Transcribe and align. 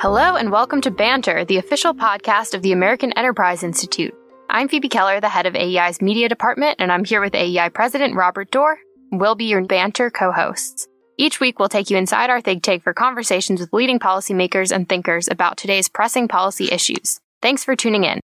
Hello, 0.00 0.34
and 0.36 0.50
welcome 0.50 0.80
to 0.80 0.90
Banter, 0.90 1.44
the 1.44 1.58
official 1.58 1.92
podcast 1.92 2.54
of 2.54 2.62
the 2.62 2.72
American 2.72 3.12
Enterprise 3.18 3.62
Institute. 3.62 4.14
I'm 4.48 4.66
Phoebe 4.66 4.88
Keller, 4.88 5.20
the 5.20 5.28
head 5.28 5.44
of 5.44 5.52
AEI's 5.52 6.00
media 6.00 6.26
department, 6.26 6.76
and 6.78 6.90
I'm 6.90 7.04
here 7.04 7.20
with 7.20 7.34
AEI 7.34 7.68
President 7.68 8.16
Robert 8.16 8.50
Doar. 8.50 8.76
We'll 9.12 9.34
be 9.34 9.44
your 9.44 9.62
Banter 9.62 10.08
co 10.08 10.32
hosts. 10.32 10.88
Each 11.18 11.38
week, 11.38 11.58
we'll 11.58 11.68
take 11.68 11.90
you 11.90 11.98
inside 11.98 12.30
our 12.30 12.40
think 12.40 12.62
tank 12.62 12.82
for 12.82 12.94
conversations 12.94 13.60
with 13.60 13.74
leading 13.74 13.98
policymakers 13.98 14.74
and 14.74 14.88
thinkers 14.88 15.28
about 15.28 15.58
today's 15.58 15.90
pressing 15.90 16.28
policy 16.28 16.70
issues. 16.72 17.20
Thanks 17.42 17.62
for 17.62 17.76
tuning 17.76 18.04
in. 18.04 18.20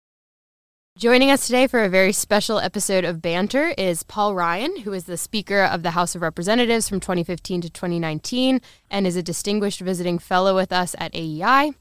Joining 0.99 1.31
us 1.31 1.47
today 1.47 1.67
for 1.67 1.85
a 1.85 1.91
very 1.91 2.11
special 2.11 2.59
episode 2.59 3.05
of 3.05 3.21
Banter 3.21 3.75
is 3.77 4.03
Paul 4.03 4.35
Ryan, 4.35 4.79
who 4.79 4.95
is 4.95 5.05
the 5.05 5.19
Speaker 5.19 5.61
of 5.61 5.83
the 5.83 5.91
House 5.91 6.15
of 6.15 6.23
Representatives 6.23 6.89
from 6.89 7.01
2015 7.01 7.61
to 7.61 7.69
2019 7.69 8.63
and 8.91 9.07
is 9.07 9.15
a 9.15 9.23
distinguished 9.23 9.81
visiting 9.81 10.19
fellow 10.19 10.55
with 10.55 10.73
us 10.73 10.97
at 10.97 11.15
AEI. 11.15 11.73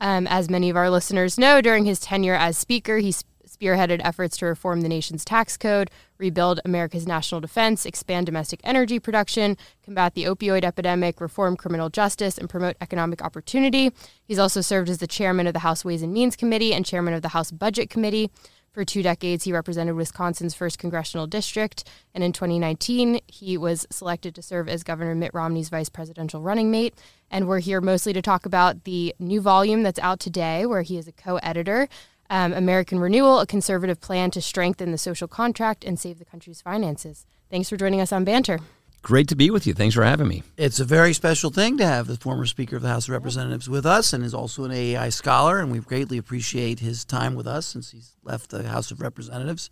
Um, 0.00 0.26
as 0.26 0.50
many 0.50 0.70
of 0.70 0.76
our 0.76 0.90
listeners 0.90 1.38
know, 1.38 1.60
during 1.60 1.84
his 1.84 2.00
tenure 2.00 2.34
as 2.34 2.58
Speaker, 2.58 2.98
he 2.98 3.12
spearheaded 3.58 4.00
efforts 4.04 4.36
to 4.38 4.46
reform 4.46 4.80
the 4.82 4.88
nation's 4.88 5.24
tax 5.24 5.56
code, 5.56 5.90
rebuild 6.18 6.60
America's 6.64 7.06
national 7.06 7.40
defense, 7.40 7.86
expand 7.86 8.26
domestic 8.26 8.60
energy 8.64 8.98
production, 8.98 9.56
combat 9.82 10.14
the 10.14 10.24
opioid 10.24 10.64
epidemic, 10.64 11.20
reform 11.20 11.56
criminal 11.56 11.88
justice, 11.88 12.38
and 12.38 12.48
promote 12.48 12.76
economic 12.80 13.22
opportunity. 13.22 13.92
He's 14.24 14.38
also 14.38 14.60
served 14.60 14.88
as 14.88 14.98
the 14.98 15.06
chairman 15.06 15.46
of 15.46 15.52
the 15.52 15.60
House 15.60 15.84
Ways 15.84 16.02
and 16.02 16.12
Means 16.12 16.36
Committee 16.36 16.72
and 16.74 16.84
chairman 16.84 17.14
of 17.14 17.22
the 17.22 17.28
House 17.28 17.50
Budget 17.50 17.90
Committee. 17.90 18.30
For 18.70 18.84
two 18.84 19.02
decades, 19.02 19.44
he 19.44 19.52
represented 19.52 19.96
Wisconsin's 19.96 20.54
first 20.54 20.78
congressional 20.78 21.26
district, 21.26 21.82
and 22.14 22.22
in 22.22 22.32
2019, 22.32 23.20
he 23.26 23.56
was 23.56 23.86
selected 23.90 24.34
to 24.34 24.42
serve 24.42 24.68
as 24.68 24.84
Governor 24.84 25.14
Mitt 25.14 25.32
Romney's 25.34 25.68
vice 25.68 25.88
presidential 25.88 26.42
running 26.42 26.70
mate. 26.70 26.94
And 27.30 27.48
we're 27.48 27.58
here 27.58 27.80
mostly 27.80 28.12
to 28.12 28.22
talk 28.22 28.46
about 28.46 28.84
the 28.84 29.14
new 29.18 29.40
volume 29.40 29.82
that's 29.82 29.98
out 29.98 30.20
today, 30.20 30.64
where 30.64 30.82
he 30.82 30.96
is 30.96 31.08
a 31.08 31.12
co 31.12 31.36
editor 31.38 31.88
um, 32.30 32.52
American 32.52 32.98
Renewal, 32.98 33.40
a 33.40 33.46
conservative 33.46 34.00
plan 34.00 34.30
to 34.32 34.40
strengthen 34.40 34.92
the 34.92 34.98
social 34.98 35.28
contract 35.28 35.84
and 35.84 35.98
save 35.98 36.18
the 36.18 36.24
country's 36.24 36.60
finances. 36.60 37.26
Thanks 37.50 37.68
for 37.68 37.76
joining 37.76 38.00
us 38.00 38.12
on 38.12 38.24
Banter. 38.24 38.58
Great 39.02 39.28
to 39.28 39.36
be 39.36 39.50
with 39.50 39.66
you. 39.66 39.74
Thanks 39.74 39.94
for 39.94 40.04
having 40.04 40.28
me. 40.28 40.42
It's 40.56 40.80
a 40.80 40.84
very 40.84 41.12
special 41.12 41.50
thing 41.50 41.78
to 41.78 41.86
have 41.86 42.08
the 42.08 42.16
former 42.16 42.46
Speaker 42.46 42.76
of 42.76 42.82
the 42.82 42.88
House 42.88 43.04
of 43.04 43.10
Representatives 43.10 43.68
with 43.68 43.86
us 43.86 44.12
and 44.12 44.24
is 44.24 44.34
also 44.34 44.64
an 44.64 44.72
AEI 44.72 45.10
scholar, 45.10 45.60
and 45.60 45.70
we 45.70 45.78
greatly 45.78 46.18
appreciate 46.18 46.80
his 46.80 47.04
time 47.04 47.34
with 47.34 47.46
us 47.46 47.66
since 47.66 47.92
he's 47.92 48.16
left 48.24 48.50
the 48.50 48.64
House 48.64 48.90
of 48.90 49.00
Representatives. 49.00 49.70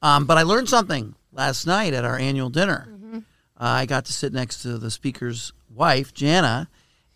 Um, 0.00 0.26
but 0.26 0.38
I 0.38 0.42
learned 0.42 0.68
something 0.68 1.16
last 1.32 1.66
night 1.66 1.92
at 1.92 2.04
our 2.04 2.16
annual 2.16 2.50
dinner. 2.50 2.88
Mm-hmm. 2.88 3.16
Uh, 3.16 3.20
I 3.58 3.86
got 3.86 4.04
to 4.06 4.12
sit 4.12 4.32
next 4.32 4.62
to 4.62 4.78
the 4.78 4.90
Speaker's 4.90 5.52
wife, 5.74 6.14
Janna, 6.14 6.68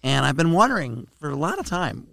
and 0.02 0.26
I've 0.26 0.36
been 0.36 0.52
wondering 0.52 1.06
for 1.20 1.30
a 1.30 1.36
lot 1.36 1.60
of 1.60 1.66
time 1.66 2.08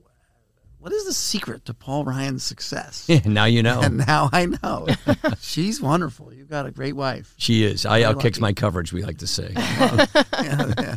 what 0.80 0.94
is 0.94 1.06
the 1.06 1.14
secret 1.14 1.66
to 1.66 1.74
Paul 1.74 2.06
Ryan's 2.06 2.44
success? 2.44 3.08
now 3.26 3.46
you 3.46 3.62
know. 3.62 3.82
And 3.82 3.98
now 3.98 4.30
I 4.32 4.46
know. 4.46 4.88
She's 5.42 5.82
wonderful. 5.82 6.34
You've 6.34 6.50
got 6.50 6.66
a 6.66 6.72
great 6.72 6.96
wife. 6.96 7.34
She 7.38 7.64
is. 7.64 7.86
I 7.86 8.02
outkicks 8.02 8.40
my 8.40 8.54
coverage, 8.54 8.94
we 8.94 9.04
like 9.04 9.18
to 9.20 9.28
say. 9.28 9.52
yeah, 9.56 10.06
yeah. 10.34 10.96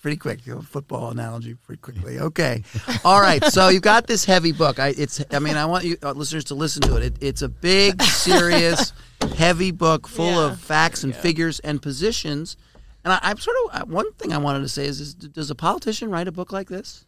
Pretty 0.00 0.18
quick, 0.18 0.46
you 0.46 0.54
know, 0.54 0.60
football 0.60 1.10
analogy, 1.10 1.54
pretty 1.54 1.80
quickly. 1.80 2.20
Okay, 2.20 2.62
all 3.04 3.20
right. 3.20 3.42
So 3.46 3.70
you've 3.70 3.82
got 3.82 4.06
this 4.06 4.24
heavy 4.24 4.52
book. 4.52 4.78
I, 4.78 4.94
it's. 4.96 5.24
I 5.32 5.40
mean, 5.40 5.56
I 5.56 5.64
want 5.64 5.84
you 5.84 5.96
uh, 6.00 6.12
listeners 6.12 6.44
to 6.44 6.54
listen 6.54 6.82
to 6.82 6.96
it. 6.96 7.02
it. 7.02 7.16
It's 7.20 7.42
a 7.42 7.48
big, 7.48 8.00
serious, 8.02 8.92
heavy 9.36 9.72
book 9.72 10.06
full 10.06 10.26
yeah. 10.26 10.52
of 10.52 10.60
facts 10.60 11.02
and 11.02 11.12
yeah. 11.12 11.20
figures 11.20 11.58
and 11.60 11.82
positions. 11.82 12.56
And 13.04 13.12
I, 13.14 13.30
am 13.30 13.38
sort 13.38 13.56
of 13.72 13.90
one 13.90 14.12
thing 14.12 14.32
I 14.32 14.38
wanted 14.38 14.60
to 14.60 14.68
say 14.68 14.84
is, 14.84 15.00
is, 15.00 15.14
does 15.14 15.50
a 15.50 15.56
politician 15.56 16.10
write 16.10 16.28
a 16.28 16.32
book 16.32 16.52
like 16.52 16.68
this? 16.68 17.04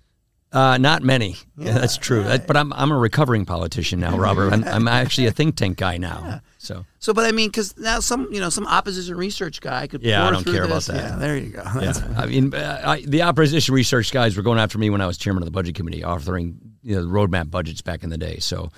Uh, 0.51 0.79
not 0.79 1.03
many. 1.03 1.37
Yeah, 1.59 1.67
yeah 1.67 1.73
that's 1.79 1.99
true. 1.99 2.23
But 2.25 2.57
I'm 2.57 2.73
I'm 2.73 2.91
a 2.91 2.97
recovering 2.97 3.45
politician 3.45 4.01
now, 4.01 4.17
Robert. 4.17 4.53
I'm, 4.53 4.64
I'm 4.64 4.89
actually 4.89 5.27
a 5.27 5.31
think 5.31 5.57
tank 5.57 5.77
guy 5.77 5.98
now. 5.98 6.23
Yeah. 6.25 6.41
So 6.57 6.86
so, 6.98 7.13
but 7.13 7.27
I 7.27 7.33
mean, 7.33 7.48
because 7.48 7.77
now 7.77 8.01
some 8.01 8.33
you 8.33 8.41
know 8.41 8.48
some 8.48 8.67
opposition 8.67 9.17
research 9.17 9.61
guy 9.61 9.87
could 9.87 10.03
yeah, 10.03 10.27
I 10.27 10.31
don't 10.31 10.45
care 10.45 10.67
this. 10.67 10.89
about 10.89 10.97
that. 10.97 11.11
Yeah, 11.11 11.17
there 11.17 11.37
you 11.37 11.51
go. 11.51 11.63
yeah. 11.81 11.92
I 12.17 12.27
mean, 12.27 12.55
uh, 12.55 12.83
I, 12.83 13.01
the 13.03 13.23
opposition 13.23 13.75
research 13.75 14.11
guys 14.11 14.37
were 14.37 14.42
going 14.42 14.58
after 14.58 14.79
me 14.79 14.89
when 14.89 15.03
I 15.03 15.07
was 15.07 15.19
chairman 15.19 15.42
of 15.42 15.47
the 15.47 15.53
budget 15.53 15.75
committee, 15.75 16.01
authoring 16.01 16.57
you 16.83 16.97
know 16.97 17.07
roadmap 17.07 17.51
budgets 17.51 17.83
back 17.83 18.03
in 18.03 18.08
the 18.08 18.19
day. 18.19 18.39
So 18.39 18.70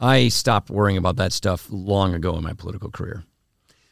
I 0.00 0.28
stopped 0.28 0.70
worrying 0.70 0.96
about 0.96 1.16
that 1.16 1.32
stuff 1.32 1.66
long 1.70 2.14
ago 2.14 2.34
in 2.36 2.42
my 2.42 2.54
political 2.54 2.90
career. 2.90 3.24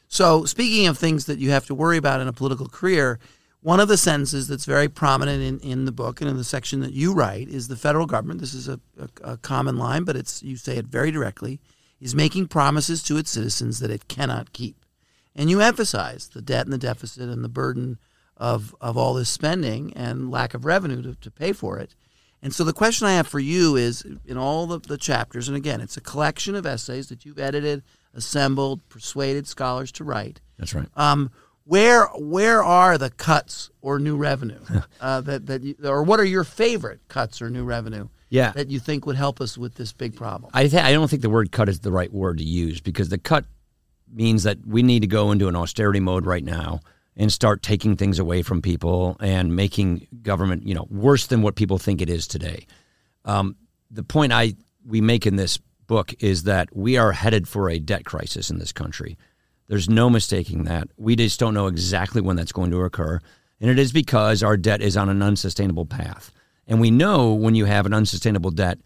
So 0.09 0.47
speaking 0.47 0.87
of 0.87 0.97
things 0.97 1.27
that 1.27 1.39
you 1.39 1.51
have 1.51 1.67
to 1.67 1.75
worry 1.75 1.99
about 1.99 2.23
in 2.23 2.29
a 2.29 2.33
political 2.33 2.67
career 2.69 3.19
one 3.61 3.81
of 3.81 3.89
the 3.89 3.97
sentences 3.97 4.47
that's 4.49 4.65
very 4.65 4.89
prominent 4.89 5.43
in, 5.43 5.59
in 5.69 5.85
the 5.85 5.93
book 5.93 6.21
and 6.21 6.31
in 6.31 6.37
the 6.37 6.45
section 6.45 6.81
that 6.81 6.93
you 6.93 7.13
write 7.13 7.49
is 7.49 7.69
the 7.69 7.77
federal 7.77 8.07
government. 8.07 8.41
This 8.41 8.55
is 8.55 8.69
a, 8.69 8.81
a, 8.99 9.33
a 9.33 9.37
common 9.37 9.77
line, 9.77 10.05
but 10.05 10.17
it's 10.17 10.43
you 10.43 10.57
say 10.57 10.77
it 10.77 10.87
very 10.87 11.11
directly. 11.11 11.61
Is 12.01 12.15
making 12.15 12.47
promises 12.47 13.03
to 13.05 13.17
its 13.17 13.33
citizens 13.33 13.81
that 13.81 13.91
it 13.91 14.07
cannot 14.07 14.53
keep, 14.53 14.85
and 15.35 15.51
you 15.51 15.61
emphasize 15.61 16.29
the 16.29 16.41
debt 16.41 16.65
and 16.65 16.73
the 16.73 16.79
deficit 16.79 17.29
and 17.29 17.43
the 17.43 17.49
burden 17.49 17.99
of 18.37 18.73
of 18.81 18.97
all 18.97 19.15
this 19.15 19.29
spending 19.29 19.93
and 19.95 20.31
lack 20.31 20.55
of 20.55 20.65
revenue 20.65 21.03
to, 21.03 21.17
to 21.17 21.31
pay 21.31 21.53
for 21.53 21.77
it. 21.79 21.97
And 22.41 22.55
so 22.55 22.63
the 22.63 22.73
question 22.73 23.09
I 23.09 23.15
have 23.15 23.27
for 23.27 23.41
you 23.41 23.75
is 23.75 24.07
in 24.25 24.39
all 24.39 24.69
the, 24.69 24.79
the 24.79 24.97
chapters, 24.97 25.49
and 25.49 25.57
again, 25.57 25.81
it's 25.81 25.97
a 25.97 26.01
collection 26.01 26.55
of 26.55 26.65
essays 26.65 27.09
that 27.09 27.25
you've 27.25 27.41
edited, 27.41 27.83
assembled, 28.15 28.89
persuaded 28.89 29.49
scholars 29.49 29.91
to 29.93 30.05
write. 30.05 30.41
That's 30.57 30.75
right. 30.75 30.87
Um, 30.95 31.33
where 31.69 32.07
where 32.17 32.65
are 32.65 32.97
the 32.97 33.11
cuts 33.11 33.69
or 33.83 33.99
new 33.99 34.17
revenue 34.17 34.61
uh, 35.03 35.21
that 35.21 35.47
that 35.47 35.63
you, 35.63 35.75
or 35.85 36.03
what 36.03 36.19
are 36.19 36.25
your 36.25 36.45
favorite 36.45 37.01
cuts 37.09 37.43
or 37.43 37.51
new 37.51 37.65
revenue? 37.65 38.09
Yeah. 38.31 38.53
that 38.53 38.69
you 38.69 38.79
think 38.79 39.07
would 39.07 39.17
help 39.17 39.41
us 39.41 39.57
with 39.57 39.77
this 39.77 39.95
big 39.95 40.15
problem. 40.15 40.51
I 40.53 40.69
th- 40.69 40.83
I 40.83 40.93
don't 40.93 41.09
think 41.09 41.23
the 41.23 41.31
word 41.31 41.51
cut 41.51 41.69
is 41.69 41.81
the 41.81 41.91
right 41.91 42.13
word 42.13 42.39
to 42.39 42.45
use 42.45 42.79
because 42.79 43.09
the 43.09 43.17
cut 43.17 43.47
means 44.13 44.43
that 44.43 44.59
we 44.67 44.83
need 44.83 45.01
to 45.01 45.07
go 45.07 45.31
into 45.33 45.49
an 45.49 45.57
austerity 45.57 46.01
mode 46.01 46.27
right 46.27 46.45
now 46.45 46.81
and 47.17 47.33
start 47.33 47.63
taking 47.63 47.97
things 47.97 48.19
away 48.19 48.43
from 48.43 48.61
people 48.61 49.17
and 49.21 49.57
making 49.57 50.07
government 50.23 50.67
you 50.67 50.75
know 50.75 50.87
worse 50.91 51.27
than 51.27 51.43
what 51.43 51.55
people 51.55 51.79
think 51.79 52.01
it 52.03 52.11
is 52.11 52.27
today. 52.27 52.67
Um, 53.25 53.57
the 53.91 54.03
point 54.03 54.33
I 54.33 54.55
we 54.87 55.01
make 55.01 55.27
in 55.27 55.37
this 55.37 55.59
book 55.87 56.15
is 56.21 56.45
that 56.45 56.75
we 56.75 56.97
are 56.97 57.13
headed 57.13 57.49
for 57.49 57.69
a 57.69 57.79
debt 57.79 58.05
crisis 58.05 58.51
in 58.51 58.59
this 58.59 58.73
country. 58.73 59.19
There's 59.69 59.89
no 59.89 60.09
mistaking 60.09 60.65
that. 60.65 60.89
We 60.97 61.15
just 61.15 61.39
don't 61.39 61.55
know 61.55 61.67
exactly 61.67 62.21
when 62.21 62.37
that's 62.37 62.53
going 62.53 62.71
to 62.71 62.83
occur. 62.83 63.21
And 63.61 63.71
it 63.71 63.79
is 63.79 63.93
because 63.93 64.43
our 64.43 64.57
debt 64.57 64.81
is 64.81 64.97
on 64.97 65.09
an 65.09 65.23
unsustainable 65.23 65.87
path. 65.87 66.33
And 66.67 66.81
we 66.81 66.91
know 66.91 67.33
when 67.33 67.55
you 67.55 67.67
have 67.67 67.87
an 67.87 67.95
unsustainable 67.95 68.51
debt 68.51 68.79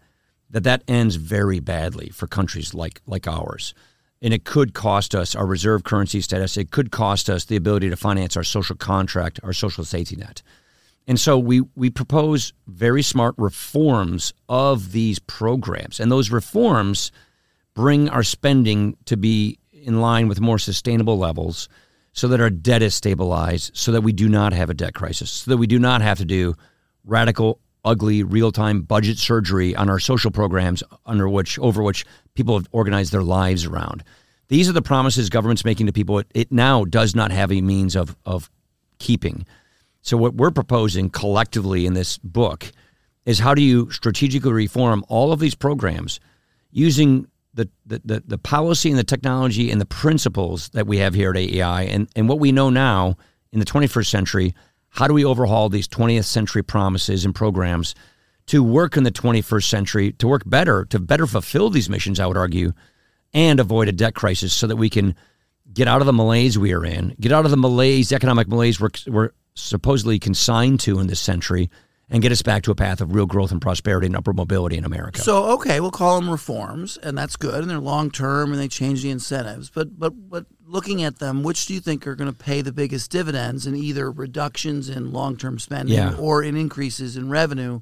that 0.49 0.63
that 0.63 0.83
ends 0.87 1.15
very 1.15 1.59
badly 1.59 2.09
for 2.09 2.27
countries 2.27 2.73
like, 2.73 3.01
like 3.07 3.27
ours. 3.27 3.73
And 4.21 4.33
it 4.33 4.45
could 4.45 4.73
cost 4.73 5.15
us 5.15 5.35
our 5.35 5.45
reserve 5.45 5.83
currency 5.83 6.21
status. 6.21 6.57
It 6.57 6.71
could 6.71 6.91
cost 6.91 7.29
us 7.29 7.45
the 7.45 7.55
ability 7.55 7.89
to 7.89 7.97
finance 7.97 8.37
our 8.37 8.43
social 8.43 8.75
contract, 8.75 9.39
our 9.43 9.53
social 9.53 9.83
safety 9.83 10.15
net. 10.15 10.41
And 11.07 11.19
so 11.19 11.37
we, 11.37 11.61
we 11.75 11.89
propose 11.89 12.53
very 12.67 13.01
smart 13.01 13.35
reforms 13.37 14.33
of 14.47 14.91
these 14.91 15.19
programs. 15.19 15.99
And 15.99 16.11
those 16.11 16.29
reforms 16.29 17.11
bring 17.73 18.07
our 18.09 18.23
spending 18.23 18.95
to 19.05 19.17
be 19.17 19.57
in 19.83 20.01
line 20.01 20.27
with 20.27 20.41
more 20.41 20.57
sustainable 20.57 21.17
levels 21.17 21.69
so 22.13 22.27
that 22.27 22.41
our 22.41 22.49
debt 22.49 22.81
is 22.81 22.93
stabilized, 22.93 23.71
so 23.75 23.91
that 23.91 24.01
we 24.01 24.13
do 24.13 24.29
not 24.29 24.53
have 24.53 24.69
a 24.69 24.73
debt 24.73 24.93
crisis, 24.93 25.31
so 25.31 25.51
that 25.51 25.57
we 25.57 25.67
do 25.67 25.79
not 25.79 26.01
have 26.01 26.19
to 26.19 26.25
do 26.25 26.55
radical, 27.05 27.59
ugly, 27.83 28.23
real-time 28.23 28.81
budget 28.81 29.17
surgery 29.17 29.75
on 29.75 29.89
our 29.89 29.99
social 29.99 30.31
programs 30.31 30.83
under 31.05 31.27
which 31.27 31.57
over 31.59 31.81
which 31.81 32.05
people 32.35 32.57
have 32.57 32.67
organized 32.71 33.11
their 33.11 33.23
lives 33.23 33.65
around. 33.65 34.03
These 34.47 34.69
are 34.69 34.73
the 34.73 34.81
promises 34.81 35.29
government's 35.29 35.65
making 35.65 35.87
to 35.87 35.93
people. 35.93 36.19
It, 36.19 36.27
it 36.33 36.51
now 36.51 36.85
does 36.85 37.15
not 37.15 37.31
have 37.31 37.51
a 37.51 37.61
means 37.61 37.95
of 37.95 38.15
of 38.25 38.49
keeping. 38.99 39.45
So 40.01 40.17
what 40.17 40.35
we're 40.35 40.51
proposing 40.51 41.09
collectively 41.09 41.85
in 41.85 41.93
this 41.93 42.17
book 42.19 42.71
is 43.25 43.39
how 43.39 43.53
do 43.53 43.61
you 43.61 43.89
strategically 43.89 44.51
reform 44.51 45.03
all 45.07 45.31
of 45.31 45.39
these 45.39 45.55
programs 45.55 46.19
using 46.71 47.27
the, 47.53 47.69
the, 47.85 48.23
the, 48.25 48.37
policy 48.37 48.89
and 48.89 48.97
the 48.97 49.03
technology 49.03 49.69
and 49.69 49.79
the 49.79 49.85
principles 49.85 50.69
that 50.69 50.87
we 50.87 50.97
have 50.97 51.13
here 51.13 51.31
at 51.31 51.37
AEI 51.37 51.87
and, 51.87 52.09
and 52.15 52.27
what 52.27 52.39
we 52.39 52.51
know 52.51 52.69
now 52.69 53.15
in 53.51 53.59
the 53.59 53.65
21st 53.65 54.07
century, 54.07 54.55
how 54.89 55.07
do 55.07 55.13
we 55.13 55.23
overhaul 55.23 55.69
these 55.69 55.87
20th 55.87 56.25
century 56.25 56.63
promises 56.63 57.25
and 57.25 57.35
programs 57.35 57.93
to 58.47 58.63
work 58.63 58.97
in 58.97 59.03
the 59.03 59.11
21st 59.11 59.63
century, 59.63 60.11
to 60.13 60.27
work 60.27 60.43
better, 60.45 60.85
to 60.85 60.99
better 60.99 61.27
fulfill 61.27 61.69
these 61.69 61.89
missions, 61.89 62.19
I 62.19 62.25
would 62.25 62.37
argue, 62.37 62.73
and 63.33 63.59
avoid 63.59 63.87
a 63.87 63.91
debt 63.91 64.15
crisis 64.15 64.53
so 64.53 64.67
that 64.67 64.75
we 64.75 64.89
can 64.89 65.15
get 65.71 65.87
out 65.87 66.01
of 66.01 66.07
the 66.07 66.13
malaise 66.13 66.57
we 66.57 66.73
are 66.73 66.85
in, 66.85 67.15
get 67.19 67.31
out 67.31 67.45
of 67.45 67.51
the 67.51 67.57
malaise, 67.57 68.11
economic 68.11 68.47
malaise 68.47 68.79
we're, 68.79 68.89
we're 69.07 69.31
supposedly 69.55 70.19
consigned 70.19 70.79
to 70.81 70.99
in 70.99 71.07
this 71.07 71.19
century, 71.19 71.69
and 72.13 72.21
get 72.21 72.31
us 72.31 72.41
back 72.41 72.63
to 72.63 72.71
a 72.71 72.75
path 72.75 73.01
of 73.01 73.13
real 73.13 73.25
growth 73.25 73.51
and 73.51 73.61
prosperity 73.61 74.05
and 74.05 74.15
upward 74.15 74.37
mobility 74.37 74.77
in 74.77 74.85
America. 74.85 75.19
So, 75.19 75.45
okay, 75.55 75.79
we'll 75.79 75.91
call 75.91 76.21
them 76.21 76.29
reforms, 76.29 76.95
and 76.95 77.17
that's 77.17 77.35
good, 77.35 77.55
and 77.55 77.69
they're 77.69 77.79
long 77.79 78.11
term, 78.11 78.51
and 78.51 78.61
they 78.61 78.67
change 78.67 79.01
the 79.01 79.09
incentives. 79.09 79.69
But, 79.69 79.99
but, 79.99 80.29
but 80.29 80.45
looking 80.65 81.03
at 81.03 81.19
them, 81.19 81.43
which 81.43 81.65
do 81.65 81.73
you 81.73 81.79
think 81.79 82.07
are 82.07 82.15
going 82.15 82.31
to 82.31 82.37
pay 82.37 82.61
the 82.61 82.71
biggest 82.71 83.11
dividends 83.11 83.67
in 83.67 83.75
either 83.75 84.11
reductions 84.11 84.89
in 84.89 85.11
long 85.11 85.35
term 85.35 85.57
spending 85.57 85.95
yeah. 85.95 86.15
or 86.15 86.43
in 86.43 86.55
increases 86.55 87.17
in 87.17 87.29
revenue? 87.29 87.81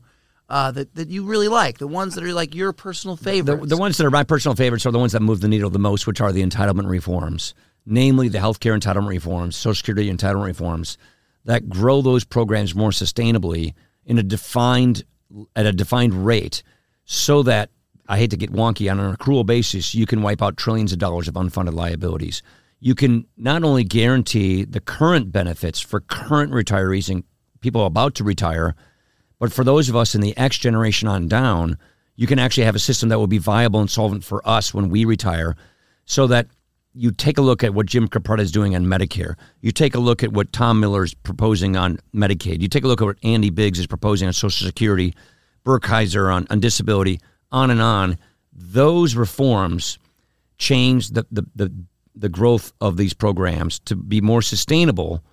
uh, 0.51 0.69
that 0.69 0.93
that 0.95 1.09
you 1.09 1.23
really 1.23 1.47
like, 1.47 1.77
the 1.77 1.87
ones 1.87 2.13
that 2.15 2.23
are 2.25 2.33
like 2.33 2.53
your 2.53 2.73
personal 2.73 3.15
The, 3.15 3.23
favorites. 3.23 3.69
the 3.69 3.77
ones 3.77 3.97
that 3.97 4.05
are 4.05 4.11
my 4.11 4.25
personal 4.25 4.53
favorites 4.53 4.85
are 4.85 4.91
the 4.91 4.99
ones 4.99 5.13
that 5.13 5.21
move 5.21 5.39
the 5.39 5.47
needle 5.47 5.69
the 5.69 5.79
most, 5.79 6.05
which 6.05 6.19
are 6.19 6.33
the 6.33 6.43
entitlement 6.43 6.89
reforms, 6.89 7.53
namely 7.85 8.27
the 8.27 8.39
healthcare 8.39 8.77
entitlement 8.77 9.07
reforms, 9.07 9.55
Social 9.55 9.75
Security 9.75 10.11
entitlement 10.11 10.45
reforms, 10.45 10.97
that 11.45 11.69
grow 11.69 12.01
those 12.01 12.25
programs 12.25 12.75
more 12.75 12.89
sustainably 12.91 13.73
in 14.05 14.17
a 14.17 14.23
defined 14.23 15.03
at 15.55 15.65
a 15.65 15.71
defined 15.71 16.25
rate, 16.25 16.63
so 17.05 17.43
that 17.43 17.69
I 18.07 18.17
hate 18.17 18.31
to 18.31 18.37
get 18.37 18.51
wonky 18.51 18.91
on 18.91 18.99
an 18.99 19.15
accrual 19.15 19.45
basis, 19.45 19.95
you 19.95 20.05
can 20.05 20.21
wipe 20.21 20.41
out 20.41 20.57
trillions 20.57 20.91
of 20.91 20.99
dollars 20.99 21.27
of 21.27 21.35
unfunded 21.35 21.73
liabilities. 21.73 22.43
You 22.81 22.95
can 22.95 23.25
not 23.37 23.63
only 23.63 23.83
guarantee 23.83 24.65
the 24.65 24.81
current 24.81 25.31
benefits 25.31 25.79
for 25.79 26.01
current 26.01 26.51
retirees 26.51 27.09
and 27.09 27.23
people 27.61 27.85
about 27.85 28.15
to 28.15 28.23
retire, 28.23 28.75
but 29.39 29.53
for 29.53 29.63
those 29.63 29.87
of 29.87 29.95
us 29.95 30.13
in 30.15 30.21
the 30.21 30.35
X 30.37 30.57
generation 30.57 31.07
on 31.07 31.27
down, 31.27 31.77
you 32.15 32.27
can 32.27 32.39
actually 32.39 32.65
have 32.65 32.75
a 32.75 32.79
system 32.79 33.09
that 33.09 33.19
will 33.19 33.27
be 33.27 33.37
viable 33.37 33.79
and 33.79 33.89
solvent 33.89 34.23
for 34.23 34.45
us 34.47 34.73
when 34.73 34.89
we 34.89 35.05
retire 35.05 35.55
so 36.05 36.27
that 36.27 36.47
you 36.93 37.11
take 37.11 37.37
a 37.37 37.41
look 37.41 37.63
at 37.63 37.73
what 37.73 37.85
Jim 37.85 38.07
Capretta 38.07 38.41
is 38.41 38.51
doing 38.51 38.75
on 38.75 38.85
Medicare. 38.85 39.35
You 39.61 39.71
take 39.71 39.95
a 39.95 39.99
look 39.99 40.23
at 40.23 40.33
what 40.33 40.51
Tom 40.51 40.79
Miller 40.79 41.03
is 41.03 41.13
proposing 41.13 41.77
on 41.77 41.99
Medicaid. 42.13 42.61
You 42.61 42.67
take 42.67 42.83
a 42.83 42.87
look 42.87 43.01
at 43.01 43.05
what 43.05 43.17
Andy 43.23 43.49
Biggs 43.49 43.79
is 43.79 43.87
proposing 43.87 44.27
on 44.27 44.33
Social 44.33 44.65
Security, 44.65 45.15
Burkhauser 45.65 46.33
on, 46.33 46.47
on 46.49 46.59
disability, 46.59 47.19
on 47.51 47.71
and 47.71 47.81
on. 47.81 48.17
Those 48.51 49.15
reforms 49.15 49.99
change 50.57 51.09
the, 51.09 51.25
the, 51.31 51.45
the, 51.55 51.71
the 52.15 52.29
growth 52.29 52.73
of 52.81 52.97
these 52.97 53.13
programs 53.13 53.79
to 53.79 53.95
be 53.95 54.19
more 54.19 54.41
sustainable. 54.41 55.23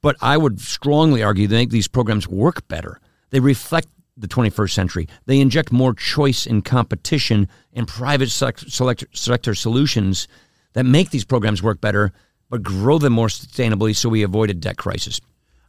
But 0.00 0.16
I 0.20 0.36
would 0.36 0.60
strongly 0.60 1.22
argue 1.22 1.46
they 1.46 1.56
make 1.56 1.70
these 1.70 1.88
programs 1.88 2.26
work 2.26 2.66
better. 2.68 3.00
They 3.30 3.40
reflect 3.40 3.88
the 4.16 4.28
21st 4.28 4.70
century. 4.72 5.08
They 5.26 5.40
inject 5.40 5.72
more 5.72 5.94
choice 5.94 6.46
and 6.46 6.64
competition 6.64 7.48
and 7.72 7.86
private 7.86 8.30
select, 8.30 9.04
sector 9.16 9.54
solutions 9.54 10.26
that 10.74 10.84
make 10.84 11.10
these 11.10 11.24
programs 11.24 11.62
work 11.62 11.80
better, 11.80 12.12
but 12.50 12.62
grow 12.62 12.98
them 12.98 13.12
more 13.12 13.28
sustainably 13.28 13.94
so 13.94 14.08
we 14.08 14.22
avoid 14.22 14.50
a 14.50 14.54
debt 14.54 14.76
crisis. 14.76 15.20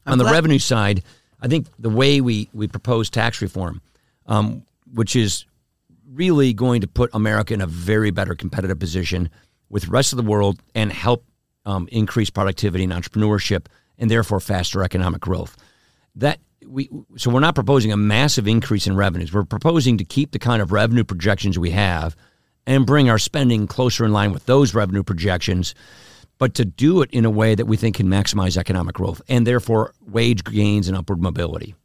On 0.05 0.17
the 0.17 0.23
glad- 0.23 0.33
revenue 0.33 0.59
side, 0.59 1.03
I 1.41 1.47
think 1.47 1.67
the 1.77 1.89
way 1.89 2.21
we, 2.21 2.49
we 2.53 2.67
propose 2.67 3.09
tax 3.09 3.41
reform, 3.41 3.81
um, 4.27 4.63
which 4.93 5.15
is 5.15 5.45
really 6.13 6.53
going 6.53 6.81
to 6.81 6.87
put 6.87 7.09
America 7.13 7.53
in 7.53 7.61
a 7.61 7.67
very 7.67 8.11
better 8.11 8.35
competitive 8.35 8.79
position 8.79 9.29
with 9.69 9.83
the 9.83 9.91
rest 9.91 10.13
of 10.13 10.17
the 10.17 10.23
world 10.23 10.61
and 10.75 10.91
help 10.91 11.25
um, 11.65 11.87
increase 11.91 12.29
productivity 12.29 12.83
and 12.83 12.93
entrepreneurship 12.93 13.65
and 13.97 14.09
therefore 14.09 14.39
faster 14.39 14.83
economic 14.83 15.21
growth. 15.21 15.57
That 16.15 16.39
we 16.65 16.89
so 17.17 17.29
we're 17.31 17.39
not 17.39 17.55
proposing 17.55 17.91
a 17.91 17.97
massive 17.97 18.47
increase 18.47 18.87
in 18.87 18.95
revenues. 18.95 19.33
We're 19.33 19.43
proposing 19.43 19.97
to 19.97 20.05
keep 20.05 20.31
the 20.31 20.39
kind 20.39 20.61
of 20.61 20.71
revenue 20.71 21.03
projections 21.03 21.59
we 21.59 21.71
have 21.71 22.15
and 22.65 22.85
bring 22.85 23.09
our 23.09 23.19
spending 23.19 23.67
closer 23.67 24.05
in 24.05 24.11
line 24.11 24.31
with 24.31 24.45
those 24.45 24.73
revenue 24.73 25.03
projections, 25.03 25.75
but 26.37 26.53
to 26.55 26.65
do 26.65 27.01
it 27.01 27.09
in 27.11 27.25
a 27.25 27.29
way 27.29 27.55
that 27.55 27.65
we 27.65 27.77
think 27.77 27.95
can 27.97 28.07
maximize 28.07 28.57
economic 28.57 28.95
growth 28.95 29.21
and 29.27 29.45
therefore 29.45 29.93
wage 30.07 30.43
gains 30.43 30.87
and 30.87 30.97
upward 30.97 31.21
mobility. 31.21 31.75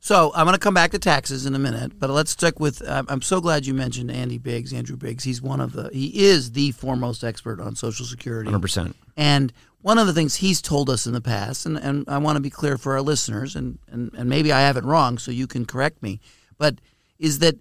So 0.00 0.32
I'm 0.34 0.46
going 0.46 0.54
to 0.54 0.60
come 0.60 0.74
back 0.74 0.92
to 0.92 0.98
taxes 0.98 1.44
in 1.44 1.54
a 1.54 1.58
minute, 1.58 1.98
but 1.98 2.08
let's 2.08 2.30
stick 2.30 2.60
with. 2.60 2.88
I'm 2.88 3.06
I'm 3.08 3.20
so 3.20 3.40
glad 3.40 3.66
you 3.66 3.74
mentioned 3.74 4.10
Andy 4.10 4.38
Biggs, 4.38 4.72
Andrew 4.72 4.96
Biggs. 4.96 5.24
He's 5.24 5.42
one 5.42 5.60
of 5.60 5.72
the. 5.72 5.90
He 5.92 6.24
is 6.24 6.52
the 6.52 6.70
foremost 6.70 7.24
expert 7.24 7.60
on 7.60 7.74
Social 7.74 8.06
Security. 8.06 8.50
100%. 8.50 8.94
And 9.16 9.52
one 9.82 9.98
of 9.98 10.06
the 10.06 10.12
things 10.12 10.36
he's 10.36 10.62
told 10.62 10.88
us 10.88 11.06
in 11.06 11.12
the 11.12 11.20
past, 11.20 11.66
and, 11.66 11.76
and 11.76 12.04
I 12.08 12.18
want 12.18 12.36
to 12.36 12.40
be 12.40 12.50
clear 12.50 12.78
for 12.78 12.94
our 12.94 13.02
listeners, 13.02 13.54
and, 13.56 13.78
and, 13.90 14.12
and 14.14 14.28
maybe 14.28 14.52
I 14.52 14.60
have 14.60 14.76
it 14.76 14.84
wrong, 14.84 15.18
so 15.18 15.30
you 15.30 15.46
can 15.46 15.66
correct 15.66 16.02
me, 16.02 16.20
but 16.58 16.80
is 17.18 17.40
that 17.40 17.56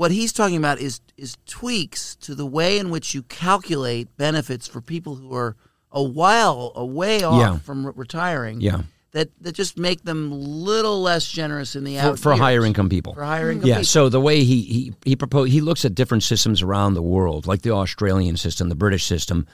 what 0.00 0.10
he's 0.10 0.32
talking 0.32 0.56
about 0.56 0.80
is 0.80 1.02
is 1.18 1.36
tweaks 1.44 2.14
to 2.16 2.34
the 2.34 2.46
way 2.46 2.78
in 2.78 2.88
which 2.88 3.14
you 3.14 3.22
calculate 3.24 4.08
benefits 4.16 4.66
for 4.66 4.80
people 4.80 5.16
who 5.16 5.34
are 5.34 5.56
a 5.92 6.02
while 6.02 6.72
a 6.74 6.86
way 6.86 7.22
off 7.22 7.38
Yeah. 7.38 7.58
from 7.58 7.86
re- 7.86 7.92
retiring. 7.94 8.62
Yeah. 8.62 8.80
That, 9.12 9.28
that 9.42 9.52
just 9.52 9.76
make 9.76 10.04
them 10.04 10.32
a 10.32 10.36
little 10.36 11.02
less 11.02 11.28
generous 11.30 11.76
in 11.76 11.84
the 11.84 11.96
For, 11.96 12.00
out 12.02 12.18
for 12.18 12.32
years. 12.32 12.40
higher 12.40 12.64
income 12.64 12.88
people. 12.88 13.12
for 13.12 13.24
higher 13.24 13.50
income 13.50 13.68
Yeah. 13.68 13.74
people. 13.74 13.84
So 13.96 14.08
the 14.08 14.20
way 14.22 14.42
he 14.42 14.62
he 14.62 14.92
he 15.04 15.16
propose 15.16 15.50
he 15.50 15.60
looks 15.60 15.84
at 15.84 15.94
different 15.94 16.22
systems 16.22 16.62
around 16.62 16.94
the 16.94 17.02
world, 17.02 17.46
like 17.46 17.60
the 17.60 17.72
Australian 17.72 18.38
system, 18.38 18.70
the 18.70 18.74
British 18.84 19.04
system, 19.04 19.46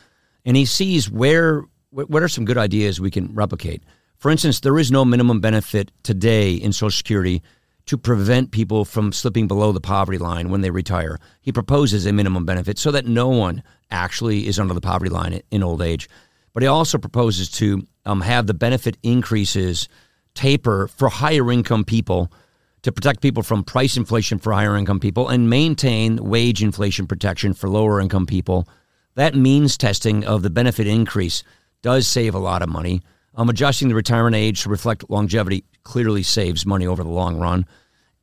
and 0.45 0.57
he 0.57 0.65
sees 0.65 1.11
where 1.11 1.65
what 1.91 2.23
are 2.23 2.29
some 2.29 2.45
good 2.45 2.59
ideas 2.59 3.01
we 3.01 3.11
can 3.11 3.35
replicate. 3.35 3.83
For 4.17 4.31
instance, 4.31 4.61
there 4.61 4.79
is 4.79 4.91
no 4.93 5.05
minimum 5.05 5.41
benefit 5.41 5.91
today 6.05 6.55
in 6.55 6.73
Social 6.73 6.97
Security 6.97 7.43
to 7.87 7.97
prevent 7.97 8.51
people 8.51 8.85
from 8.85 9.13
slipping 9.13 9.47
below 9.47 9.73
the 9.73 9.81
poverty 9.81 10.19
line 10.19 10.51
when 10.51 10.61
they 10.61 10.71
retire. 10.71 11.19
He 11.41 11.53
proposes 11.53 12.05
a 12.05 12.13
minimum 12.13 12.45
benefit 12.45 12.79
so 12.79 12.91
that 12.91 13.07
no 13.07 13.29
one 13.29 13.63
actually 13.91 14.49
is 14.49 14.59
under 14.59 14.75
the 14.75 14.81
poverty 14.81 15.11
line 15.11 15.41
in- 15.51 15.63
old 15.63 15.81
age. 15.81 16.09
But 16.53 16.63
he 16.63 16.67
also 16.67 16.99
proposes 16.99 17.51
to 17.53 17.87
um, 18.05 18.23
have 18.23 18.47
the 18.47 18.55
benefit 18.55 18.97
increases 19.03 19.89
taper 20.35 20.89
for 20.89 21.09
higher 21.09 21.51
income 21.51 21.85
people 21.85 22.33
to 22.83 22.93
protect 22.93 23.21
people 23.21 23.43
from 23.43 23.65
price 23.65 23.97
inflation 23.97 24.39
for 24.39 24.53
higher 24.53 24.77
income 24.77 25.01
people 25.01 25.29
and 25.29 25.51
maintain 25.51 26.17
wage 26.17 26.63
inflation 26.63 27.07
protection 27.07 27.53
for 27.53 27.69
lower 27.69 28.01
income 28.01 28.27
people. 28.27 28.69
That 29.15 29.35
means 29.35 29.77
testing 29.77 30.25
of 30.25 30.43
the 30.43 30.51
benefit 30.51 30.87
increase 30.87 31.43
does 31.83 32.07
save 32.07 32.35
a 32.35 32.39
lot 32.39 32.63
of 32.63 32.69
money. 32.69 33.03
Um, 33.35 33.49
adjusting 33.49 33.89
the 33.89 33.95
retirement 33.95 34.35
age 34.35 34.63
to 34.63 34.71
reflect 34.71 35.11
longevity 35.11 35.65
clearly 35.87 36.25
saves 36.25 36.67
money 36.67 36.87
over 36.87 37.05
the 37.05 37.09
long 37.09 37.39
run. 37.39 37.65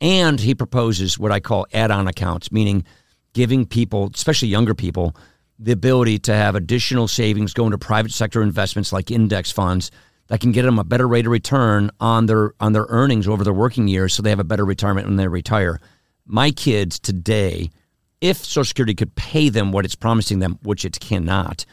And 0.01 0.37
he 0.37 0.53
proposes 0.53 1.17
what 1.17 1.31
I 1.31 1.39
call 1.39 1.65
add 1.71 1.91
on 1.91 2.09
accounts, 2.09 2.51
meaning 2.51 2.83
giving 3.31 3.65
people, 3.65 4.11
especially 4.13 4.49
younger 4.49 4.75
people, 4.75 5.15
the 5.57 5.71
ability 5.71 6.19
to 6.19 6.33
have 6.33 6.55
additional 6.55 7.07
savings 7.07 7.53
go 7.53 7.65
into 7.65 7.77
private 7.77 8.11
sector 8.11 8.41
investments 8.41 8.91
like 8.91 9.09
index 9.09 9.49
funds 9.49 9.91
that 10.27 10.41
can 10.41 10.51
get 10.51 10.63
them 10.63 10.77
a 10.77 10.83
better 10.83 11.07
rate 11.07 11.25
of 11.25 11.31
return 11.31 11.89
on 12.01 12.25
their 12.25 12.53
on 12.59 12.73
their 12.73 12.85
earnings 12.89 13.29
over 13.29 13.45
their 13.45 13.53
working 13.53 13.87
years 13.87 14.13
so 14.13 14.21
they 14.21 14.29
have 14.29 14.39
a 14.39 14.43
better 14.43 14.65
retirement 14.65 15.07
when 15.07 15.15
they 15.15 15.27
retire. 15.27 15.79
My 16.25 16.51
kids 16.51 16.99
today, 16.99 17.71
if 18.19 18.37
Social 18.37 18.65
Security 18.65 18.93
could 18.93 19.15
pay 19.15 19.47
them 19.47 19.71
what 19.71 19.85
it's 19.85 19.95
promising 19.95 20.39
them, 20.39 20.59
which 20.63 20.83
it 20.83 20.99
cannot, 20.99 21.65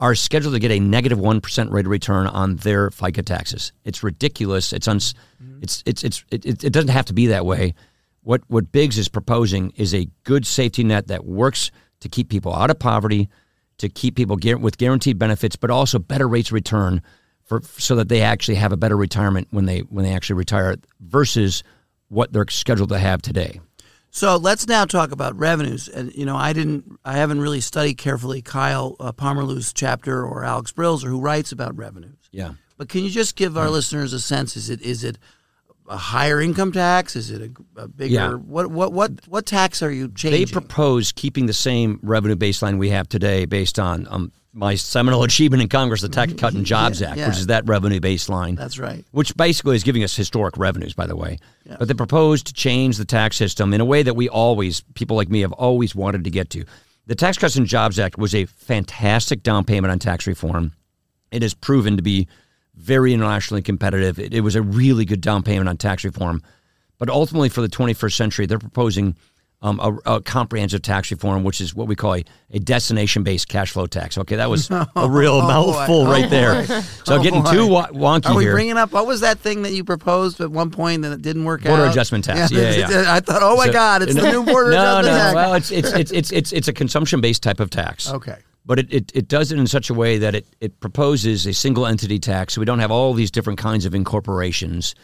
are 0.00 0.14
scheduled 0.14 0.54
to 0.54 0.60
get 0.60 0.70
a 0.70 0.78
negative 0.78 1.18
negative 1.18 1.18
one 1.18 1.40
percent 1.40 1.70
rate 1.70 1.86
of 1.86 1.90
return 1.90 2.26
on 2.26 2.56
their 2.56 2.90
FICA 2.90 3.24
taxes. 3.24 3.72
It's 3.84 4.02
ridiculous. 4.02 4.72
It's 4.72 4.88
uns, 4.88 5.14
mm-hmm. 5.42 5.62
it's 5.62 5.82
it's 5.86 6.04
it's 6.04 6.24
it, 6.30 6.64
it 6.64 6.72
doesn't 6.72 6.90
have 6.90 7.06
to 7.06 7.14
be 7.14 7.28
that 7.28 7.46
way. 7.46 7.74
What 8.22 8.42
what 8.48 8.72
Biggs 8.72 8.98
is 8.98 9.08
proposing 9.08 9.72
is 9.76 9.94
a 9.94 10.08
good 10.24 10.46
safety 10.46 10.84
net 10.84 11.08
that 11.08 11.24
works 11.24 11.70
to 12.00 12.08
keep 12.08 12.28
people 12.28 12.54
out 12.54 12.70
of 12.70 12.78
poverty, 12.78 13.28
to 13.78 13.88
keep 13.88 14.16
people 14.16 14.36
with 14.60 14.78
guaranteed 14.78 15.18
benefits, 15.18 15.56
but 15.56 15.70
also 15.70 15.98
better 15.98 16.28
rates 16.28 16.50
of 16.50 16.54
return 16.54 17.02
for 17.44 17.62
so 17.78 17.96
that 17.96 18.08
they 18.08 18.20
actually 18.20 18.56
have 18.56 18.72
a 18.72 18.76
better 18.76 18.96
retirement 18.96 19.48
when 19.50 19.64
they 19.64 19.80
when 19.80 20.04
they 20.04 20.12
actually 20.12 20.36
retire 20.36 20.76
versus 21.00 21.62
what 22.08 22.32
they're 22.32 22.46
scheduled 22.48 22.90
to 22.90 22.98
have 22.98 23.22
today. 23.22 23.60
So 24.10 24.36
let's 24.36 24.66
now 24.66 24.84
talk 24.84 25.12
about 25.12 25.38
revenues. 25.38 25.88
And 25.88 26.14
you 26.14 26.24
know, 26.24 26.36
I 26.36 26.52
didn't, 26.52 26.98
I 27.04 27.14
haven't 27.14 27.40
really 27.40 27.60
studied 27.60 27.98
carefully 27.98 28.42
Kyle 28.42 28.96
uh, 28.98 29.12
Pomerleau's 29.12 29.72
chapter 29.72 30.24
or 30.24 30.44
Alex 30.44 30.72
Brill's 30.72 31.04
or 31.04 31.08
who 31.08 31.20
writes 31.20 31.52
about 31.52 31.76
revenues. 31.76 32.28
Yeah. 32.30 32.54
But 32.76 32.88
can 32.88 33.02
you 33.02 33.10
just 33.10 33.36
give 33.36 33.58
our 33.58 33.68
listeners 33.68 34.12
a 34.12 34.20
sense? 34.20 34.56
Is 34.56 34.70
it 34.70 34.80
is 34.82 35.02
it 35.02 35.18
a 35.88 35.96
higher 35.96 36.40
income 36.40 36.72
tax? 36.72 37.16
Is 37.16 37.30
it 37.30 37.42
a, 37.76 37.80
a 37.82 37.88
bigger? 37.88 38.12
Yeah. 38.14 38.32
What 38.34 38.70
what 38.70 38.92
what 38.92 39.26
what 39.26 39.46
tax 39.46 39.82
are 39.82 39.90
you 39.90 40.08
changing? 40.08 40.46
They 40.46 40.52
propose 40.52 41.12
keeping 41.12 41.46
the 41.46 41.52
same 41.52 41.98
revenue 42.02 42.36
baseline 42.36 42.78
we 42.78 42.90
have 42.90 43.08
today 43.08 43.44
based 43.46 43.78
on 43.78 44.06
um, 44.10 44.32
my 44.52 44.74
seminal 44.74 45.22
achievement 45.24 45.62
in 45.62 45.68
Congress, 45.68 46.02
the 46.02 46.08
Tax 46.08 46.32
Cut 46.34 46.54
and 46.54 46.64
Jobs 46.66 47.00
Yeah, 47.00 47.10
Act, 47.10 47.18
yeah. 47.18 47.28
which 47.28 47.38
is 47.38 47.46
that 47.46 47.66
revenue 47.66 48.00
baseline. 48.00 48.56
That's 48.56 48.78
right. 48.78 49.04
which 49.12 49.36
basically 49.36 49.76
is 49.76 49.82
giving 49.84 50.04
us 50.04 50.14
historic 50.14 50.56
revenues, 50.58 50.94
by 50.94 51.06
the 51.06 51.16
way. 51.16 51.38
But 51.78 51.88
they 51.88 51.94
proposed 51.94 52.46
to 52.48 52.52
change 52.54 52.96
the 52.96 53.04
tax 53.04 53.36
system 53.36 53.72
in 53.74 53.80
a 53.80 53.84
way 53.84 54.02
that 54.02 54.14
we 54.14 54.28
always, 54.28 54.82
people 54.94 55.16
like 55.16 55.28
me, 55.28 55.40
have 55.40 55.52
always 55.52 55.94
wanted 55.94 56.24
to 56.24 56.30
get 56.30 56.50
to. 56.50 56.64
The 57.06 57.14
Tax 57.14 57.38
Cuts 57.38 57.56
and 57.56 57.66
Jobs 57.66 57.98
Act 57.98 58.18
was 58.18 58.34
a 58.34 58.44
fantastic 58.44 59.42
down 59.42 59.64
payment 59.64 59.90
on 59.90 59.98
tax 59.98 60.26
reform. 60.26 60.72
It 61.30 61.40
has 61.42 61.54
proven 61.54 61.96
to 61.96 62.02
be 62.02 62.28
very 62.78 63.12
internationally 63.12 63.62
competitive. 63.62 64.18
It, 64.18 64.32
it 64.32 64.40
was 64.40 64.54
a 64.54 64.62
really 64.62 65.04
good 65.04 65.20
down 65.20 65.42
payment 65.42 65.68
on 65.68 65.76
tax 65.76 66.04
reform. 66.04 66.42
But 66.98 67.10
ultimately, 67.10 67.48
for 67.48 67.60
the 67.60 67.68
21st 67.68 68.12
century, 68.16 68.46
they're 68.46 68.58
proposing 68.58 69.16
um, 69.60 69.80
a, 69.80 70.14
a 70.16 70.20
comprehensive 70.22 70.82
tax 70.82 71.10
reform, 71.10 71.42
which 71.42 71.60
is 71.60 71.74
what 71.74 71.88
we 71.88 71.96
call 71.96 72.14
a, 72.14 72.24
a 72.52 72.58
destination 72.60 73.24
based 73.24 73.48
cash 73.48 73.72
flow 73.72 73.86
tax. 73.86 74.16
Okay, 74.18 74.36
that 74.36 74.48
was 74.48 74.70
a 74.70 74.86
real 75.08 75.34
Oh, 75.34 75.40
boy. 75.42 75.48
mouthful 75.48 76.00
Oh, 76.02 76.10
right 76.10 76.30
there. 76.30 76.64
boy. 76.64 76.80
So 77.04 77.16
Oh, 77.16 77.22
getting 77.22 77.42
boy. 77.42 77.52
too 77.52 77.66
wa- 77.66 77.88
wonky 77.88 78.26
Are 78.30 78.36
we 78.36 78.44
here. 78.44 78.52
bringing 78.52 78.76
up 78.76 78.92
what 78.92 79.06
was 79.06 79.20
that 79.22 79.40
thing 79.40 79.62
that 79.62 79.72
you 79.72 79.82
proposed 79.84 80.40
at 80.40 80.50
one 80.50 80.70
point 80.70 81.04
and 81.04 81.12
it 81.12 81.22
didn't 81.22 81.44
work 81.44 81.62
Border 81.64 81.84
out? 81.86 81.90
adjustment 81.90 82.24
tax. 82.24 82.52
Yeah, 82.52 82.70
yeah, 82.70 83.04
I 83.08 83.18
thought, 83.20 83.42
oh 83.42 83.56
my 83.56 83.66
So- 83.66 83.72
God, 83.72 84.02
it's 84.02 84.14
the 84.14 84.30
new 84.30 84.44
border 84.52 84.70
no, 84.70 84.98
adjustment 85.00 85.06
no. 85.06 85.18
tax. 85.18 85.34
Well, 85.34 85.54
it's 85.54 85.70
it's 85.72 85.92
it's 85.92 86.10
it's 86.12 86.30
it's, 86.32 86.52
it's 86.52 86.68
a 86.68 86.72
consumption 86.72 87.20
based 87.20 87.42
type 87.42 87.58
of 87.60 87.70
tax. 87.70 88.10
okay. 88.10 88.36
But 88.68 88.80
it, 88.80 88.92
it, 88.92 89.12
it 89.14 89.28
does 89.28 89.50
it 89.50 89.58
in 89.58 89.66
such 89.66 89.88
a 89.88 89.94
way 89.94 90.18
that 90.18 90.34
it, 90.34 90.46
it 90.60 90.78
proposes 90.78 91.46
a 91.46 91.54
single 91.54 91.86
entity 91.86 92.18
tax. 92.18 92.52
So 92.54 92.60
we 92.60 92.66
don't 92.66 92.80
have 92.80 92.90
all 92.90 93.14
these 93.14 93.30
different 93.30 93.58
kinds 93.58 93.86
of 93.86 93.94
incorporations. 93.94 94.94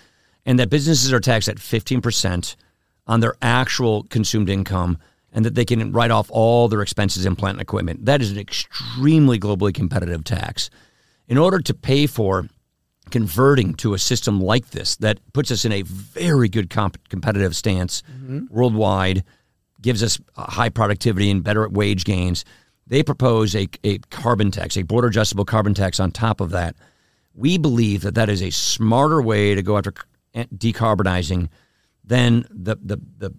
And 0.44 0.59
that 0.59 0.68
businesses 0.68 1.14
are 1.14 1.18
taxed 1.18 1.49
at 1.49 1.56
15% 1.56 2.56
on 3.06 3.21
their 3.21 3.35
actual 3.40 4.02
consumed 4.04 4.50
income 4.50 4.99
and 5.33 5.47
that 5.47 5.54
they 5.54 5.64
can 5.64 5.92
write 5.92 6.11
off 6.11 6.30
all 6.30 6.68
their 6.68 6.83
expenses 6.83 7.25
in 7.25 7.37
plant 7.37 7.54
and 7.54 7.62
equipment. 7.62 8.04
That 8.04 8.21
is 8.21 8.30
an 8.30 8.38
extremely 8.38 9.40
globally 9.40 9.73
competitive 9.73 10.25
tax. 10.25 10.68
In 11.26 11.38
order 11.38 11.59
to 11.59 11.73
pay 11.73 12.06
for 12.06 12.47
converting 13.11 13.73
to 13.76 13.94
a 13.94 13.99
system 13.99 14.42
like 14.42 14.73
this 14.73 14.97
that 14.97 15.21
puts 15.33 15.50
us 15.50 15.64
in 15.64 15.73
a 15.73 15.83
very 15.83 16.50
good 16.50 16.68
comp- 16.68 17.09
competitive 17.09 17.56
stance 17.56 18.02
mm-hmm. 18.02 18.40
worldwide, 18.50 19.25
gives 19.80 20.02
us 20.02 20.21
high 20.37 20.68
productivity 20.68 21.30
and 21.30 21.42
better 21.42 21.66
wage 21.66 22.04
gains. 22.04 22.44
They 22.86 23.02
propose 23.02 23.54
a, 23.54 23.68
a 23.82 23.98
carbon 24.10 24.50
tax, 24.50 24.76
a 24.76 24.82
border 24.82 25.08
adjustable 25.08 25.44
carbon 25.44 25.74
tax 25.74 25.98
on 26.00 26.10
top 26.10 26.40
of 26.40 26.50
that. 26.50 26.76
We 27.34 27.58
believe 27.58 28.02
that 28.02 28.14
that 28.14 28.28
is 28.28 28.42
a 28.42 28.50
smarter 28.50 29.20
way 29.22 29.54
to 29.54 29.62
go 29.62 29.78
after 29.78 29.94
eh, 30.34 30.44
decarbonizing 30.54 31.48
than 32.04 32.46
the, 32.50 32.76
the, 32.82 32.98
the 33.18 33.34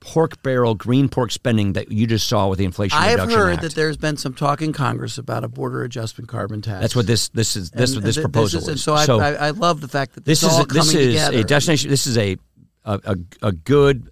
pork 0.00 0.42
barrel 0.42 0.74
green 0.74 1.08
pork 1.08 1.30
spending 1.30 1.74
that 1.74 1.92
you 1.92 2.08
just 2.08 2.28
saw 2.28 2.48
with 2.48 2.58
the 2.58 2.64
Inflation 2.64 2.98
I've 2.98 3.30
heard 3.30 3.54
Act. 3.54 3.62
that 3.62 3.74
there's 3.74 3.96
been 3.96 4.16
some 4.16 4.34
talk 4.34 4.60
in 4.60 4.72
Congress 4.72 5.16
about 5.16 5.44
a 5.44 5.48
border 5.48 5.84
adjustment 5.84 6.28
carbon 6.28 6.60
tax. 6.60 6.80
That's 6.80 6.96
what 6.96 7.06
this 7.06 7.28
this 7.28 7.54
is. 7.54 7.70
This 7.70 7.90
and, 7.90 7.98
what 7.98 8.04
this 8.04 8.18
proposal 8.18 8.60
this 8.60 8.68
is. 8.68 8.88
And 8.88 9.06
so, 9.06 9.20
I, 9.20 9.30
I, 9.30 9.46
I, 9.46 9.50
love 9.50 9.80
the 9.80 9.86
fact 9.86 10.14
that 10.14 10.24
this, 10.24 10.40
this 10.40 10.50
is 10.50 10.58
all 10.58 10.64
a, 10.64 10.66
this 10.66 10.94
is 10.94 11.14
together. 11.14 11.38
a 11.38 11.44
destination. 11.44 11.88
This 11.88 12.06
is 12.08 12.18
a 12.18 12.36
a, 12.84 13.00
a, 13.04 13.16
a 13.46 13.52
good, 13.52 14.10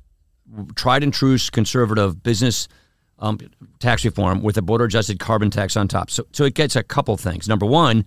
tried 0.77 1.03
and 1.03 1.13
true 1.13 1.37
conservative 1.51 2.23
business 2.23 2.69
um, 3.21 3.39
tax 3.79 4.05
reform 4.05 4.43
with 4.43 4.57
a 4.57 4.63
border 4.63 4.85
adjusted 4.85 5.21
carbon 5.21 5.51
tax 5.51 5.77
on 5.77 5.89
top. 5.89 6.11
So 6.11 6.27
so 6.33 6.45
it 6.45 6.55
gets 6.55 6.77
a 6.77 6.83
couple 6.83 7.17
things. 7.17 7.49
Number 7.49 7.67
one. 7.67 8.05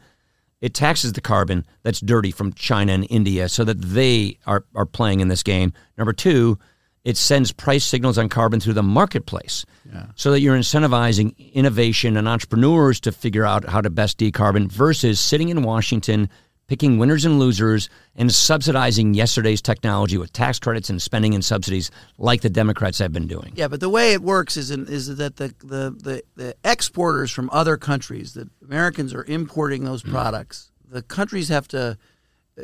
It 0.62 0.74
taxes 0.74 1.12
the 1.12 1.20
carbon 1.20 1.66
that's 1.82 2.00
dirty 2.00 2.32
from 2.32 2.54
China 2.54 2.94
and 2.94 3.06
India 3.10 3.50
so 3.50 3.66
that 3.66 3.82
they 3.82 4.38
are, 4.48 4.64
are 4.74 4.86
playing 4.86 5.20
in 5.20 5.28
this 5.28 5.44
game. 5.44 5.74
Number 5.98 6.14
two, 6.14 6.58
it 7.04 7.18
sends 7.18 7.52
price 7.52 7.84
signals 7.84 8.18
on 8.18 8.30
carbon 8.30 8.62
through 8.62 8.74
the 8.74 8.84
marketplace 8.84 9.66
yeah. 9.92 10.06
so 10.16 10.32
that 10.32 10.40
you're 10.40 10.58
incentivizing 10.58 11.36
innovation 11.54 12.16
and 12.16 12.28
entrepreneurs 12.28 13.02
to 13.02 13.12
figure 13.12 13.46
out 13.46 13.66
how 13.66 13.82
to 13.82 13.90
best 13.90 14.18
decarbon 14.18 14.72
versus 14.72 15.20
sitting 15.20 15.50
in 15.50 15.64
Washington 15.64 16.30
picking 16.74 16.98
winners 16.98 17.26
and 17.26 17.40
losers 17.40 17.90
and 18.16 18.32
subsidizing 18.32 19.14
yesterday's 19.14 19.62
technology 19.62 20.18
with 20.18 20.34
tax 20.34 20.60
credits 20.60 20.90
and 20.90 21.02
spending 21.02 21.36
and 21.36 21.46
subsidies 21.46 21.92
like 22.18 22.42
the 22.42 22.50
Democrats 22.50 23.00
have 23.00 23.14
been 23.14 23.28
doing. 23.28 23.54
Yeah, 23.56 23.68
but 23.68 23.80
the 23.80 23.90
way 23.90 24.14
it 24.14 24.22
works 24.22 24.58
is 24.58 24.72
in, 24.72 24.88
is 24.88 25.16
that 25.18 25.36
the, 25.36 25.54
the, 25.60 25.92
the, 25.92 26.24
the 26.36 26.56
exporters 26.64 27.32
from 27.32 27.50
other 27.52 27.78
countries, 27.78 28.34
that 28.34 28.50
Americans 28.64 29.14
are 29.14 29.24
importing 29.26 29.84
those 29.84 30.04
mm. 30.04 30.12
products, 30.12 30.72
the 30.90 31.02
countries 31.02 31.50
have 31.50 31.68
to– 31.70 31.98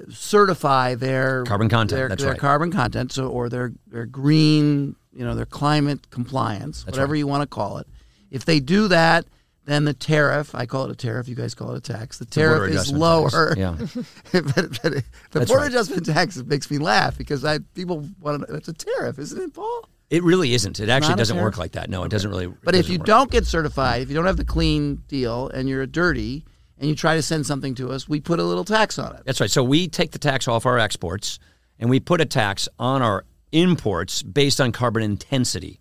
certify 0.10 0.96
their 0.96 1.44
carbon 1.46 1.70
content. 1.70 2.10
Their, 2.10 2.16
their 2.16 2.32
right. 2.32 2.39
carbon 2.39 2.72
content, 2.72 3.12
so 3.12 3.28
or 3.28 3.50
their 3.50 3.74
their 3.88 4.06
green, 4.06 4.96
you 5.13 5.25
know, 5.25 5.36
their 5.36 5.46
climate 5.46 6.10
compliance, 6.10 6.84
That's 6.84 6.98
whatever 6.98 7.13
right. 7.13 7.20
you 7.20 7.28
want 7.28 7.42
to 7.42 7.48
call 7.48 7.78
it. 7.78 7.88
If 8.30 8.46
they 8.46 8.60
do 8.60 8.88
that, 8.89 9.25
then 9.70 9.86
the 9.86 9.94
tariff, 9.94 10.56
I 10.56 10.66
call 10.66 10.86
it 10.86 10.92
a 10.92 10.96
tariff, 10.96 11.28
you 11.28 11.36
guys 11.36 11.54
call 11.54 11.72
it 11.72 11.78
a 11.78 11.94
tax. 11.94 12.18
The 12.18 12.26
tariff 12.26 12.72
is 12.72 12.92
lower. 12.92 13.54
Yeah. 13.58 13.76
but, 14.32 14.44
but 14.44 14.82
the 14.82 15.04
That's 15.32 15.50
border 15.50 15.64
right. 15.64 15.72
adjustment 15.72 16.06
tax 16.06 16.38
makes 16.38 16.70
me 16.72 16.78
laugh 16.78 17.18
because 17.18 17.44
I 17.46 17.60
people 17.76 18.08
want 18.22 18.48
to. 18.48 18.56
It's 18.56 18.68
a 18.68 18.74
tariff, 18.74 19.20
isn't 19.20 19.42
it, 19.42 19.54
Paul? 19.54 19.88
It 20.10 20.24
really 20.24 20.54
isn't. 20.54 20.80
It 20.80 20.90
actually 20.90 21.16
doesn't 21.16 21.40
work 21.40 21.58
like 21.58 21.74
that. 21.74 21.90
No, 21.90 22.04
it 22.04 22.10
doesn't 22.10 22.30
really. 22.32 22.48
But 22.48 22.74
if 22.74 22.90
you 22.90 22.98
work. 22.98 23.06
don't 23.06 23.32
get 23.32 23.46
certified, 23.46 24.02
if 24.02 24.10
you 24.10 24.16
don't 24.16 24.26
have 24.26 24.38
the 24.38 24.46
clean 24.46 25.04
deal, 25.08 25.50
and 25.50 25.70
you're 25.70 25.86
dirty, 25.86 26.46
and 26.80 26.90
you 26.90 26.96
try 26.96 27.16
to 27.16 27.22
send 27.22 27.46
something 27.46 27.76
to 27.76 27.92
us, 27.92 28.08
we 28.08 28.20
put 28.20 28.40
a 28.40 28.44
little 28.44 28.66
tax 28.66 28.98
on 28.98 29.16
it. 29.16 29.24
That's 29.26 29.40
right. 29.40 29.52
So 29.52 29.64
we 29.64 29.88
take 29.88 30.12
the 30.12 30.20
tax 30.20 30.48
off 30.48 30.66
our 30.66 30.80
exports 30.80 31.40
and 31.78 31.90
we 31.90 32.00
put 32.00 32.22
a 32.22 32.26
tax 32.26 32.68
on 32.80 33.02
our 33.02 33.26
imports 33.52 34.24
based 34.24 34.62
on 34.62 34.72
carbon 34.72 35.04
intensity. 35.04 35.80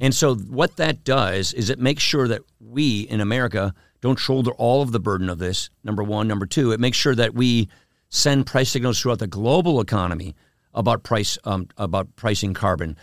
And 0.00 0.14
so 0.14 0.34
what 0.34 0.76
that 0.76 1.04
does 1.04 1.52
is 1.52 1.70
it 1.70 1.78
makes 1.78 2.02
sure 2.02 2.28
that 2.28 2.42
we 2.60 3.00
in 3.02 3.20
America 3.20 3.74
don't 4.00 4.18
shoulder 4.18 4.52
all 4.52 4.82
of 4.82 4.92
the 4.92 5.00
burden 5.00 5.28
of 5.28 5.38
this. 5.38 5.70
Number 5.82 6.02
1, 6.02 6.28
number 6.28 6.46
2, 6.46 6.72
it 6.72 6.80
makes 6.80 6.96
sure 6.96 7.14
that 7.14 7.34
we 7.34 7.68
send 8.08 8.46
price 8.46 8.70
signals 8.70 9.00
throughout 9.00 9.18
the 9.18 9.26
global 9.26 9.80
economy 9.80 10.34
about 10.74 11.02
price 11.02 11.38
um, 11.44 11.68
about 11.76 12.14
pricing 12.16 12.54
carbon. 12.54 12.96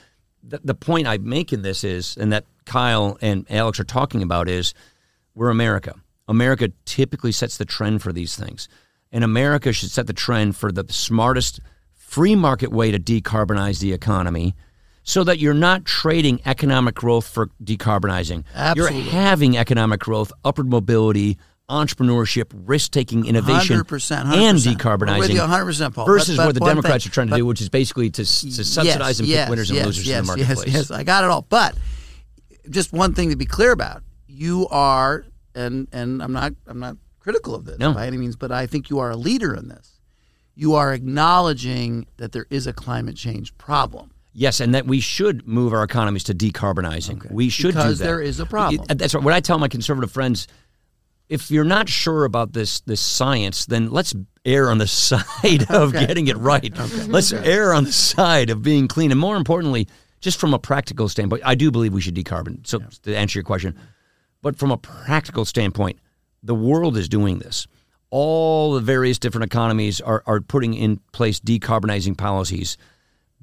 The, 0.43 0.61
the 0.63 0.75
point 0.75 1.07
I 1.07 1.17
make 1.17 1.51
in 1.51 1.61
this 1.61 1.83
is 1.83 2.15
and 2.17 2.31
that 2.31 2.45
Kyle 2.65 3.17
and 3.21 3.45
Alex 3.49 3.79
are 3.79 3.85
talking 3.85 4.21
about 4.21 4.47
is 4.47 4.73
we're 5.33 5.49
America 5.49 5.95
America 6.27 6.69
typically 6.85 7.31
sets 7.31 7.57
the 7.57 7.65
trend 7.65 8.01
for 8.01 8.13
these 8.13 8.35
things. 8.35 8.69
And 9.11 9.23
America 9.23 9.73
should 9.73 9.91
set 9.91 10.07
the 10.07 10.13
trend 10.13 10.55
for 10.55 10.71
the 10.71 10.85
smartest 10.91 11.59
free 11.93 12.35
market 12.35 12.71
way 12.71 12.91
to 12.91 12.99
decarbonize 12.99 13.79
the 13.79 13.93
economy 13.93 14.55
so 15.03 15.23
that 15.23 15.39
you're 15.39 15.53
not 15.53 15.85
trading 15.85 16.41
economic 16.45 16.95
growth 16.95 17.27
for 17.27 17.47
decarbonizing. 17.63 18.43
Absolutely. 18.55 19.01
You're 19.01 19.11
having 19.11 19.57
economic 19.57 19.99
growth, 19.99 20.31
upward 20.43 20.69
mobility, 20.69 21.37
entrepreneurship, 21.69 22.51
risk 22.53 22.91
taking 22.91 23.25
innovation, 23.25 23.77
100%, 23.79 24.23
100%. 24.25 24.33
and 24.35 24.57
decarbonizing. 24.57 25.19
With 25.19 25.29
you 25.31 25.39
100%, 25.39 25.93
Paul. 25.93 26.05
Versus 26.05 26.37
but, 26.37 26.43
but 26.43 26.45
what 26.47 26.53
the 26.55 26.65
Democrats 26.65 27.03
thing, 27.03 27.11
are 27.11 27.13
trying 27.13 27.27
to 27.27 27.31
but, 27.31 27.37
do, 27.37 27.45
which 27.45 27.61
is 27.61 27.69
basically 27.69 28.09
to, 28.11 28.23
to 28.23 28.25
subsidize 28.25 28.85
yes, 28.85 29.19
and 29.19 29.27
yes, 29.27 29.43
pick 29.45 29.49
winners 29.49 29.69
yes, 29.69 29.77
and 29.77 29.87
losers 29.87 30.07
yes, 30.07 30.19
in 30.19 30.25
the 30.25 30.27
marketplace. 30.27 30.67
Yes, 30.67 30.75
yes, 30.75 30.91
I 30.91 31.03
got 31.03 31.23
it 31.23 31.29
all. 31.29 31.41
But 31.43 31.75
just 32.69 32.93
one 32.93 33.13
thing 33.13 33.29
to 33.29 33.35
be 33.35 33.45
clear 33.45 33.71
about: 33.71 34.03
you 34.27 34.67
are 34.69 35.25
and 35.55 35.87
and 35.91 36.21
I'm 36.21 36.31
not 36.31 36.53
I'm 36.67 36.79
not 36.79 36.97
critical 37.19 37.55
of 37.55 37.65
this 37.65 37.79
no. 37.79 37.93
by 37.93 38.07
any 38.07 38.17
means, 38.17 38.35
but 38.35 38.51
I 38.51 38.67
think 38.67 38.89
you 38.89 38.99
are 38.99 39.11
a 39.11 39.15
leader 39.15 39.55
in 39.55 39.69
this. 39.69 39.99
You 40.55 40.75
are 40.75 40.93
acknowledging 40.93 42.05
that 42.17 42.31
there 42.31 42.45
is 42.49 42.67
a 42.67 42.73
climate 42.73 43.15
change 43.15 43.57
problem. 43.57 44.12
Yes, 44.33 44.59
and 44.59 44.73
that 44.73 44.87
we 44.87 44.99
should 44.99 45.47
move 45.47 45.73
our 45.73 45.83
economies 45.83 46.23
to 46.25 46.33
decarbonizing. 46.33 47.17
Okay. 47.17 47.29
We 47.31 47.49
should 47.49 47.67
because 47.67 47.99
do 47.99 48.03
that. 48.03 48.09
there 48.09 48.21
is 48.21 48.39
a 48.39 48.45
problem. 48.45 48.85
That's 48.87 49.13
right. 49.13 49.23
what 49.23 49.33
I 49.33 49.39
tell 49.39 49.59
my 49.59 49.67
conservative 49.67 50.11
friends. 50.11 50.47
If 51.29 51.51
you're 51.51 51.63
not 51.63 51.87
sure 51.87 52.25
about 52.25 52.53
this 52.53 52.81
this 52.81 52.99
science, 52.99 53.65
then 53.67 53.91
let's 53.91 54.13
err 54.43 54.69
on 54.69 54.79
the 54.79 54.87
side 55.03 55.69
of 55.69 55.95
okay. 55.95 56.05
getting 56.05 56.27
it 56.27 56.37
right. 56.37 56.77
Okay. 56.77 57.03
Let's 57.03 57.31
err 57.31 57.73
on 57.73 57.85
the 57.85 57.91
side 57.91 58.49
of 58.49 58.61
being 58.61 58.87
clean, 58.87 59.11
and 59.11 59.19
more 59.19 59.37
importantly, 59.37 59.87
just 60.19 60.39
from 60.39 60.53
a 60.53 60.59
practical 60.59 61.07
standpoint, 61.09 61.43
I 61.45 61.53
do 61.53 61.69
believe 61.69 61.93
we 61.93 62.01
should 62.01 62.15
decarbon. 62.15 62.65
So, 62.65 62.79
yeah. 62.79 62.87
to 63.03 63.15
answer 63.15 63.39
your 63.39 63.43
question, 63.43 63.77
but 64.41 64.57
from 64.57 64.71
a 64.71 64.77
practical 64.77 65.45
standpoint, 65.45 65.99
the 66.41 66.55
world 66.55 66.97
is 66.97 67.07
doing 67.07 67.39
this. 67.39 67.67
All 68.09 68.73
the 68.73 68.79
various 68.79 69.19
different 69.19 69.45
economies 69.45 69.99
are, 70.01 70.23
are 70.25 70.39
putting 70.41 70.75
in 70.75 70.99
place 71.11 71.39
decarbonizing 71.39 72.17
policies, 72.17 72.77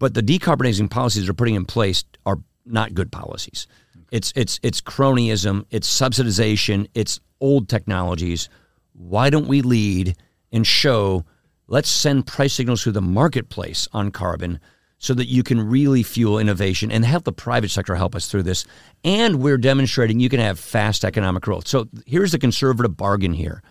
but 0.00 0.14
the 0.14 0.22
decarbonizing 0.22 0.90
policies 0.90 1.26
they're 1.26 1.34
putting 1.34 1.54
in 1.54 1.66
place 1.66 2.02
are 2.26 2.38
not 2.66 2.94
good 2.94 3.12
policies. 3.12 3.68
It's 4.10 4.32
it's 4.34 4.58
it's 4.64 4.80
cronyism, 4.80 5.66
it's 5.70 5.88
subsidization, 5.88 6.88
it's 6.94 7.20
old 7.40 7.68
technologies. 7.68 8.48
Why 8.94 9.30
don't 9.30 9.46
we 9.46 9.62
lead 9.62 10.16
and 10.50 10.66
show? 10.66 11.24
Let's 11.68 11.88
send 11.88 12.26
price 12.26 12.54
signals 12.54 12.82
through 12.82 12.92
the 12.92 13.02
marketplace 13.02 13.86
on 13.92 14.10
carbon 14.10 14.58
so 14.98 15.14
that 15.14 15.28
you 15.28 15.42
can 15.42 15.60
really 15.60 16.02
fuel 16.02 16.38
innovation 16.38 16.90
and 16.90 17.04
help 17.04 17.24
the 17.24 17.32
private 17.32 17.70
sector 17.70 17.94
help 17.94 18.14
us 18.16 18.26
through 18.26 18.42
this. 18.42 18.66
And 19.04 19.40
we're 19.40 19.56
demonstrating 19.56 20.18
you 20.18 20.28
can 20.28 20.40
have 20.40 20.58
fast 20.58 21.04
economic 21.04 21.42
growth. 21.42 21.68
So 21.68 21.88
here's 22.06 22.32
the 22.32 22.38
conservative 22.38 22.96
bargain 22.96 23.32
here. 23.32 23.62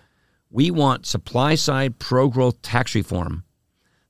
We 0.49 0.71
want 0.71 1.05
supply 1.05 1.55
side 1.55 1.99
pro 1.99 2.29
growth 2.29 2.61
tax 2.61 2.95
reform 2.95 3.43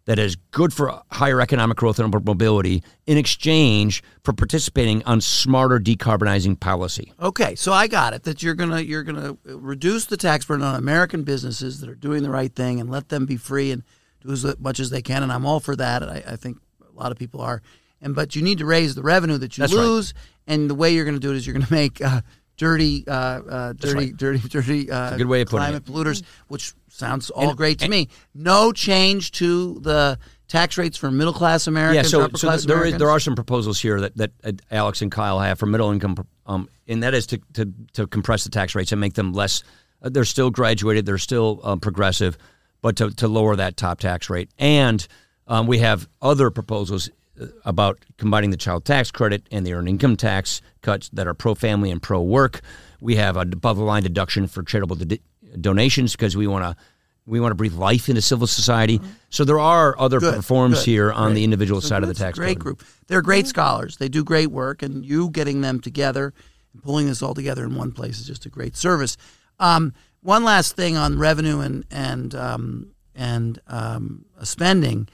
that 0.06 0.18
is 0.18 0.36
good 0.52 0.74
for 0.74 1.02
higher 1.12 1.40
economic 1.40 1.78
growth 1.78 2.00
and 2.00 2.12
mobility 2.26 2.84
in 3.06 3.18
exchange 3.18 4.02
for 4.24 4.34
participating 4.34 5.04
on 5.04 5.22
smarter 5.22 5.80
decarbonizing 5.80 6.60
policy. 6.60 7.14
Okay, 7.22 7.56
so 7.56 7.72
I 7.74 7.88
got 7.88 8.14
it 8.14 8.24
that 8.24 8.42
you're 8.42 8.56
gonna 8.56 8.82
you're 8.82 9.04
gonna 9.04 9.38
reduce 9.46 10.06
the 10.06 10.18
tax 10.18 10.46
burden 10.46 10.66
on 10.66 10.76
American 10.76 11.24
businesses 11.24 11.80
that 11.82 11.90
are 11.90 11.96
doing 11.96 12.24
the 12.24 12.30
right 12.30 12.54
thing 12.54 12.80
and 12.80 12.90
let 12.90 13.10
them 13.10 13.26
be 13.26 13.38
free 13.38 13.72
and 13.72 13.84
do 14.22 14.32
as 14.32 14.46
much 14.60 14.80
as 14.80 14.90
they 14.90 15.02
can, 15.02 15.24
and 15.24 15.32
I'm 15.32 15.46
all 15.46 15.60
for 15.60 15.76
that. 15.76 16.04
I, 16.04 16.24
I 16.28 16.36
think 16.36 16.58
a 16.82 17.00
lot 17.00 17.12
of 17.12 17.18
people 17.18 17.42
are. 17.42 17.62
And 18.02 18.16
but 18.16 18.36
you 18.36 18.42
need 18.42 18.60
to 18.60 18.66
raise 18.66 18.96
the 18.96 19.02
revenue 19.02 19.38
that 19.38 19.58
you 19.58 19.64
That's 19.64 19.74
lose, 19.74 20.14
right. 20.16 20.54
and 20.54 20.70
the 20.70 20.76
way 20.76 20.94
you're 20.94 21.06
going 21.06 21.16
to 21.16 21.20
do 21.20 21.32
it 21.32 21.38
is 21.38 21.46
you're 21.46 21.54
going 21.54 21.66
to 21.68 21.74
make 21.74 22.02
uh, 22.02 22.22
dirty, 22.60 23.08
uh, 23.08 23.12
uh, 23.12 23.74
dirty, 23.74 23.98
right. 23.98 24.18
dirty, 24.18 24.50
dirty, 24.50 24.92
uh, 24.92 25.18
good 25.18 25.28
way 25.28 25.42
of 25.42 25.48
climate 25.48 25.86
polluters, 25.86 26.22
which 26.50 26.74
sounds 26.90 27.32
all 27.32 27.50
and, 27.50 27.58
great 27.58 27.80
to 27.80 27.86
and, 27.86 27.92
me. 27.92 28.10
No 28.36 28.72
change 28.72 29.32
to 29.34 29.80
the 29.80 30.20
tax 30.50 30.78
rates 30.78 30.98
for 30.98 31.10
middle 31.10 31.34
class 31.34 31.68
Americans. 31.68 32.12
Yeah, 32.12 32.28
so, 32.28 32.30
so 32.36 32.48
there 32.48 32.76
Americans? 32.76 32.94
is 32.94 33.00
there 33.00 33.10
are 33.10 33.20
some 33.20 33.34
proposals 33.34 33.80
here 33.80 34.02
that, 34.02 34.18
that 34.18 34.32
uh, 34.44 34.52
Alex 34.70 35.02
and 35.02 35.12
Kyle 35.12 35.40
have 35.40 35.58
for 35.58 35.66
middle 35.66 35.90
income, 35.92 36.28
um, 36.46 36.70
and 36.88 37.02
that 37.02 37.16
is 37.16 37.26
to, 37.28 37.40
to 37.54 37.74
to 37.94 38.06
compress 38.06 38.44
the 38.44 38.52
tax 38.52 38.76
rates 38.76 38.92
and 38.92 39.02
make 39.02 39.14
them 39.14 39.34
less. 39.34 39.64
Uh, 40.02 40.10
they're 40.10 40.26
still 40.26 40.52
graduated, 40.52 41.06
they're 41.06 41.18
still 41.18 41.62
um, 41.64 41.80
progressive, 41.80 42.38
but 42.82 42.98
to 42.98 43.10
to 43.12 43.28
lower 43.30 43.56
that 43.56 43.78
top 43.78 44.00
tax 44.00 44.30
rate. 44.30 44.52
And 44.60 45.08
um, 45.48 45.66
we 45.66 45.80
have 45.80 46.10
other 46.22 46.52
proposals 46.52 47.10
about 47.66 48.00
combining 48.18 48.50
the 48.52 48.58
child 48.58 48.86
tax 48.86 49.12
credit 49.12 49.44
and 49.52 49.66
the 49.66 49.74
earned 49.74 49.88
income 49.90 50.16
tax 50.16 50.62
cuts 50.82 51.10
that 51.10 51.28
are 51.28 51.34
pro 51.34 51.56
family 51.56 51.92
and 51.92 52.02
pro 52.02 52.22
work. 52.22 52.62
We 53.02 53.16
have 53.16 53.38
a 53.38 53.42
above 53.42 53.78
the 53.78 53.84
line 53.84 54.04
deduction 54.04 54.48
for 54.48 54.64
charitable 54.64 54.98
donations 55.60 56.14
because 56.14 56.36
we 56.36 56.48
want 56.48 56.64
to 56.66 56.76
we 57.26 57.40
want 57.40 57.52
to 57.52 57.56
breathe 57.56 57.74
life 57.76 58.10
into 58.10 58.22
civil 58.22 58.48
society. 58.48 59.00
So 59.30 59.46
there 59.46 59.60
are 59.60 59.98
other 60.00 60.20
Good, 60.20 60.36
reforms 60.36 60.80
good, 60.80 60.86
here 60.86 61.12
on 61.12 61.28
great. 61.28 61.36
the 61.36 61.44
individual 61.44 61.80
So 61.82 61.90
side 61.90 62.02
of 62.04 62.08
the 62.10 62.14
that's 62.14 62.22
a 62.22 62.24
tax 62.24 62.40
Great 62.40 62.58
code. 62.58 62.64
group. 62.64 62.84
They're 63.08 63.22
great 63.22 63.46
scholars. 63.46 63.98
They 63.98 64.10
do 64.10 64.24
great 64.24 64.48
work, 64.48 64.82
and 64.82 65.06
you 65.06 65.30
getting 65.30 65.62
them 65.62 65.80
together 65.80 66.34
and 66.74 66.84
pulling 66.84 67.06
this 67.06 67.22
all 67.22 67.36
together 67.36 67.64
in 67.66 67.76
one 67.76 67.92
place 67.92 68.20
is 68.20 68.26
just 68.28 68.46
a 68.46 68.50
great 68.50 68.76
service. 68.76 69.16
Um, 69.60 69.94
one 70.22 70.44
last 70.44 70.76
thing 70.76 70.98
on 70.98 71.20
revenue 71.20 71.60
and 71.60 71.86
and 71.92 72.34
um, 72.36 72.92
and 73.16 73.62
um, 73.68 74.26
spending. 74.44 75.08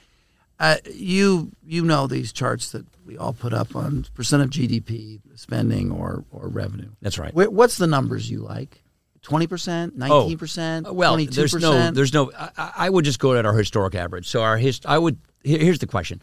Uh, 0.58 0.76
you 0.90 1.52
you 1.66 1.84
know 1.84 2.06
these 2.06 2.32
charts 2.32 2.70
that 2.72 2.86
we 3.04 3.16
all 3.18 3.32
put 3.34 3.52
up 3.52 3.76
on 3.76 4.06
percent 4.14 4.42
of 4.42 4.48
GDP 4.50 5.20
spending 5.34 5.90
or 5.92 6.24
or 6.30 6.48
revenue. 6.48 6.88
That's 7.02 7.18
right. 7.18 7.32
Wh- 7.32 7.52
What's 7.52 7.76
the 7.76 7.86
numbers 7.86 8.30
you 8.30 8.40
like? 8.40 8.82
Twenty 9.22 9.46
percent, 9.46 9.96
nineteen 9.98 10.38
percent, 10.38 10.86
Uh, 10.86 10.92
Well, 10.94 11.12
twenty-two 11.12 11.34
there's 11.34 11.54
no, 11.54 11.72
there's 11.94 12.12
no. 12.14 12.30
I, 12.56 12.72
I 12.76 12.90
would 12.90 13.04
just 13.04 13.18
go 13.18 13.34
at 13.34 13.44
our 13.44 13.52
historic 13.54 13.94
average. 13.94 14.26
So 14.28 14.40
our 14.42 14.56
hist, 14.56 14.86
I 14.86 14.96
would. 14.98 15.18
here- 15.42 15.58
Here's 15.58 15.80
the 15.80 15.86
question: 15.86 16.22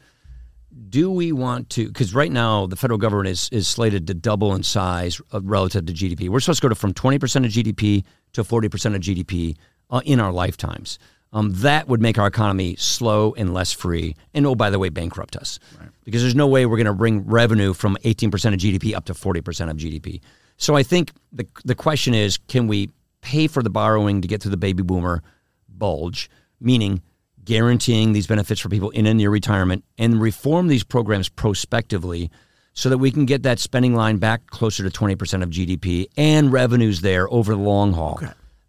Do 0.89 1.11
we 1.11 1.31
want 1.31 1.69
to? 1.71 1.87
Because 1.87 2.15
right 2.15 2.31
now 2.31 2.65
the 2.65 2.75
federal 2.75 2.97
government 2.97 3.27
is 3.29 3.49
is 3.51 3.67
slated 3.67 4.07
to 4.07 4.13
double 4.13 4.55
in 4.55 4.63
size 4.63 5.21
uh, 5.33 5.41
relative 5.41 5.85
to 5.87 5.93
GDP. 5.93 6.29
We're 6.29 6.39
supposed 6.39 6.61
to 6.61 6.65
go 6.65 6.69
to 6.69 6.75
from 6.75 6.93
20 6.93 7.19
percent 7.19 7.45
of 7.45 7.51
GDP 7.51 8.03
to 8.33 8.43
40 8.43 8.69
percent 8.69 8.95
of 8.95 9.01
GDP 9.01 9.57
uh, 9.91 10.01
in 10.05 10.19
our 10.19 10.31
lifetimes. 10.31 10.97
Um, 11.33 11.51
that 11.55 11.87
would 11.87 11.99
make 11.99 12.19
our 12.19 12.27
economy 12.27 12.75
slow 12.75 13.33
and 13.33 13.53
less 13.53 13.71
free, 13.73 14.15
and 14.35 14.45
oh, 14.45 14.53
by 14.53 14.69
the 14.69 14.77
way, 14.77 14.89
bankrupt 14.89 15.35
us. 15.35 15.59
Because 16.05 16.21
there's 16.21 16.35
no 16.35 16.47
way 16.47 16.65
we're 16.65 16.77
going 16.77 16.85
to 16.85 16.93
bring 16.93 17.25
revenue 17.25 17.73
from 17.73 17.97
18 18.03 18.29
percent 18.29 18.53
of 18.53 18.61
GDP 18.61 18.93
up 18.93 19.05
to 19.05 19.13
40 19.13 19.41
percent 19.41 19.71
of 19.71 19.77
GDP. 19.77 20.21
So 20.57 20.75
I 20.75 20.83
think 20.83 21.11
the 21.31 21.47
the 21.65 21.75
question 21.75 22.13
is, 22.13 22.37
can 22.37 22.67
we 22.67 22.91
pay 23.21 23.47
for 23.47 23.63
the 23.63 23.69
borrowing 23.69 24.21
to 24.21 24.27
get 24.27 24.41
through 24.41 24.51
the 24.51 24.57
baby 24.57 24.83
boomer 24.83 25.23
bulge, 25.67 26.29
meaning 26.59 27.01
guaranteeing 27.43 28.13
these 28.13 28.27
benefits 28.27 28.61
for 28.61 28.69
people 28.69 28.89
in 28.91 29.05
and 29.05 29.17
near 29.17 29.29
retirement, 29.29 29.83
and 29.97 30.21
reform 30.21 30.67
these 30.67 30.83
programs 30.83 31.29
prospectively 31.29 32.29
so 32.73 32.89
that 32.89 32.97
we 32.97 33.11
can 33.11 33.25
get 33.25 33.43
that 33.43 33.59
spending 33.59 33.95
line 33.95 34.17
back 34.17 34.47
closer 34.47 34.87
to 34.87 34.89
20% 34.89 35.43
of 35.43 35.49
GDP 35.49 36.07
and 36.17 36.51
revenues 36.51 37.01
there 37.01 37.31
over 37.31 37.53
the 37.53 37.61
long 37.61 37.93
haul. 37.93 38.19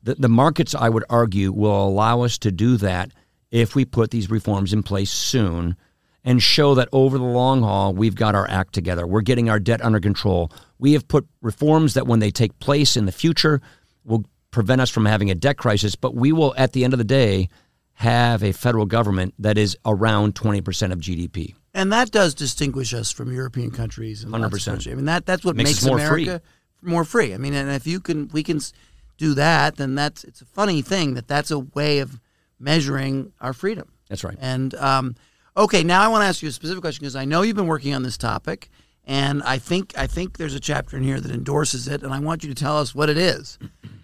The, 0.04 0.14
the 0.14 0.28
markets, 0.28 0.75
I 0.75 0.88
would 0.88 1.04
argue, 1.08 1.50
will 1.50 1.88
allow 1.88 2.23
us 2.23 2.38
to 2.38 2.52
do 2.52 2.76
that 2.76 3.11
if 3.50 3.75
we 3.75 3.84
put 3.84 4.11
these 4.11 4.30
reforms 4.30 4.73
in 4.73 4.82
place 4.82 5.11
soon 5.11 5.76
and 6.25 6.42
show 6.42 6.75
that 6.75 6.88
over 6.92 7.18
the 7.18 7.25
long 7.25 7.62
haul, 7.62 7.92
we've 7.92 8.14
got 8.14 8.34
our 8.34 8.49
act 8.49 8.75
together. 8.75 9.06
We're 9.06 9.23
getting 9.23 9.50
our 9.50 9.58
debt 9.58 9.82
under 9.82 10.00
control. 10.00 10.52
We 10.78 10.92
have 10.92 11.08
put 11.08 11.26
reforms 11.40 11.94
that, 11.94 12.06
when 12.06 12.20
they 12.20 12.30
take 12.30 12.58
place 12.58 12.96
in 12.96 13.06
the 13.06 13.12
future, 13.12 13.61
will 14.04 14.25
prevent 14.50 14.80
us 14.80 14.90
from 14.90 15.06
having 15.06 15.30
a 15.30 15.34
debt 15.34 15.56
crisis, 15.56 15.96
but 15.96 16.14
we 16.14 16.32
will, 16.32 16.54
at 16.56 16.73
the 16.73 16.84
end 16.84 16.92
of 16.92 16.99
the 16.99 17.04
day, 17.04 17.49
have 17.94 18.42
a 18.42 18.52
federal 18.52 18.87
government 18.87 19.34
that 19.38 19.56
is 19.56 19.76
around 19.84 20.34
20% 20.34 20.92
of 20.92 20.99
GDP. 20.99 21.54
And 21.73 21.92
that 21.92 22.11
does 22.11 22.34
distinguish 22.34 22.92
us 22.94 23.11
from 23.11 23.32
European 23.32 23.70
countries 23.70 24.23
and 24.23 24.32
100%. 24.32 24.64
countries. 24.64 24.88
I 24.92 24.94
mean 24.94 25.06
that 25.06 25.26
that's 25.26 25.44
what 25.44 25.56
Makes 25.56 25.82
makes, 25.82 25.87
more 25.87 25.99
America 25.99 26.42
more 26.84 27.04
free. 27.04 27.34
I 27.34 27.38
mean, 27.38 27.54
and 27.54 27.70
if 27.70 27.87
you 27.87 28.00
can, 28.00 28.28
we 28.28 28.42
can 28.42 28.61
do 29.16 29.35
that, 29.35 29.76
then 29.76 29.94
that's 29.94 30.25
it's 30.25 30.40
a 30.40 30.44
funny 30.47 30.83
thing 30.83 31.14
that 31.14 31.28
that's 31.28 31.50
a 31.50 31.59
way 31.59 31.99
of 32.00 32.21
measuring 32.59 33.33
our 33.40 33.52
freedom. 33.52 33.88
That's 34.09 34.25
right. 34.25 34.37
And 34.40 34.75
um, 34.76 35.16
okay, 35.56 35.83
now 35.83 36.02
I 36.02 36.09
want 36.09 36.23
to 36.23 36.26
ask 36.26 36.42
you 36.42 36.49
a 36.49 36.52
specific 36.52 36.80
question 36.83 37.00
because 37.02 37.16
I 37.16 37.25
know 37.25 37.42
you've 37.42 37.56
been 37.56 37.66
working 37.66 37.94
on 37.94 38.02
this 38.02 38.16
topic, 38.16 38.71
and 39.06 39.42
I 39.42 39.59
think 39.59 39.92
I 39.97 40.06
think 40.06 40.38
there's 40.38 40.54
a 40.54 40.61
chapter 40.61 40.97
in 40.97 41.02
here 41.02 41.21
that 41.21 41.30
endorses 41.30 41.88
it, 41.88 42.02
and 42.02 42.12
I 42.12 42.18
want 42.21 42.42
you 42.44 42.49
to 42.52 42.54
tell 42.54 42.78
us 42.78 42.94
what 42.94 43.09
it 43.11 43.18
is: 43.18 43.59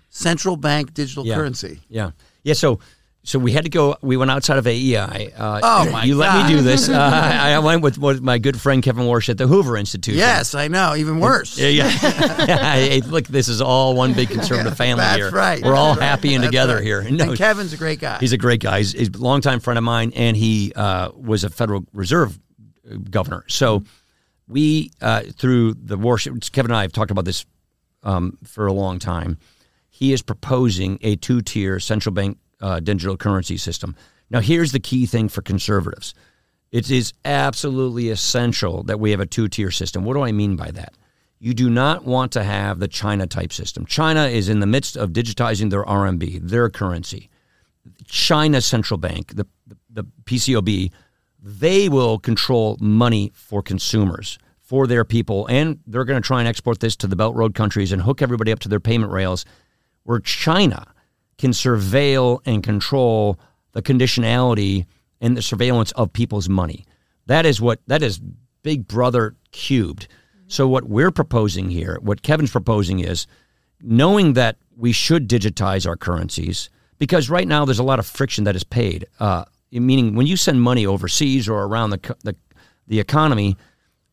central 0.09 0.57
bank 0.57 0.95
digital 0.95 1.27
Yeah. 1.27 1.35
currency. 1.37 1.81
Yeah. 1.89 2.11
Yeah. 2.43 2.55
So, 2.55 2.81
so 3.23 3.39
we 3.39 3.53
had 3.53 3.65
to 3.65 3.71
go. 3.71 3.97
We 4.01 4.17
went 4.17 4.31
outside 4.31 4.57
of 4.57 4.67
AEI. 4.67 5.33
Uh, 5.37 5.61
Oh, 5.63 5.91
my 5.91 6.05
You 6.05 6.17
let 6.17 6.47
me 6.47 6.55
do 6.57 6.63
this. 6.63 6.89
Uh, 7.01 7.11
I, 7.43 7.53
I 7.53 7.59
went 7.61 7.83
with, 7.83 7.99
with 7.99 8.21
my 8.21 8.39
good 8.39 8.61
friend 8.61 8.83
Kevin 8.83 9.05
Warsh 9.05 9.29
at 9.29 9.39
the 9.39 9.47
Hoover 9.47 9.77
Institute. 9.77 10.15
Yes, 10.17 10.55
I 10.55 10.69
know. 10.69 10.95
Even 10.97 11.21
worse. 11.21 11.57
Yeah, 11.59 11.69
yeah. 11.69 13.01
Look, 13.07 13.27
this 13.27 13.49
is 13.49 13.61
all 13.61 13.95
one 13.95 14.13
big 14.13 14.29
conservative 14.31 14.77
family 14.77 15.03
That's 15.03 15.17
here. 15.19 15.31
right. 15.31 15.63
We're 15.63 15.75
all 15.77 15.95
right. 15.95 16.03
happy 16.03 16.35
and 16.35 16.43
That's 16.43 16.49
together 16.51 16.77
right. 16.77 16.85
here. 16.85 17.01
And 17.01 17.37
Kevin's 17.37 17.73
a 17.73 17.77
great 17.77 18.01
guy. 18.01 18.19
He's 18.19 18.33
a 18.33 18.39
great 18.39 18.61
guy. 18.61 18.79
He's, 18.79 18.93
he's 18.93 19.09
a 19.09 19.19
longtime 19.19 19.61
friend 19.61 19.79
of 19.79 19.85
mine, 19.85 20.13
and 20.17 20.37
he 20.37 20.73
uh, 20.75 21.11
was 21.15 21.45
a 21.45 21.51
Federal 21.51 21.85
Reserve 21.93 22.39
uh, 22.91 22.97
governor. 23.11 23.45
So 23.49 23.85
we, 24.49 24.91
uh, 25.01 25.23
through 25.37 25.75
the 25.75 25.97
Warsh, 25.97 26.27
Kevin 26.53 26.71
and 26.73 26.77
I 26.77 26.83
have 26.83 26.93
talked 26.93 27.11
about 27.11 27.25
this 27.25 27.45
um, 28.03 28.39
for 28.45 28.67
a 28.67 28.73
long 28.73 28.99
time. 28.99 29.39
He 29.91 30.13
is 30.13 30.23
proposing 30.23 30.99
a 31.03 31.17
two-tier 31.17 31.79
central 31.79 32.13
bank 32.15 32.39
uh, 32.61 32.81
digital 32.81 33.17
currency 33.17 33.57
system. 33.57 33.97
Now, 34.31 34.41
here's 34.41 34.73
the 34.73 34.81
key 34.81 35.07
thing 35.07 35.29
for 35.29 35.43
conservatives: 35.43 36.15
it 36.71 36.91
is 36.91 37.13
absolutely 37.25 38.11
essential 38.11 38.83
that 38.85 39.01
we 39.01 39.11
have 39.11 39.21
a 39.21 39.27
two-tier 39.27 39.71
system. 39.71 40.05
What 40.05 40.15
do 40.15 40.23
I 40.23 40.33
mean 40.33 40.57
by 40.57 40.71
that? 40.73 40.95
You 41.39 41.55
do 41.55 41.71
not 41.71 42.05
want 42.05 42.33
to 42.33 42.45
have 42.45 42.79
the 42.79 42.89
China 42.89 43.27
type 43.27 43.53
system. 43.53 43.87
China 43.87 44.27
is 44.27 44.49
in 44.51 44.61
the 44.61 44.67
midst 44.67 44.97
of 44.97 45.11
digitizing 45.11 45.71
their 45.71 45.85
RMB, 45.85 46.43
their 46.43 46.69
currency. 46.69 47.31
China 48.05 48.61
central 48.61 48.99
bank, 48.99 49.35
the, 49.35 49.47
the, 49.67 49.77
the 49.89 50.05
PCOB, 50.25 50.91
they 51.43 51.89
will 51.89 52.19
control 52.19 52.77
money 52.79 53.33
for 53.35 53.63
consumers, 53.63 54.39
for 54.61 54.87
their 54.87 55.05
people, 55.05 55.47
and 55.47 55.81
they're 55.87 56.05
going 56.05 56.21
to 56.21 56.27
try 56.27 56.41
and 56.41 56.49
export 56.49 56.81
this 56.81 56.95
to 56.97 57.07
the 57.07 57.17
Belt 57.17 57.35
Road 57.35 57.55
countries 57.55 57.91
and 57.91 58.03
hook 58.03 58.21
everybody 58.21 58.53
up 58.53 58.59
to 58.61 58.69
their 58.69 58.79
payment 58.79 59.11
rails, 59.11 59.47
where 60.03 60.21
China 60.21 60.87
can 61.41 61.51
surveil 61.53 62.41
and 62.45 62.63
control 62.63 63.39
the 63.73 63.83
conditionality 63.83 64.87
and 65.21 65.37
the 65.37 65.43
surveillance 65.43 65.93
of 65.93 66.13
people's 66.13 66.49
money. 66.49 66.85
That 67.27 67.47
is 67.47 67.61
what 67.61 67.81
that 67.87 68.03
is 68.03 68.21
Big 68.63 68.87
Brother 68.87 69.37
cubed. 69.53 70.09
So 70.47 70.67
what 70.67 70.85
we're 70.85 71.11
proposing 71.11 71.71
here, 71.71 71.99
what 72.03 72.23
Kevin's 72.23 72.51
proposing 72.51 73.01
is 73.01 73.27
knowing 73.81 74.35
that 74.35 74.57
we 74.77 74.93
should 74.93 75.29
digitize 75.29 75.87
our 75.87 75.97
currencies 75.97 76.71
because 76.99 77.31
right 77.31 77.47
now 77.47 77.65
there's 77.65 77.79
a 77.79 77.85
lot 77.85 77.99
of 77.99 78.07
friction 78.07 78.45
that 78.45 78.57
is 78.57 78.65
paid. 78.65 79.07
Uh, 79.19 79.45
meaning 79.71 80.15
when 80.15 80.27
you 80.27 80.37
send 80.37 80.61
money 80.61 80.87
overseas 80.87 81.49
or 81.49 81.65
around 81.65 81.91
the 81.91 82.17
the, 82.25 82.37
the 82.87 83.01
economy, 83.01 83.57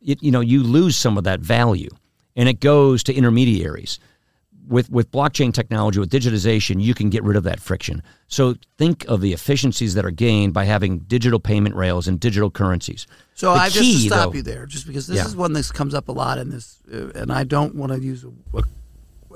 it, 0.02 0.22
you 0.24 0.32
know 0.32 0.42
you 0.42 0.64
lose 0.64 0.96
some 0.96 1.18
of 1.18 1.24
that 1.26 1.40
value, 1.40 1.90
and 2.36 2.48
it 2.48 2.60
goes 2.60 3.04
to 3.04 3.14
intermediaries. 3.14 4.00
With 4.68 4.90
with 4.90 5.12
blockchain 5.12 5.54
technology, 5.54 6.00
with 6.00 6.10
digitization, 6.12 6.82
you 6.82 6.94
can 6.94 7.10
get 7.10 7.24
rid 7.24 7.38
of 7.38 7.44
that 7.44 7.60
friction. 7.62 8.04
So 8.28 8.56
think 8.78 9.06
of 9.08 9.22
the 9.22 9.32
efficiencies 9.32 9.94
that 9.94 10.04
are 10.06 10.12
gained 10.12 10.54
by 10.54 10.66
having 10.66 11.00
digital 11.00 11.40
payment 11.40 11.76
rails 11.76 12.08
and 12.08 12.20
digital 12.20 12.52
currencies. 12.52 13.08
So 13.34 13.54
The 13.54 13.60
I 13.60 13.70
just 13.70 13.80
to 14.02 14.08
stop 14.08 14.32
though- 14.32 14.38
you 14.38 14.42
there, 14.42 14.66
just 14.66 14.86
because 14.86 15.08
this 15.08 15.18
Yeah. 15.18 15.26
is 15.26 15.36
one 15.36 15.54
that 15.54 15.74
comes 15.74 15.94
up 15.94 16.10
a 16.10 16.12
lot 16.12 16.38
in 16.38 16.50
this, 16.50 16.80
uh, 16.94 17.12
and 17.16 17.32
I 17.32 17.44
don't 17.46 17.76
want 17.76 17.94
to 17.94 18.00
use 18.00 18.26
a, 18.26 18.58
a, 18.58 18.64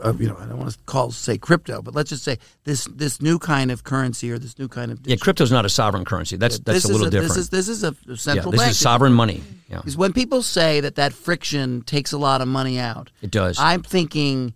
a- 0.10 0.14
you 0.16 0.28
know, 0.28 0.36
I 0.38 0.46
don't 0.48 0.58
want 0.58 0.72
to 0.72 0.78
call 0.86 1.12
say 1.12 1.38
crypto, 1.38 1.82
but 1.82 1.96
let's 1.96 2.10
just 2.10 2.24
say 2.26 2.38
this 2.66 2.86
this 2.94 3.22
new 3.22 3.40
kind 3.40 3.72
of 3.72 3.86
currency 3.86 4.32
or 4.32 4.38
this 4.38 4.60
new 4.60 4.68
kind 4.68 4.92
of 4.92 5.00
Yeah, 5.06 5.16
crypto's 5.16 5.52
not 5.52 5.64
a 5.66 5.70
sovereign 5.70 6.04
currency. 6.04 6.36
That's 6.36 6.60
that's 6.60 6.84
a 6.84 6.90
little 6.90 7.06
is 7.08 7.12
different. 7.12 7.34
This 7.36 7.38
is 7.44 7.50
this 7.52 7.68
is 7.70 7.84
a 7.86 7.96
yeah, 8.06 8.16
central 8.16 8.52
this 8.52 8.60
bank. 8.62 8.72
is 8.72 8.80
sovereign 8.80 9.14
money. 9.14 9.42
Yeah, 9.70 9.78
Because 9.78 9.96
when 9.96 10.12
people 10.12 10.42
say 10.42 10.82
that 10.82 10.96
that 10.96 11.14
friction 11.14 11.84
takes 11.84 12.12
a 12.12 12.18
lot 12.18 12.42
of 12.42 12.50
money 12.50 12.78
out, 12.78 13.12
it 13.22 13.32
does. 13.32 13.58
I'm 13.58 13.82
thinking 13.84 14.54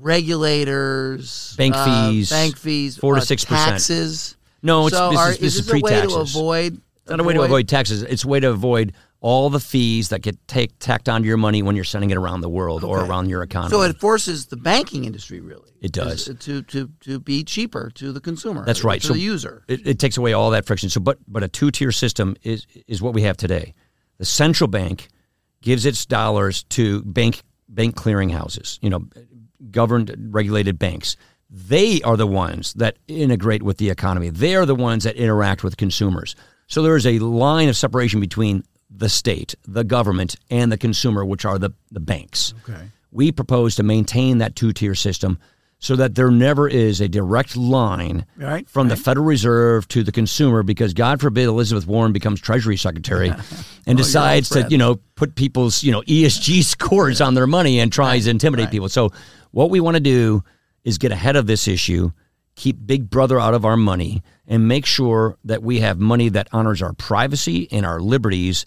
regulators, 0.00 1.54
Bank 1.56 1.74
uh, 1.76 2.10
fees, 2.10 2.30
bank 2.30 2.56
fees, 2.56 2.96
4 2.96 3.14
to 3.16 3.20
uh, 3.20 3.24
6%. 3.24 3.46
taxes. 3.46 4.36
No, 4.62 4.86
it's- 4.86 4.98
so 4.98 5.10
this 5.10 5.18
are, 5.18 5.30
is- 5.30 5.38
this 5.38 5.54
is 5.56 5.68
a 5.70 5.72
way 5.74 5.80
to 5.80 5.86
pre-taxes. 5.86 6.36
avoid. 6.36 6.74
It's 7.02 7.10
not 7.10 7.20
a 7.20 7.24
way 7.24 7.34
to 7.34 7.42
avoid 7.42 7.68
taxes. 7.68 8.02
It's 8.02 8.24
a 8.24 8.28
way 8.28 8.40
to 8.40 8.50
avoid 8.50 8.92
all 9.20 9.48
the 9.48 9.60
fees 9.60 10.08
that 10.08 10.22
get 10.22 10.36
take, 10.48 10.76
tacked 10.80 11.08
onto 11.08 11.26
your 11.28 11.36
money 11.36 11.62
when 11.62 11.76
you're 11.76 11.84
sending 11.84 12.10
it 12.10 12.16
around 12.16 12.40
the 12.40 12.48
world 12.48 12.82
or 12.84 13.00
around 13.04 13.28
your 13.28 13.42
economy. 13.42 13.70
So 13.70 13.82
it 13.82 13.98
forces 14.00 14.46
the 14.46 14.56
banking 14.56 15.04
industry 15.04 15.40
really. 15.40 15.70
It 15.80 15.92
does. 15.92 16.24
to 16.40 16.62
to 16.62 16.90
to 17.00 17.20
be 17.20 17.44
cheaper 17.44 17.90
to 17.94 18.12
the 18.12 18.20
consumer. 18.20 18.64
That's 18.64 18.82
right. 18.82 19.00
To 19.00 19.06
So 19.08 19.12
the 19.12 19.20
user. 19.20 19.62
it, 19.68 19.86
it 19.86 19.98
takes 20.00 20.16
away 20.16 20.32
all 20.32 20.50
that 20.50 20.66
friction. 20.66 20.90
So, 20.90 21.00
but 21.00 21.18
but 21.28 21.44
a 21.44 21.48
two 21.48 21.70
tier 21.70 21.92
system 21.92 22.34
is 22.42 22.66
is 22.88 23.00
what 23.00 23.14
we 23.14 23.22
have 23.22 23.36
today. 23.36 23.74
The 24.18 24.24
central 24.26 24.66
bank 24.68 25.08
gives 25.62 25.86
its 25.86 26.04
dollars 26.06 26.64
to 26.70 27.02
bank 27.04 27.42
bank 27.68 27.94
clearing 27.94 28.30
houses. 28.30 28.78
You 28.82 28.90
know, 28.90 29.06
governed 29.70 30.14
regulated 30.30 30.78
banks. 30.78 31.16
They 31.48 32.02
are 32.02 32.16
the 32.16 32.26
ones 32.26 32.74
that 32.74 32.96
integrate 33.06 33.62
with 33.62 33.78
the 33.78 33.90
economy. 33.90 34.30
They 34.30 34.56
are 34.56 34.66
the 34.66 34.74
ones 34.74 35.04
that 35.04 35.16
interact 35.16 35.62
with 35.62 35.76
consumers. 35.76 36.34
So 36.66 36.82
there 36.82 36.96
is 36.96 37.06
a 37.06 37.20
line 37.20 37.68
of 37.68 37.76
separation 37.76 38.20
between 38.20 38.64
the 38.90 39.08
state, 39.08 39.54
the 39.66 39.84
government, 39.84 40.36
and 40.50 40.72
the 40.72 40.78
consumer, 40.78 41.24
which 41.24 41.44
are 41.44 41.58
the, 41.58 41.70
the 41.90 42.00
banks. 42.00 42.54
Okay. 42.68 42.90
We 43.12 43.32
propose 43.32 43.76
to 43.76 43.82
maintain 43.82 44.38
that 44.38 44.56
two 44.56 44.72
tier 44.72 44.94
system 44.94 45.38
so 45.86 45.94
that 45.94 46.16
there 46.16 46.32
never 46.32 46.66
is 46.66 47.00
a 47.00 47.06
direct 47.08 47.56
line 47.56 48.26
Right, 48.36 48.68
from 48.68 48.88
the 48.88 48.96
Federal 48.96 49.24
Reserve 49.24 49.86
to 49.88 50.02
the 50.02 50.10
consumer 50.10 50.64
because 50.64 50.92
God 50.94 51.20
forbid 51.20 51.44
Elizabeth 51.44 51.86
Warren 51.86 52.12
becomes 52.12 52.40
Treasury 52.40 52.76
Secretary 52.76 53.32
and 53.86 53.96
decides 53.96 54.48
to, 54.48 54.66
you 54.68 54.78
know, 54.78 54.96
put 55.14 55.36
people's, 55.36 55.84
you 55.84 55.92
know, 55.92 56.02
ESG 56.02 56.64
scores 56.64 57.20
on 57.20 57.34
their 57.34 57.46
money 57.46 57.78
and 57.78 57.92
tries 57.92 58.24
to 58.24 58.30
intimidate 58.30 58.70
people. 58.72 58.88
So 58.88 59.12
what 59.52 59.70
we 59.70 59.78
want 59.78 59.94
to 59.94 60.00
do 60.00 60.42
is 60.82 60.98
get 60.98 61.12
ahead 61.12 61.36
of 61.36 61.46
this 61.46 61.68
issue, 61.68 62.10
keep 62.56 62.84
Big 62.84 63.08
Brother 63.08 63.38
out 63.38 63.54
of 63.54 63.64
our 63.64 63.76
money 63.76 64.24
and 64.48 64.66
make 64.66 64.86
sure 64.86 65.36
that 65.44 65.62
we 65.62 65.78
have 65.80 66.00
money 66.00 66.28
that 66.30 66.48
honors 66.52 66.82
our 66.82 66.94
privacy 66.94 67.68
and 67.70 67.86
our 67.86 68.00
liberties, 68.00 68.66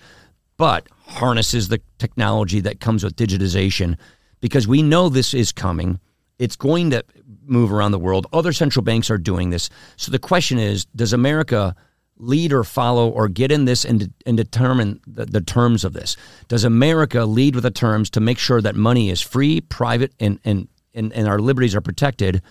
but 0.56 0.88
harnesses 1.06 1.68
the 1.68 1.82
technology 1.98 2.62
that 2.62 2.80
comes 2.80 3.04
with 3.04 3.18
digitization 3.18 3.98
because 4.40 4.70
we 4.70 4.82
know 4.82 5.10
this 5.10 5.34
is 5.34 5.52
coming. 5.52 6.00
It's 6.40 6.56
going 6.56 6.90
to 6.92 7.04
move 7.46 7.72
around 7.72 7.92
the 7.92 8.00
world. 8.00 8.28
Other 8.34 8.54
central 8.54 8.84
banks 8.84 9.12
are 9.12 9.18
doing 9.18 9.50
this. 9.50 9.70
So 9.98 10.12
the 10.12 10.20
question 10.20 10.58
is 10.58 10.86
does 10.96 11.14
America 11.14 11.76
lead 12.18 12.52
or 12.52 12.64
follow 12.64 13.10
or 13.10 13.30
get 13.30 13.52
in 13.52 13.66
this 13.66 13.86
and, 13.86 14.12
and 14.26 14.36
determine 14.36 15.00
the, 15.06 15.26
the 15.26 15.42
terms 15.42 15.84
of 15.84 15.94
this? 15.94 16.18
Does 16.48 16.64
America 16.64 17.26
lead 17.26 17.56
with 17.56 17.64
the 17.64 17.72
terms 17.72 18.10
to 18.12 18.20
make 18.20 18.40
sure 18.40 18.62
that 18.62 18.76
money 18.76 19.10
is 19.10 19.22
free, 19.22 19.62
private, 19.62 20.14
and, 20.20 20.40
and, 20.44 20.68
and, 20.94 21.14
and 21.14 21.28
our 21.28 21.40
liberties 21.40 21.76
are 21.76 21.82
protected? 21.82 22.42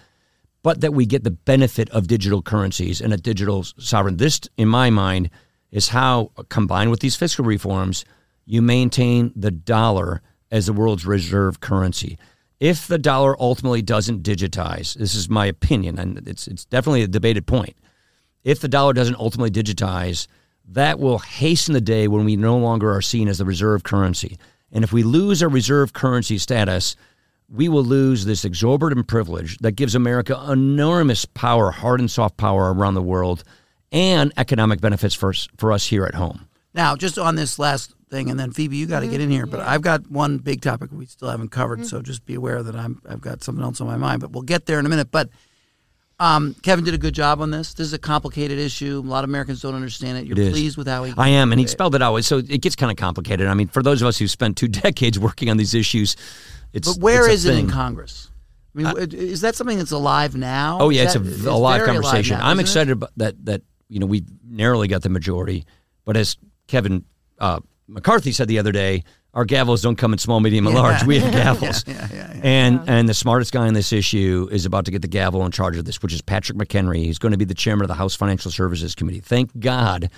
but 0.62 0.80
that 0.80 0.92
we 0.92 1.06
get 1.06 1.24
the 1.24 1.30
benefit 1.30 1.88
of 1.90 2.08
digital 2.08 2.42
currencies 2.42 3.00
and 3.00 3.12
a 3.12 3.16
digital 3.16 3.62
sovereign. 3.62 4.16
This, 4.16 4.40
in 4.56 4.68
my 4.68 4.90
mind, 4.90 5.30
is 5.70 5.88
how, 5.88 6.32
combined 6.48 6.90
with 6.90 7.00
these 7.00 7.16
fiscal 7.16 7.44
reforms, 7.44 8.04
you 8.44 8.62
maintain 8.62 9.32
the 9.36 9.50
dollar 9.50 10.22
as 10.50 10.66
the 10.66 10.72
world's 10.72 11.06
reserve 11.06 11.60
currency. 11.60 12.18
If 12.60 12.88
the 12.88 12.98
dollar 12.98 13.40
ultimately 13.40 13.82
doesn't 13.82 14.22
digitize, 14.22 14.94
this 14.94 15.14
is 15.14 15.28
my 15.28 15.46
opinion, 15.46 15.98
and 15.98 16.26
it's 16.26 16.48
it's 16.48 16.64
definitely 16.64 17.02
a 17.02 17.08
debated 17.08 17.46
point. 17.46 17.76
If 18.42 18.60
the 18.60 18.68
dollar 18.68 18.92
doesn't 18.92 19.18
ultimately 19.18 19.50
digitize, 19.50 20.26
that 20.70 20.98
will 20.98 21.18
hasten 21.18 21.74
the 21.74 21.80
day 21.80 22.08
when 22.08 22.24
we 22.24 22.36
no 22.36 22.58
longer 22.58 22.94
are 22.94 23.02
seen 23.02 23.28
as 23.28 23.38
the 23.38 23.44
reserve 23.44 23.84
currency. 23.84 24.38
And 24.72 24.84
if 24.84 24.92
we 24.92 25.02
lose 25.02 25.42
our 25.42 25.48
reserve 25.48 25.92
currency 25.92 26.36
status, 26.36 26.96
we 27.48 27.68
will 27.68 27.84
lose 27.84 28.24
this 28.24 28.44
exorbitant 28.44 29.06
privilege 29.06 29.58
that 29.58 29.72
gives 29.72 29.94
America 29.94 30.38
enormous 30.50 31.24
power, 31.24 31.70
hard 31.70 32.00
and 32.00 32.10
soft 32.10 32.36
power 32.36 32.72
around 32.74 32.94
the 32.94 33.02
world, 33.02 33.44
and 33.90 34.32
economic 34.36 34.80
benefits 34.80 35.14
for, 35.14 35.32
for 35.56 35.72
us 35.72 35.86
here 35.86 36.04
at 36.04 36.14
home. 36.14 36.47
Now, 36.78 36.94
just 36.94 37.18
on 37.18 37.34
this 37.34 37.58
last 37.58 37.92
thing, 38.08 38.30
and 38.30 38.38
then 38.38 38.52
Phoebe, 38.52 38.76
you 38.76 38.86
got 38.86 39.00
to 39.00 39.06
mm-hmm. 39.06 39.12
get 39.12 39.20
in 39.20 39.30
here. 39.30 39.46
But 39.46 39.58
I've 39.58 39.82
got 39.82 40.08
one 40.08 40.38
big 40.38 40.62
topic 40.62 40.92
we 40.92 41.06
still 41.06 41.28
haven't 41.28 41.48
covered, 41.48 41.80
mm-hmm. 41.80 41.88
so 41.88 42.00
just 42.02 42.24
be 42.24 42.36
aware 42.36 42.62
that 42.62 42.76
I'm 42.76 43.02
I've 43.08 43.20
got 43.20 43.42
something 43.42 43.64
else 43.64 43.80
on 43.80 43.88
my 43.88 43.96
mind. 43.96 44.20
But 44.20 44.30
we'll 44.30 44.44
get 44.44 44.66
there 44.66 44.78
in 44.78 44.86
a 44.86 44.88
minute. 44.88 45.10
But 45.10 45.28
um, 46.20 46.54
Kevin 46.62 46.84
did 46.84 46.94
a 46.94 46.98
good 46.98 47.14
job 47.14 47.40
on 47.40 47.50
this. 47.50 47.74
This 47.74 47.88
is 47.88 47.94
a 47.94 47.98
complicated 47.98 48.60
issue. 48.60 49.02
A 49.04 49.08
lot 49.08 49.24
of 49.24 49.30
Americans 49.30 49.60
don't 49.60 49.74
understand 49.74 50.18
it. 50.18 50.26
You're 50.26 50.38
it 50.38 50.52
pleased 50.52 50.76
with 50.76 50.86
how 50.86 51.02
he. 51.02 51.12
I 51.18 51.30
am, 51.30 51.50
and 51.50 51.60
he 51.60 51.66
spelled 51.66 51.96
it 51.96 52.02
out. 52.02 52.22
So 52.24 52.38
it 52.38 52.62
gets 52.62 52.76
kind 52.76 52.92
of 52.92 52.96
complicated. 52.96 53.48
I 53.48 53.54
mean, 53.54 53.66
for 53.66 53.82
those 53.82 54.00
of 54.00 54.06
us 54.06 54.16
who 54.16 54.28
spent 54.28 54.56
two 54.56 54.68
decades 54.84 55.18
working 55.18 55.50
on 55.50 55.56
these 55.56 55.74
issues, 55.74 56.14
it's, 56.72 56.94
but 56.96 57.02
where 57.02 57.24
it's 57.24 57.44
is 57.44 57.46
it 57.46 57.58
in 57.58 57.68
Congress? 57.68 58.30
I 58.76 58.78
mean, 58.78 58.86
uh, 58.86 58.94
is 59.10 59.40
that 59.40 59.56
something 59.56 59.78
that's 59.78 59.90
alive 59.90 60.36
now? 60.36 60.78
Oh 60.80 60.90
yeah, 60.90 61.06
is 61.06 61.16
it's 61.16 61.42
that, 61.42 61.50
a, 61.50 61.54
a 61.54 61.56
live 61.56 61.84
conversation. 61.84 62.38
Now, 62.38 62.46
I'm 62.46 62.60
excited 62.60 62.90
it? 62.90 62.92
about 62.92 63.10
that. 63.16 63.44
That 63.46 63.62
you 63.88 63.98
know 63.98 64.06
we 64.06 64.24
narrowly 64.48 64.86
got 64.86 65.02
the 65.02 65.08
majority, 65.08 65.66
but 66.04 66.16
as 66.16 66.36
Kevin 66.68 67.04
uh, 67.40 67.60
McCarthy 67.88 68.30
said 68.30 68.46
the 68.46 68.58
other 68.58 68.72
day, 68.72 69.02
our 69.34 69.44
gavels 69.44 69.82
don't 69.82 69.96
come 69.96 70.12
in 70.12 70.18
small, 70.18 70.40
medium, 70.40 70.66
and 70.66 70.76
yeah. 70.76 70.82
large. 70.82 71.04
We 71.04 71.18
have 71.18 71.34
gavels, 71.58 71.86
yeah, 71.86 72.08
yeah, 72.12 72.40
and 72.42 72.80
and 72.88 73.08
the 73.08 73.14
smartest 73.14 73.52
guy 73.52 73.66
on 73.66 73.74
this 73.74 73.92
issue 73.92 74.48
is 74.50 74.64
about 74.64 74.84
to 74.86 74.90
get 74.90 75.02
the 75.02 75.08
gavel 75.08 75.44
in 75.44 75.52
charge 75.52 75.76
of 75.76 75.84
this, 75.84 76.02
which 76.02 76.12
is 76.12 76.22
Patrick 76.22 76.56
McHenry. 76.56 76.98
He's 77.04 77.18
going 77.18 77.32
to 77.32 77.38
be 77.38 77.44
the 77.44 77.54
chairman 77.54 77.84
of 77.84 77.88
the 77.88 77.94
House 77.94 78.14
Financial 78.14 78.50
Services 78.50 78.94
Committee. 78.94 79.20
Thank 79.20 79.58
God. 79.58 80.10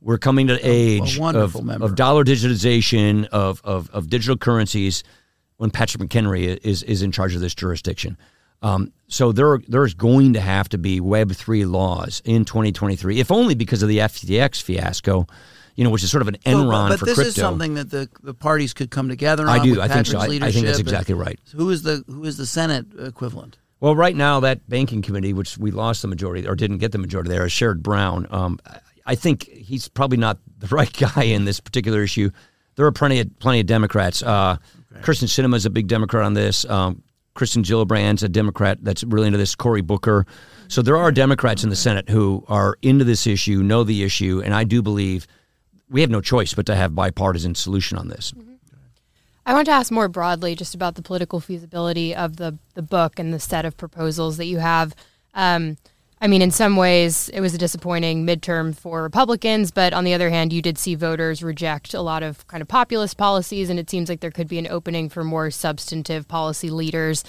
We're 0.00 0.18
coming 0.18 0.46
to 0.46 0.54
the 0.54 0.60
age 0.62 1.18
of, 1.18 1.56
of, 1.56 1.96
dollar 1.96 2.22
digitization, 2.22 3.26
of, 3.28 3.60
of, 3.64 3.90
of 3.90 4.08
digital 4.08 4.36
currencies 4.36 5.02
when 5.56 5.70
Patrick 5.70 6.08
McHenry 6.08 6.56
is 6.62 6.84
is 6.84 7.02
in 7.02 7.10
charge 7.10 7.34
of 7.34 7.40
this 7.40 7.54
jurisdiction. 7.54 8.16
Um, 8.62 8.92
so 9.08 9.32
there 9.32 9.58
there's 9.68 9.94
going 9.94 10.32
to 10.34 10.40
have 10.40 10.68
to 10.70 10.78
be 10.78 11.00
Web 11.00 11.32
three 11.32 11.64
laws 11.64 12.22
in 12.24 12.44
2023, 12.44 13.20
if 13.20 13.30
only 13.30 13.54
because 13.54 13.82
of 13.82 13.88
the 13.88 13.98
FTX 13.98 14.62
fiasco. 14.62 15.26
You 15.78 15.84
know, 15.84 15.90
which 15.90 16.02
is 16.02 16.10
sort 16.10 16.22
of 16.22 16.28
an 16.28 16.36
Enron 16.44 16.88
but, 16.88 16.98
for 16.98 17.04
this 17.04 17.14
crypto. 17.14 17.28
is 17.28 17.34
something 17.36 17.74
that 17.74 17.90
the, 17.90 18.08
the 18.22 18.34
parties 18.34 18.74
could 18.74 18.90
come 18.90 19.08
together 19.08 19.44
on. 19.44 19.60
I 19.60 19.62
do. 19.62 19.80
I 19.80 19.86
Patrick's 19.86 20.10
think 20.10 20.22
so. 20.22 20.44
I, 20.44 20.48
I, 20.48 20.50
think 20.50 20.66
that's 20.66 20.80
exactly 20.80 21.14
right. 21.14 21.38
Who 21.54 21.70
is 21.70 21.82
the 21.82 22.02
who 22.08 22.24
is 22.24 22.36
the 22.36 22.46
Senate 22.46 22.86
equivalent? 22.98 23.58
Well, 23.78 23.94
right 23.94 24.16
now 24.16 24.40
that 24.40 24.68
banking 24.68 25.02
committee, 25.02 25.32
which 25.32 25.56
we 25.56 25.70
lost 25.70 26.02
the 26.02 26.08
majority 26.08 26.48
or 26.48 26.56
didn't 26.56 26.78
get 26.78 26.90
the 26.90 26.98
majority 26.98 27.30
there, 27.30 27.46
is 27.46 27.52
Sherrod 27.52 27.80
Brown. 27.80 28.26
Um, 28.30 28.58
I 29.06 29.14
think 29.14 29.44
he's 29.44 29.86
probably 29.86 30.18
not 30.18 30.38
the 30.58 30.66
right 30.74 30.92
guy 30.92 31.22
in 31.22 31.44
this 31.44 31.60
particular 31.60 32.02
issue. 32.02 32.30
There 32.74 32.84
are 32.86 32.92
plenty 32.92 33.20
of 33.20 33.38
plenty 33.38 33.60
of 33.60 33.66
Democrats. 33.66 34.22
Uh, 34.22 34.56
Okay. 34.92 35.00
Kyrsten 35.02 35.28
Sinema 35.28 35.56
is 35.56 35.66
a 35.66 35.70
big 35.70 35.86
Democrat 35.86 36.24
on 36.24 36.34
this. 36.34 36.64
Um, 36.64 37.02
Kirsten 37.34 37.62
Gillibrand's 37.62 38.22
a 38.22 38.28
Democrat 38.28 38.78
that's 38.82 39.04
really 39.04 39.26
into 39.26 39.38
this. 39.38 39.54
Cory 39.54 39.80
Booker. 39.80 40.26
So 40.68 40.82
there 40.82 40.96
are 40.96 41.12
Democrats 41.12 41.62
in 41.62 41.70
the 41.70 41.76
Senate 41.76 42.08
who 42.08 42.44
are 42.48 42.76
into 42.82 43.04
this 43.04 43.26
issue, 43.26 43.62
know 43.62 43.84
the 43.84 44.02
issue, 44.02 44.42
and 44.44 44.54
I 44.54 44.64
do 44.64 44.82
believe 44.82 45.26
we 45.90 46.00
have 46.00 46.10
no 46.10 46.20
choice 46.20 46.54
but 46.54 46.66
to 46.66 46.76
have 46.76 46.94
bipartisan 46.94 47.54
solution 47.54 47.98
on 47.98 48.08
this. 48.08 48.32
Mm-hmm. 48.32 48.54
I 49.46 49.54
want 49.54 49.66
to 49.66 49.72
ask 49.72 49.90
more 49.90 50.08
broadly 50.08 50.54
just 50.54 50.74
about 50.74 50.94
the 50.94 51.02
political 51.02 51.40
feasibility 51.40 52.14
of 52.14 52.36
the 52.36 52.58
the 52.74 52.82
book 52.82 53.18
and 53.18 53.32
the 53.32 53.40
set 53.40 53.64
of 53.64 53.76
proposals 53.76 54.36
that 54.36 54.44
you 54.44 54.58
have. 54.58 54.94
Um, 55.34 55.78
I 56.20 56.26
mean, 56.26 56.42
in 56.42 56.50
some 56.50 56.76
ways, 56.76 57.28
it 57.28 57.40
was 57.40 57.54
a 57.54 57.58
disappointing 57.58 58.26
midterm 58.26 58.76
for 58.76 59.02
Republicans, 59.02 59.70
but 59.70 59.92
on 59.92 60.02
the 60.02 60.14
other 60.14 60.30
hand, 60.30 60.52
you 60.52 60.60
did 60.60 60.76
see 60.76 60.96
voters 60.96 61.42
reject 61.42 61.94
a 61.94 62.00
lot 62.00 62.24
of 62.24 62.46
kind 62.48 62.60
of 62.60 62.66
populist 62.66 63.16
policies, 63.16 63.70
and 63.70 63.78
it 63.78 63.88
seems 63.88 64.08
like 64.08 64.20
there 64.20 64.32
could 64.32 64.48
be 64.48 64.58
an 64.58 64.66
opening 64.66 65.08
for 65.08 65.22
more 65.22 65.50
substantive 65.50 66.26
policy 66.26 66.70
leaders. 66.70 67.22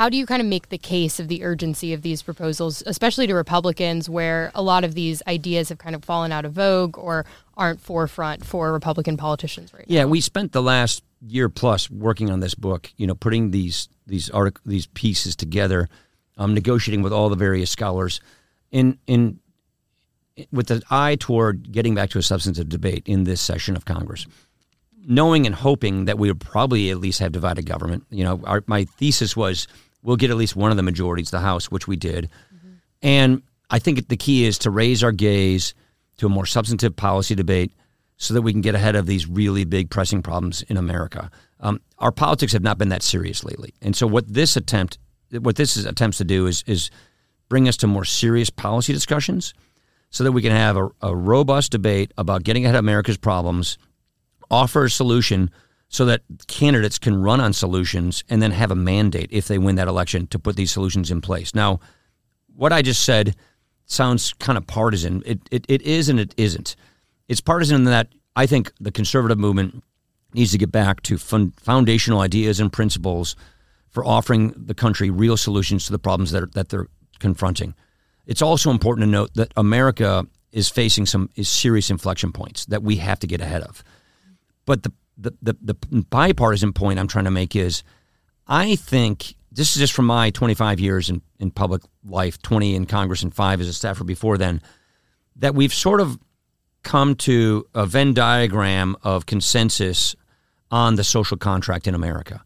How 0.00 0.08
do 0.08 0.16
you 0.16 0.24
kind 0.24 0.40
of 0.40 0.48
make 0.48 0.70
the 0.70 0.78
case 0.78 1.20
of 1.20 1.28
the 1.28 1.44
urgency 1.44 1.92
of 1.92 2.00
these 2.00 2.22
proposals, 2.22 2.82
especially 2.86 3.26
to 3.26 3.34
Republicans, 3.34 4.08
where 4.08 4.50
a 4.54 4.62
lot 4.62 4.82
of 4.82 4.94
these 4.94 5.22
ideas 5.26 5.68
have 5.68 5.76
kind 5.76 5.94
of 5.94 6.02
fallen 6.02 6.32
out 6.32 6.46
of 6.46 6.52
vogue 6.52 6.96
or 6.96 7.26
aren't 7.54 7.82
forefront 7.82 8.42
for 8.42 8.72
Republican 8.72 9.18
politicians 9.18 9.74
right 9.74 9.84
yeah, 9.88 10.00
now? 10.00 10.06
Yeah, 10.06 10.10
we 10.10 10.22
spent 10.22 10.52
the 10.52 10.62
last 10.62 11.04
year 11.26 11.50
plus 11.50 11.90
working 11.90 12.30
on 12.30 12.40
this 12.40 12.54
book, 12.54 12.90
you 12.96 13.06
know, 13.06 13.14
putting 13.14 13.50
these 13.50 13.90
these 14.06 14.30
artic- 14.30 14.64
these 14.64 14.86
pieces 14.86 15.36
together 15.36 15.86
um, 16.38 16.54
negotiating 16.54 17.02
with 17.02 17.12
all 17.12 17.28
the 17.28 17.36
various 17.36 17.68
scholars, 17.68 18.22
in 18.70 18.98
in 19.06 19.38
with 20.50 20.68
the 20.68 20.82
eye 20.88 21.16
toward 21.20 21.72
getting 21.72 21.94
back 21.94 22.08
to 22.08 22.18
a 22.18 22.22
substantive 22.22 22.70
debate 22.70 23.02
in 23.04 23.24
this 23.24 23.42
session 23.42 23.76
of 23.76 23.84
Congress, 23.84 24.26
knowing 25.06 25.44
and 25.44 25.56
hoping 25.56 26.06
that 26.06 26.18
we 26.18 26.28
would 26.30 26.40
probably 26.40 26.88
at 26.88 26.96
least 26.96 27.18
have 27.18 27.32
divided 27.32 27.66
government. 27.66 28.04
You 28.08 28.24
know, 28.24 28.40
our, 28.44 28.64
my 28.66 28.86
thesis 28.86 29.36
was 29.36 29.68
we'll 30.02 30.16
get 30.16 30.30
at 30.30 30.36
least 30.36 30.56
one 30.56 30.70
of 30.70 30.76
the 30.76 30.82
majorities, 30.82 31.30
the 31.30 31.40
House, 31.40 31.70
which 31.70 31.86
we 31.88 31.96
did, 31.96 32.30
mm-hmm. 32.54 32.74
and 33.02 33.42
I 33.70 33.78
think 33.78 34.08
the 34.08 34.16
key 34.16 34.44
is 34.44 34.58
to 34.58 34.70
raise 34.70 35.04
our 35.04 35.12
gaze 35.12 35.74
to 36.18 36.26
a 36.26 36.28
more 36.28 36.46
substantive 36.46 36.96
policy 36.96 37.34
debate 37.34 37.72
so 38.16 38.34
that 38.34 38.42
we 38.42 38.52
can 38.52 38.60
get 38.60 38.74
ahead 38.74 38.96
of 38.96 39.06
these 39.06 39.26
really 39.26 39.64
big 39.64 39.88
pressing 39.88 40.22
problems 40.22 40.62
in 40.62 40.76
America. 40.76 41.30
Um, 41.60 41.80
our 41.98 42.12
politics 42.12 42.52
have 42.52 42.62
not 42.62 42.78
been 42.78 42.90
that 42.90 43.02
serious 43.02 43.44
lately, 43.44 43.74
and 43.80 43.94
so 43.94 44.06
what 44.06 44.32
this 44.32 44.56
attempt 44.56 44.98
what 45.38 45.56
this 45.56 45.76
is, 45.76 45.86
attempts 45.86 46.18
to 46.18 46.24
do 46.24 46.46
is 46.46 46.64
is 46.66 46.90
bring 47.48 47.68
us 47.68 47.76
to 47.78 47.86
more 47.86 48.04
serious 48.04 48.50
policy 48.50 48.92
discussions 48.92 49.54
so 50.10 50.24
that 50.24 50.32
we 50.32 50.42
can 50.42 50.52
have 50.52 50.76
a, 50.76 50.88
a 51.02 51.14
robust 51.14 51.72
debate 51.72 52.12
about 52.18 52.42
getting 52.42 52.64
ahead 52.64 52.74
of 52.74 52.80
America's 52.80 53.16
problems, 53.16 53.78
offer 54.50 54.84
a 54.84 54.90
solution 54.90 55.50
so 55.90 56.04
that 56.04 56.22
candidates 56.46 56.98
can 56.98 57.20
run 57.20 57.40
on 57.40 57.52
solutions 57.52 58.22
and 58.30 58.40
then 58.40 58.52
have 58.52 58.70
a 58.70 58.76
mandate 58.76 59.28
if 59.32 59.48
they 59.48 59.58
win 59.58 59.74
that 59.74 59.88
election 59.88 60.28
to 60.28 60.38
put 60.38 60.54
these 60.54 60.70
solutions 60.70 61.10
in 61.10 61.20
place. 61.20 61.52
Now, 61.52 61.80
what 62.54 62.72
I 62.72 62.80
just 62.80 63.02
said 63.02 63.34
sounds 63.86 64.32
kind 64.34 64.56
of 64.56 64.68
partisan. 64.68 65.20
It, 65.26 65.40
it, 65.50 65.66
it 65.68 65.82
is 65.82 66.08
and 66.08 66.20
it 66.20 66.32
isn't. 66.36 66.76
It's 67.28 67.40
partisan 67.40 67.74
in 67.74 67.84
that 67.84 68.06
I 68.36 68.46
think 68.46 68.72
the 68.78 68.92
conservative 68.92 69.38
movement 69.38 69.82
needs 70.32 70.52
to 70.52 70.58
get 70.58 70.70
back 70.70 71.02
to 71.02 71.18
foundational 71.18 72.20
ideas 72.20 72.60
and 72.60 72.72
principles 72.72 73.34
for 73.88 74.04
offering 74.04 74.54
the 74.56 74.74
country 74.74 75.10
real 75.10 75.36
solutions 75.36 75.86
to 75.86 75.92
the 75.92 75.98
problems 75.98 76.30
that, 76.30 76.44
are, 76.44 76.50
that 76.54 76.68
they're 76.68 76.86
confronting. 77.18 77.74
It's 78.26 78.42
also 78.42 78.70
important 78.70 79.06
to 79.06 79.10
note 79.10 79.34
that 79.34 79.52
America 79.56 80.24
is 80.52 80.68
facing 80.68 81.06
some 81.06 81.30
is 81.34 81.48
serious 81.48 81.90
inflection 81.90 82.30
points 82.30 82.66
that 82.66 82.84
we 82.84 82.96
have 82.96 83.18
to 83.20 83.26
get 83.26 83.40
ahead 83.40 83.62
of. 83.62 83.82
But 84.66 84.84
the, 84.84 84.92
the, 85.20 85.32
the, 85.42 85.54
the 85.62 86.02
bipartisan 86.10 86.72
point 86.72 86.98
I'm 86.98 87.08
trying 87.08 87.26
to 87.26 87.30
make 87.30 87.54
is 87.54 87.82
I 88.46 88.76
think 88.76 89.34
this 89.52 89.76
is 89.76 89.80
just 89.80 89.92
from 89.92 90.06
my 90.06 90.30
25 90.30 90.80
years 90.80 91.10
in, 91.10 91.22
in 91.38 91.50
public 91.50 91.82
life, 92.04 92.40
20 92.42 92.74
in 92.74 92.86
Congress 92.86 93.22
and 93.22 93.34
five 93.34 93.60
as 93.60 93.68
a 93.68 93.72
staffer 93.72 94.04
before 94.04 94.38
then, 94.38 94.62
that 95.36 95.54
we've 95.54 95.74
sort 95.74 96.00
of 96.00 96.18
come 96.82 97.14
to 97.14 97.66
a 97.74 97.86
Venn 97.86 98.14
diagram 98.14 98.96
of 99.02 99.26
consensus 99.26 100.16
on 100.70 100.96
the 100.96 101.04
social 101.04 101.36
contract 101.36 101.86
in 101.86 101.94
America 101.94 102.42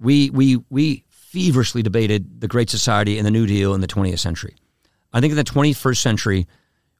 we 0.00 0.30
we 0.30 0.58
we 0.70 1.04
feverishly 1.08 1.82
debated 1.82 2.40
the 2.40 2.48
Great 2.48 2.70
Society 2.70 3.18
and 3.18 3.26
the 3.26 3.30
New 3.30 3.46
Deal 3.46 3.74
in 3.74 3.80
the 3.80 3.86
20th 3.86 4.18
century. 4.18 4.56
I 5.12 5.20
think 5.20 5.30
in 5.30 5.36
the 5.36 5.44
21st 5.44 5.98
century, 5.98 6.48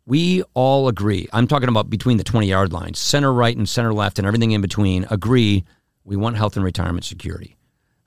we 0.07 0.43
all 0.55 0.89
agree. 0.89 1.29
I'm 1.33 1.47
talking 1.47 1.69
about 1.69 1.91
between 1.91 2.17
the 2.17 2.25
20 2.25 2.47
yard 2.47 2.73
lines, 2.73 2.99
center 2.99 3.33
right 3.33 3.57
and 3.57 3.69
center 3.69 3.93
left, 3.93 4.19
and 4.19 4.27
everything 4.27 4.53
in 4.53 4.61
between. 4.61 5.07
Agree 5.11 5.65
we 6.05 6.17
want 6.17 6.37
health 6.37 6.57
and 6.57 6.65
retirement 6.65 7.05
security 7.05 7.57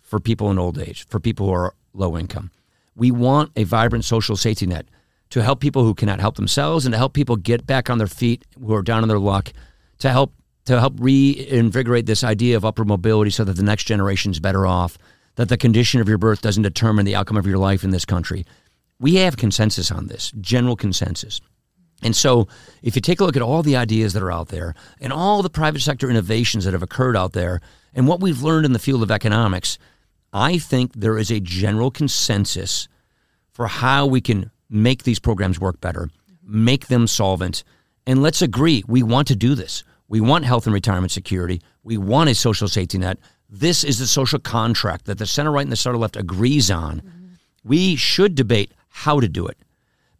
for 0.01 0.19
people 0.19 0.51
in 0.51 0.59
old 0.59 0.77
age, 0.77 1.07
for 1.07 1.19
people 1.19 1.47
who 1.47 1.53
are 1.53 1.73
low 1.93 2.17
income. 2.17 2.51
We 2.95 3.11
want 3.11 3.51
a 3.55 3.63
vibrant 3.63 4.05
social 4.05 4.35
safety 4.35 4.65
net 4.65 4.87
to 5.29 5.41
help 5.41 5.59
people 5.59 5.83
who 5.83 5.95
cannot 5.95 6.19
help 6.19 6.35
themselves 6.35 6.85
and 6.85 6.93
to 6.93 6.97
help 6.97 7.13
people 7.13 7.35
get 7.35 7.65
back 7.65 7.89
on 7.89 7.97
their 7.97 8.07
feet 8.07 8.45
who 8.59 8.73
are 8.75 8.83
down 8.83 9.01
on 9.01 9.07
their 9.07 9.19
luck, 9.19 9.51
to 9.99 10.09
help 10.09 10.33
to 10.65 10.79
help 10.79 10.93
reinvigorate 10.97 12.05
this 12.05 12.23
idea 12.23 12.55
of 12.55 12.63
upward 12.63 12.87
mobility 12.87 13.31
so 13.31 13.43
that 13.43 13.55
the 13.55 13.63
next 13.63 13.83
generation 13.83 14.31
is 14.31 14.39
better 14.39 14.65
off, 14.65 14.97
that 15.35 15.49
the 15.49 15.57
condition 15.57 15.99
of 15.99 16.07
your 16.07 16.17
birth 16.17 16.41
doesn't 16.41 16.63
determine 16.63 17.05
the 17.05 17.15
outcome 17.15 17.37
of 17.37 17.47
your 17.47 17.57
life 17.57 17.83
in 17.83 17.89
this 17.89 18.05
country. 18.05 18.45
We 18.99 19.15
have 19.15 19.35
consensus 19.35 19.91
on 19.91 20.07
this, 20.07 20.31
general 20.39 20.75
consensus. 20.75 21.41
And 22.03 22.15
so, 22.15 22.47
if 22.81 22.95
you 22.95 23.01
take 23.01 23.21
a 23.21 23.25
look 23.25 23.35
at 23.35 23.41
all 23.41 23.63
the 23.63 23.77
ideas 23.77 24.13
that 24.13 24.23
are 24.23 24.31
out 24.31 24.49
there 24.49 24.75
and 24.99 25.13
all 25.13 25.41
the 25.41 25.49
private 25.49 25.81
sector 25.81 26.09
innovations 26.09 26.65
that 26.65 26.73
have 26.73 26.83
occurred 26.83 27.15
out 27.15 27.33
there, 27.33 27.61
and 27.93 28.07
what 28.07 28.19
we've 28.19 28.41
learned 28.41 28.65
in 28.65 28.73
the 28.73 28.79
field 28.79 29.03
of 29.03 29.11
economics, 29.11 29.77
I 30.33 30.57
think 30.57 30.93
there 30.93 31.17
is 31.17 31.31
a 31.31 31.39
general 31.39 31.91
consensus 31.91 32.87
for 33.51 33.67
how 33.67 34.05
we 34.05 34.19
can 34.19 34.51
make 34.69 35.03
these 35.03 35.19
programs 35.19 35.59
work 35.59 35.79
better, 35.79 36.09
make 36.43 36.87
them 36.87 37.07
solvent, 37.07 37.63
and 38.05 38.21
let's 38.21 38.41
agree 38.41 38.83
we 38.87 39.03
want 39.03 39.27
to 39.29 39.35
do 39.35 39.55
this. 39.55 39.83
We 40.07 40.19
want 40.19 40.45
health 40.45 40.65
and 40.65 40.73
retirement 40.73 41.11
security. 41.11 41.61
We 41.83 41.97
want 41.97 42.29
a 42.29 42.35
social 42.35 42.67
safety 42.67 42.97
net. 42.97 43.19
This 43.49 43.83
is 43.83 43.99
the 43.99 44.07
social 44.07 44.39
contract 44.39 45.05
that 45.05 45.19
the 45.19 45.25
center 45.25 45.51
right 45.51 45.61
and 45.61 45.71
the 45.71 45.77
center 45.77 45.97
left 45.97 46.17
agrees 46.17 46.69
on. 46.69 46.97
Mm-hmm. 46.97 47.25
We 47.63 47.95
should 47.95 48.35
debate 48.35 48.73
how 48.89 49.19
to 49.19 49.29
do 49.29 49.47
it, 49.47 49.57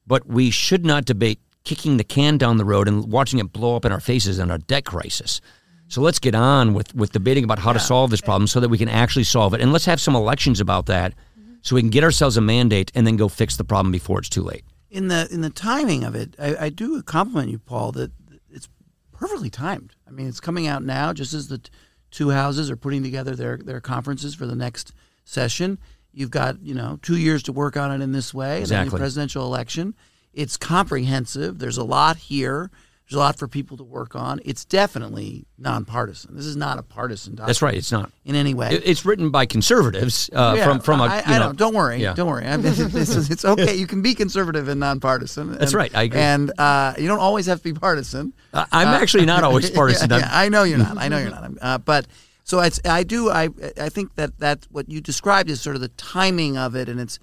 but 0.08 0.28
we 0.28 0.50
should 0.50 0.86
not 0.86 1.06
debate 1.06 1.40
kicking 1.64 1.98
the 1.98 2.04
can 2.04 2.38
down 2.38 2.58
the 2.58 2.66
road 2.66 2.88
and 2.88 3.12
watching 3.12 3.40
it 3.40 3.54
blow 3.54 3.76
up 3.76 3.86
in 3.86 3.92
our 3.92 4.00
faces 4.00 4.40
in 4.40 4.52
our 4.52 4.58
debt 4.58 4.86
crisis. 4.86 5.42
So 5.88 6.02
let's 6.02 6.20
get 6.20 6.36
on 6.36 6.74
with, 6.74 6.94
with 6.96 7.12
debating 7.12 7.44
about 7.44 7.60
how 7.60 7.70
yeah. 7.70 7.74
to 7.74 7.80
solve 7.80 8.10
this 8.10 8.22
problem 8.22 8.48
so 8.48 8.60
that 8.60 8.70
we 8.70 8.78
can 8.78 8.90
actually 8.90 9.26
solve 9.26 9.54
it. 9.54 9.62
And 9.62 9.72
let's 9.72 9.86
have 9.86 10.02
some 10.02 10.16
elections 10.16 10.60
about 10.60 10.88
that 10.88 11.14
so 11.62 11.76
we 11.76 11.82
can 11.82 11.90
get 11.90 12.04
ourselves 12.04 12.36
a 12.36 12.42
mandate 12.42 12.92
and 12.96 13.08
then 13.08 13.16
go 13.16 13.28
fix 13.28 13.58
the 13.58 13.64
problem 13.64 13.92
before 13.92 14.20
it's 14.20 14.30
too 14.30 14.44
late. 14.44 14.64
In 14.90 15.08
the 15.08 15.28
in 15.32 15.42
the 15.42 15.50
timing 15.50 16.04
of 16.04 16.14
it, 16.14 16.36
I, 16.38 16.66
I 16.66 16.70
do 16.70 17.02
compliment 17.02 17.50
you, 17.50 17.58
Paul, 17.58 17.92
that 17.94 18.12
it's 18.52 18.70
perfectly 19.12 19.50
timed. 19.50 19.96
I 20.08 20.12
mean, 20.12 20.28
it's 20.28 20.40
coming 20.40 20.68
out 20.68 20.84
now 20.84 21.14
just 21.14 21.34
as 21.34 21.48
the 21.48 21.58
t- 21.58 21.72
two 22.12 22.30
houses 22.30 22.70
are 22.70 22.76
putting 22.76 23.02
together 23.02 23.36
their, 23.36 23.58
their 23.58 23.82
conferences 23.82 24.36
for 24.36 24.46
the 24.46 24.56
next 24.56 24.94
session. 25.26 25.80
You've 26.12 26.30
got, 26.30 26.62
you 26.62 26.76
know, 26.76 27.00
two 27.02 27.18
years 27.18 27.42
to 27.44 27.52
work 27.52 27.76
on 27.76 27.92
it 27.92 28.04
in 28.04 28.12
this 28.12 28.34
way, 28.34 28.60
exactly. 28.60 28.92
the 28.92 28.98
presidential 28.98 29.46
election. 29.46 29.96
It's 30.34 30.58
comprehensive. 30.58 31.60
There's 31.60 31.78
a 31.78 31.84
lot 31.84 32.18
here. 32.18 32.72
There's 33.06 33.18
a 33.18 33.20
lot 33.20 33.38
for 33.38 33.50
people 33.50 33.76
to 33.78 33.84
work 33.84 34.16
on. 34.16 34.40
It's 34.46 34.64
definitely 34.64 35.46
nonpartisan. 35.58 36.36
This 36.36 36.46
is 36.46 36.56
not 36.56 36.80
a 36.80 36.84
partisan 36.84 37.34
document. 37.34 37.48
That's 37.48 37.62
right. 37.62 37.76
It's 37.76 37.92
not 37.92 38.10
in 38.24 38.36
any 38.36 38.54
way. 38.54 38.70
It's 38.72 39.06
written 39.06 39.30
by 39.30 39.46
conservatives 39.46 40.30
uh, 40.34 40.56
yeah, 40.58 40.64
from 40.64 40.80
from 40.80 41.02
a. 41.02 41.04
I, 41.04 41.24
I 41.26 41.40
know, 41.40 41.52
Don't 41.52 41.76
worry. 41.76 41.98
Yeah. 41.98 42.14
Don't 42.14 42.30
worry. 42.30 42.46
I 42.46 42.56
mean, 42.56 42.66
it's, 42.76 43.30
it's, 43.30 43.44
okay. 43.44 43.76
You 43.76 43.88
can 43.88 44.02
be 44.02 44.16
conservative 44.16 44.70
and 44.70 44.80
nonpartisan. 44.80 45.50
And, 45.50 45.60
That's 45.60 45.74
right. 45.74 45.94
I 45.94 46.04
agree. 46.04 46.20
And 46.20 46.58
uh, 46.58 46.94
you 46.98 47.08
don't 47.08 47.20
always 47.20 47.46
have 47.48 47.58
to 47.60 47.64
be 47.64 47.78
partisan. 47.78 48.34
Uh, 48.54 48.66
I'm 48.72 48.88
actually 48.88 49.26
not 49.26 49.44
always 49.44 49.70
partisan. 49.72 50.10
yeah, 50.10 50.30
I 50.32 50.48
know 50.48 50.64
you're 50.64 50.78
not. 50.78 50.98
I 50.98 51.10
know 51.10 51.18
you're 51.18 51.30
not. 51.30 51.52
Uh, 51.62 51.78
but 51.80 52.08
so 52.46 52.62
it's, 52.62 52.80
I 52.86 53.04
do. 53.04 53.30
I 53.30 53.50
I 53.80 53.90
think 53.90 54.16
that 54.16 54.40
that 54.40 54.66
what 54.72 54.90
you 54.90 55.02
described 55.02 55.50
is 55.50 55.60
sort 55.60 55.76
of 55.76 55.82
the 55.82 55.90
timing 55.90 56.58
of 56.58 56.74
it, 56.76 56.88
and 56.88 57.02
it's 57.02 57.20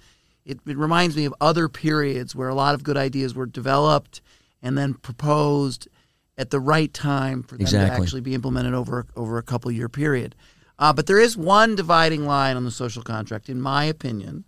it, 0.51 0.59
it 0.67 0.77
reminds 0.77 1.15
me 1.15 1.25
of 1.25 1.33
other 1.39 1.69
periods 1.69 2.35
where 2.35 2.49
a 2.49 2.55
lot 2.55 2.75
of 2.75 2.83
good 2.83 2.97
ideas 2.97 3.33
were 3.33 3.45
developed 3.45 4.21
and 4.61 4.77
then 4.77 4.93
proposed 4.93 5.87
at 6.37 6.49
the 6.49 6.59
right 6.59 6.93
time 6.93 7.41
for 7.41 7.55
them 7.55 7.61
exactly. 7.61 7.97
to 7.97 8.03
actually 8.03 8.21
be 8.21 8.35
implemented 8.35 8.73
over 8.73 9.05
over 9.15 9.37
a 9.37 9.43
couple 9.43 9.71
year 9.71 9.89
period. 9.89 10.35
Uh, 10.77 10.91
but 10.91 11.07
there 11.07 11.19
is 11.19 11.37
one 11.37 11.75
dividing 11.75 12.25
line 12.25 12.57
on 12.57 12.65
the 12.65 12.71
social 12.71 13.03
contract, 13.03 13.49
in 13.49 13.61
my 13.61 13.85
opinion, 13.85 14.43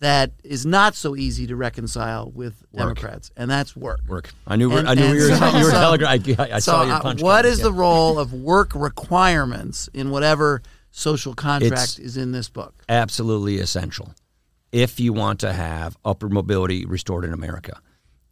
that 0.00 0.30
is 0.44 0.66
not 0.66 0.94
so 0.94 1.16
easy 1.16 1.46
to 1.46 1.56
reconcile 1.56 2.30
with 2.30 2.62
work. 2.72 2.96
Democrats, 2.96 3.30
and 3.36 3.50
that's 3.50 3.74
work. 3.74 4.00
Work. 4.06 4.30
I 4.46 4.56
knew. 4.56 4.70
And, 4.76 4.88
I 4.88 4.94
knew 4.94 5.14
you 5.14 5.30
were. 5.30 5.36
So, 5.36 5.58
you 5.58 5.64
were 5.64 6.06
I, 6.06 6.20
I 6.54 6.58
so, 6.58 6.72
saw 6.72 6.82
your 6.84 7.00
punch. 7.00 7.20
Uh, 7.20 7.24
what 7.24 7.44
is 7.44 7.58
yeah. 7.58 7.64
the 7.64 7.72
role 7.72 8.18
of 8.18 8.32
work 8.32 8.72
requirements 8.74 9.88
in 9.92 10.10
whatever 10.10 10.62
social 10.90 11.34
contract 11.34 11.72
it's 11.72 11.98
is 11.98 12.16
in 12.16 12.32
this 12.32 12.48
book? 12.48 12.84
Absolutely 12.88 13.58
essential 13.58 14.14
if 14.72 15.00
you 15.00 15.12
want 15.12 15.40
to 15.40 15.52
have 15.52 15.96
upward 16.04 16.32
mobility 16.32 16.84
restored 16.84 17.24
in 17.24 17.32
America. 17.32 17.80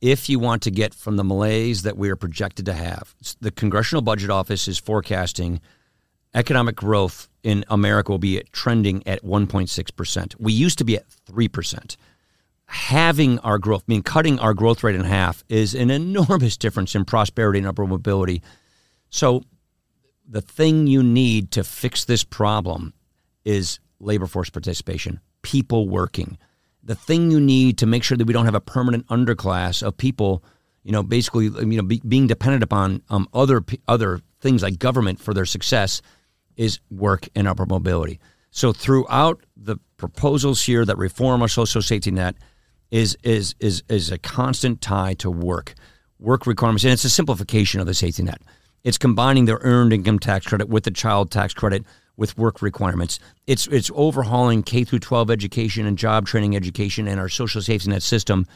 If 0.01 0.29
you 0.29 0.38
want 0.38 0.62
to 0.62 0.70
get 0.70 0.94
from 0.94 1.16
the 1.16 1.25
malaise 1.25 1.83
that 1.83 1.96
we 1.96 2.11
are 2.11 2.16
projected 2.16 2.66
to 2.66 2.75
have, 2.75 3.14
the 3.40 3.51
Congressional 3.51 4.03
Budget 4.03 4.31
Office 4.31 4.68
is 4.68 4.79
forecasting 4.79 5.61
economic 6.35 6.77
growth 6.77 7.29
in 7.42 7.64
America 7.68 8.12
will 8.12 8.18
be 8.18 8.38
at, 8.38 8.53
trending 8.53 9.07
at 9.07 9.22
1.6%. 9.22 10.35
We 10.38 10.53
used 10.53 10.79
to 10.79 10.85
be 10.85 10.96
at 10.96 11.09
3%. 11.31 11.96
Having 12.66 13.38
our 13.38 13.59
growth, 13.59 13.85
I 13.88 13.92
mean, 13.92 14.03
cutting 14.03 14.38
our 14.38 14.53
growth 14.53 14.85
rate 14.85 14.96
in 14.96 15.05
half 15.05 15.44
is 15.49 15.75
an 15.75 15.90
enormous 15.90 16.57
difference 16.59 16.94
in 16.94 17.05
prosperity 17.05 17.61
and 17.61 17.68
upward 17.68 17.88
mobility. 17.88 18.42
So, 19.09 19.42
the 20.29 20.40
thing 20.40 20.88
you 20.88 21.05
need 21.05 21.53
to 21.53 21.62
fix 21.62 22.05
this 22.05 22.25
problem 22.25 22.92
is 23.44 23.79
labor 24.01 24.27
force 24.27 24.51
participation 24.51 25.20
people 25.47 25.89
working. 25.89 26.37
The 26.83 26.97
thing 26.97 27.31
you 27.31 27.41
need 27.41 27.79
to 27.79 27.87
make 27.87 28.03
sure 28.03 28.19
that 28.19 28.27
we 28.27 28.33
don't 28.33 28.45
have 28.45 28.57
a 28.57 28.61
permanent 28.61 29.07
underclass 29.07 29.81
of 29.81 29.97
people, 29.97 30.43
you 30.83 30.91
know, 30.91 31.05
basically, 31.05 31.45
you 31.45 31.77
know, 31.77 31.83
be, 31.83 32.03
being 32.07 32.27
dependent 32.27 32.65
upon 32.65 33.03
um, 33.11 33.29
other 33.33 33.63
other 33.87 34.21
things 34.41 34.63
like 34.63 34.81
government 34.81 35.21
for 35.21 35.33
their 35.33 35.47
success, 35.47 36.03
is 36.57 36.81
work 36.91 37.29
and 37.37 37.47
upper 37.47 37.65
mobility. 37.65 38.19
So 38.51 38.73
throughout 38.73 39.45
the 39.57 39.77
proposals 39.97 40.65
here 40.65 40.85
that 40.85 40.99
reform 40.99 41.43
our 41.43 41.49
social 41.49 41.81
safety 41.81 42.11
net 42.11 42.35
is 42.91 43.17
is 43.23 43.55
is 43.61 43.85
is 43.89 44.11
a 44.11 44.19
constant 44.19 44.81
tie 44.81 45.15
to 45.15 45.31
work, 45.31 45.75
work 46.19 46.45
requirements, 46.45 46.85
and 46.85 46.93
it's 46.93 47.05
a 47.05 47.11
simplification 47.11 47.81
of 47.81 47.87
the 47.87 47.95
safety 47.95 48.25
net. 48.25 48.43
It's 48.83 48.99
combining 48.99 49.45
the 49.45 49.59
earned 49.61 49.93
income 49.93 50.19
tax 50.19 50.47
credit 50.47 50.69
with 50.69 50.85
the 50.85 50.91
child 50.91 51.31
tax 51.31 51.55
credit 51.55 51.85
with 52.17 52.37
work 52.39 52.63
requirements. 52.63 53.19
It's 53.47 53.67
it's 53.69 53.91
overhauling 53.95 54.63
K 54.63 54.85
through 54.85 55.01
12 55.01 55.31
education 55.31 55.87
and 55.87 55.99
job 55.99 56.27
training 56.27 56.57
education 56.57 57.07
and 57.09 57.21
our 57.21 57.29
social 57.29 57.61
safety 57.61 57.91
net 57.91 58.03
system, 58.03 58.47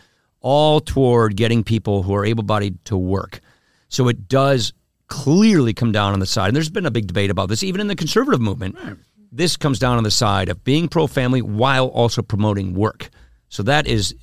all 0.40 0.80
toward 0.80 1.36
getting 1.36 1.62
people 1.62 2.02
who 2.02 2.14
are 2.14 2.24
able-bodied 2.24 2.84
to 2.86 2.96
work. 2.96 3.40
So 3.88 4.08
it 4.08 4.28
does 4.28 4.72
clearly 5.08 5.74
come 5.74 5.92
down 5.92 6.12
on 6.12 6.20
the 6.20 6.26
side. 6.26 6.48
And 6.48 6.56
there's 6.56 6.70
been 6.70 6.86
a 6.86 6.90
big 6.90 7.06
debate 7.06 7.30
about 7.30 7.48
this, 7.48 7.62
even 7.62 7.80
in 7.80 7.88
the 7.88 7.96
conservative 7.96 8.40
movement. 8.40 8.76
Right. 8.82 8.96
This 9.32 9.56
comes 9.56 9.78
down 9.78 9.96
on 9.98 10.04
the 10.04 10.10
side 10.10 10.48
of 10.48 10.64
being 10.64 10.88
pro-family 10.88 11.42
while 11.42 11.86
also 11.88 12.22
promoting 12.22 12.74
work. 12.74 13.10
So 13.48 13.62
that 13.64 13.86
is 13.86 14.14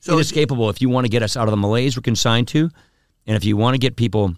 so 0.00 0.14
inescapable 0.14 0.70
if 0.70 0.80
you 0.80 0.88
want 0.88 1.06
to 1.06 1.10
get 1.10 1.22
us 1.22 1.36
out 1.36 1.48
of 1.48 1.50
the 1.50 1.56
malaise 1.56 1.96
we're 1.96 2.02
consigned 2.02 2.48
to, 2.48 2.70
and 3.26 3.36
if 3.36 3.44
you 3.44 3.56
want 3.56 3.74
to 3.74 3.78
get 3.78 3.96
people 3.96 4.34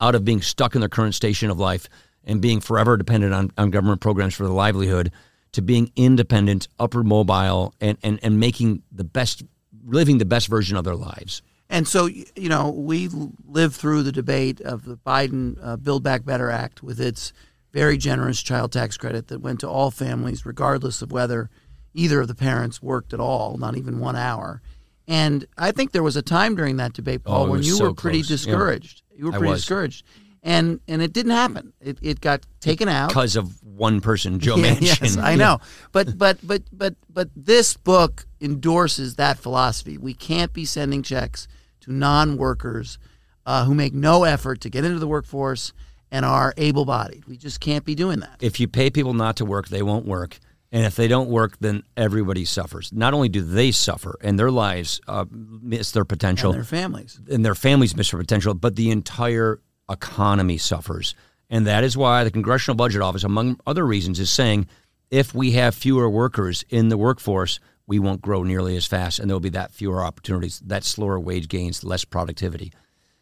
out 0.00 0.14
of 0.14 0.24
being 0.24 0.40
stuck 0.40 0.74
in 0.74 0.80
their 0.80 0.88
current 0.88 1.14
station 1.14 1.50
of 1.50 1.58
life 1.58 1.88
and 2.24 2.40
being 2.40 2.60
forever 2.60 2.96
dependent 2.96 3.34
on, 3.34 3.50
on 3.58 3.70
government 3.70 4.00
programs 4.00 4.34
for 4.34 4.44
the 4.44 4.52
livelihood 4.52 5.10
to 5.52 5.62
being 5.62 5.92
independent, 5.96 6.68
upper 6.78 7.02
mobile, 7.02 7.74
and, 7.80 7.98
and, 8.02 8.18
and 8.22 8.40
making 8.40 8.82
the 8.90 9.04
best, 9.04 9.42
living 9.84 10.18
the 10.18 10.24
best 10.24 10.48
version 10.48 10.76
of 10.76 10.84
their 10.84 10.96
lives. 10.96 11.42
And 11.68 11.86
so, 11.88 12.06
you 12.06 12.48
know, 12.48 12.70
we 12.70 13.08
lived 13.46 13.74
through 13.74 14.02
the 14.02 14.12
debate 14.12 14.60
of 14.60 14.84
the 14.84 14.96
Biden 14.96 15.56
uh, 15.62 15.76
Build 15.76 16.02
Back 16.02 16.24
Better 16.24 16.50
Act 16.50 16.82
with 16.82 17.00
its 17.00 17.32
very 17.72 17.96
generous 17.96 18.42
child 18.42 18.72
tax 18.72 18.96
credit 18.96 19.28
that 19.28 19.40
went 19.40 19.60
to 19.60 19.68
all 19.68 19.90
families, 19.90 20.44
regardless 20.44 21.00
of 21.00 21.12
whether 21.12 21.48
either 21.94 22.20
of 22.20 22.28
the 22.28 22.34
parents 22.34 22.82
worked 22.82 23.14
at 23.14 23.20
all, 23.20 23.56
not 23.56 23.76
even 23.76 24.00
one 24.00 24.16
hour. 24.16 24.60
And 25.08 25.46
I 25.58 25.72
think 25.72 25.92
there 25.92 26.02
was 26.02 26.16
a 26.16 26.22
time 26.22 26.54
during 26.54 26.76
that 26.76 26.92
debate, 26.92 27.24
Paul, 27.24 27.46
oh, 27.46 27.50
when 27.50 27.62
you 27.62 27.74
so 27.74 27.84
were 27.84 27.94
pretty 27.94 28.20
close. 28.20 28.28
discouraged. 28.28 29.02
Yeah. 29.10 29.18
You 29.18 29.26
were 29.26 29.38
pretty 29.38 29.54
discouraged 29.54 30.04
and 30.42 30.80
and 30.88 31.02
it 31.02 31.12
didn't 31.12 31.32
happen. 31.32 31.72
It, 31.80 31.98
it 32.02 32.20
got 32.20 32.44
taken 32.60 32.88
out 32.88 33.08
because 33.08 33.36
of 33.36 33.62
one 33.62 34.00
person, 34.00 34.38
Joe 34.40 34.56
yeah, 34.58 34.74
Manchin. 34.74 35.02
Yes, 35.02 35.16
I 35.16 35.36
know. 35.36 35.60
But 35.92 36.18
but 36.18 36.38
but 36.42 36.62
but 36.72 36.94
but 37.08 37.28
this 37.36 37.76
book 37.76 38.26
endorses 38.40 39.16
that 39.16 39.38
philosophy. 39.38 39.98
We 39.98 40.14
can't 40.14 40.52
be 40.52 40.64
sending 40.64 41.02
checks 41.02 41.46
to 41.80 41.92
non-workers 41.92 42.98
uh, 43.46 43.64
who 43.64 43.74
make 43.74 43.92
no 43.92 44.24
effort 44.24 44.60
to 44.62 44.70
get 44.70 44.84
into 44.84 44.98
the 44.98 45.06
workforce 45.06 45.72
and 46.10 46.24
are 46.24 46.52
able-bodied. 46.56 47.24
We 47.26 47.36
just 47.36 47.58
can't 47.58 47.84
be 47.84 47.94
doing 47.94 48.20
that. 48.20 48.36
If 48.40 48.60
you 48.60 48.68
pay 48.68 48.90
people 48.90 49.14
not 49.14 49.36
to 49.36 49.44
work, 49.44 49.68
they 49.68 49.82
won't 49.82 50.06
work. 50.06 50.38
And 50.70 50.86
if 50.86 50.96
they 50.96 51.08
don't 51.08 51.28
work, 51.28 51.58
then 51.60 51.82
everybody 51.96 52.44
suffers. 52.44 52.92
Not 52.92 53.14
only 53.14 53.28
do 53.28 53.42
they 53.42 53.72
suffer 53.72 54.18
and 54.22 54.38
their 54.38 54.50
lives 54.50 55.00
uh, 55.06 55.26
miss 55.30 55.90
their 55.92 56.04
potential, 56.04 56.50
and 56.50 56.58
their 56.58 56.64
families, 56.64 57.20
and 57.30 57.44
their 57.44 57.54
families 57.54 57.94
miss 57.96 58.10
their 58.10 58.20
potential, 58.20 58.54
but 58.54 58.76
the 58.76 58.90
entire 58.90 59.60
economy 59.90 60.58
suffers. 60.58 61.14
And 61.50 61.66
that 61.66 61.84
is 61.84 61.96
why 61.96 62.24
the 62.24 62.30
Congressional 62.30 62.76
Budget 62.76 63.02
Office, 63.02 63.24
among 63.24 63.60
other 63.66 63.84
reasons, 63.84 64.18
is 64.18 64.30
saying 64.30 64.66
if 65.10 65.34
we 65.34 65.52
have 65.52 65.74
fewer 65.74 66.08
workers 66.08 66.64
in 66.70 66.88
the 66.88 66.96
workforce, 66.96 67.60
we 67.86 67.98
won't 67.98 68.22
grow 68.22 68.42
nearly 68.42 68.76
as 68.76 68.86
fast, 68.86 69.18
and 69.18 69.28
there'll 69.28 69.40
be 69.40 69.50
that 69.50 69.72
fewer 69.72 70.02
opportunities, 70.02 70.60
that 70.60 70.84
slower 70.84 71.20
wage 71.20 71.48
gains, 71.48 71.84
less 71.84 72.04
productivity. 72.04 72.72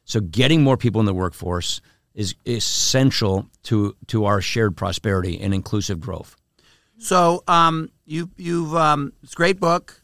So, 0.05 0.21
getting 0.21 0.63
more 0.63 0.77
people 0.77 1.01
in 1.01 1.07
the 1.07 1.15
workforce 1.15 1.81
is 2.15 2.35
essential 2.47 3.49
to 3.65 3.97
to 4.09 4.25
our 4.27 4.41
shared 4.41 4.77
prosperity 4.77 5.41
and 5.41 5.53
inclusive 5.55 6.01
growth. 6.01 6.37
So, 6.99 7.43
um, 7.49 7.91
you 8.05 8.31
you've 8.37 8.75
um, 8.77 9.13
it's 9.23 9.33
a 9.33 9.37
great 9.37 9.59
book. 9.59 10.00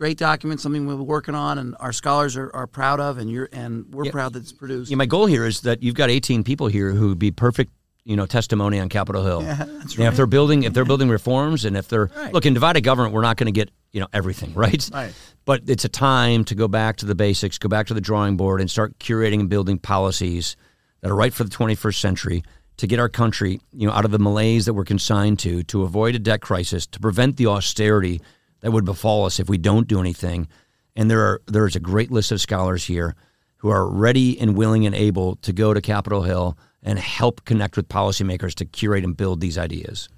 Great 0.00 0.16
document, 0.16 0.58
something 0.60 0.86
we're 0.86 0.96
working 0.96 1.34
on, 1.34 1.58
and 1.58 1.76
our 1.78 1.92
scholars 1.92 2.34
are, 2.34 2.50
are 2.54 2.66
proud 2.66 3.00
of, 3.00 3.18
and 3.18 3.30
you're 3.30 3.50
and 3.52 3.84
we're 3.92 4.06
Yeah. 4.06 4.10
proud 4.12 4.32
that 4.32 4.40
it's 4.42 4.52
produced. 4.52 4.90
Yeah, 4.90 4.96
my 4.96 5.04
goal 5.04 5.26
here 5.26 5.44
is 5.44 5.60
that 5.60 5.82
you've 5.82 5.94
got 5.94 6.08
18 6.08 6.42
people 6.42 6.68
here 6.68 6.92
who 6.92 7.08
would 7.10 7.18
be 7.18 7.30
perfect, 7.30 7.70
you 8.04 8.16
know, 8.16 8.24
testimony 8.24 8.80
on 8.80 8.88
Capitol 8.88 9.22
Hill. 9.24 9.42
Yeah, 9.42 9.56
that's 9.78 9.98
right. 9.98 10.08
if 10.08 10.16
they're 10.16 10.26
building, 10.26 10.62
if 10.62 10.72
they're 10.72 10.86
building 10.86 11.10
reforms, 11.10 11.66
and 11.66 11.76
if 11.76 11.86
they're 11.88 12.10
Right. 12.16 12.32
look 12.32 12.46
in 12.46 12.54
divided 12.54 12.80
government, 12.80 13.12
we're 13.12 13.20
not 13.20 13.36
going 13.36 13.52
to 13.52 13.52
get 13.52 13.70
you 13.92 14.00
know 14.00 14.06
everything 14.14 14.54
right. 14.64 14.88
Right. 14.92 15.12
But 15.44 15.64
it's 15.66 15.84
a 15.84 15.88
time 15.90 16.44
to 16.46 16.54
go 16.54 16.66
back 16.66 16.96
to 16.98 17.06
the 17.06 17.14
basics, 17.14 17.58
go 17.58 17.68
back 17.68 17.86
to 17.88 17.94
the 17.94 18.00
drawing 18.00 18.38
board, 18.38 18.62
and 18.62 18.70
start 18.70 18.98
curating 19.00 19.40
and 19.40 19.50
building 19.50 19.78
policies 19.78 20.56
that 21.02 21.10
are 21.10 21.14
right 21.14 21.34
for 21.34 21.44
the 21.44 21.50
21st 21.50 22.00
century 22.00 22.42
to 22.78 22.86
get 22.86 22.98
our 22.98 23.10
country, 23.10 23.60
you 23.72 23.86
know, 23.86 23.92
out 23.92 24.06
of 24.06 24.12
the 24.12 24.18
malaise 24.18 24.64
that 24.64 24.72
we're 24.72 24.84
consigned 24.84 25.38
to, 25.40 25.62
to 25.64 25.82
avoid 25.82 26.14
a 26.14 26.18
debt 26.18 26.40
crisis, 26.40 26.86
to 26.86 26.98
prevent 27.00 27.36
the 27.36 27.46
austerity 27.46 28.22
that 28.60 28.70
would 28.70 28.84
befall 28.84 29.26
us 29.26 29.40
if 29.40 29.48
we 29.48 29.58
don't 29.58 29.88
do 29.88 30.00
anything. 30.00 30.48
And 30.96 31.10
there 31.10 31.20
are 31.20 31.42
there 31.46 31.66
is 31.66 31.76
a 31.76 31.80
great 31.80 32.10
list 32.10 32.32
of 32.32 32.40
scholars 32.40 32.84
here 32.84 33.14
who 33.58 33.68
are 33.68 33.88
ready 33.88 34.38
and 34.40 34.56
willing 34.56 34.86
and 34.86 34.94
able 34.94 35.36
to 35.36 35.52
go 35.52 35.74
to 35.74 35.80
Capitol 35.80 36.22
Hill 36.22 36.56
and 36.82 36.98
help 36.98 37.44
connect 37.44 37.76
with 37.76 37.88
policymakers 37.88 38.54
to 38.54 38.64
curate 38.64 39.04
and 39.04 39.16
build 39.16 39.40
these 39.40 39.58
ideas. 39.58 40.08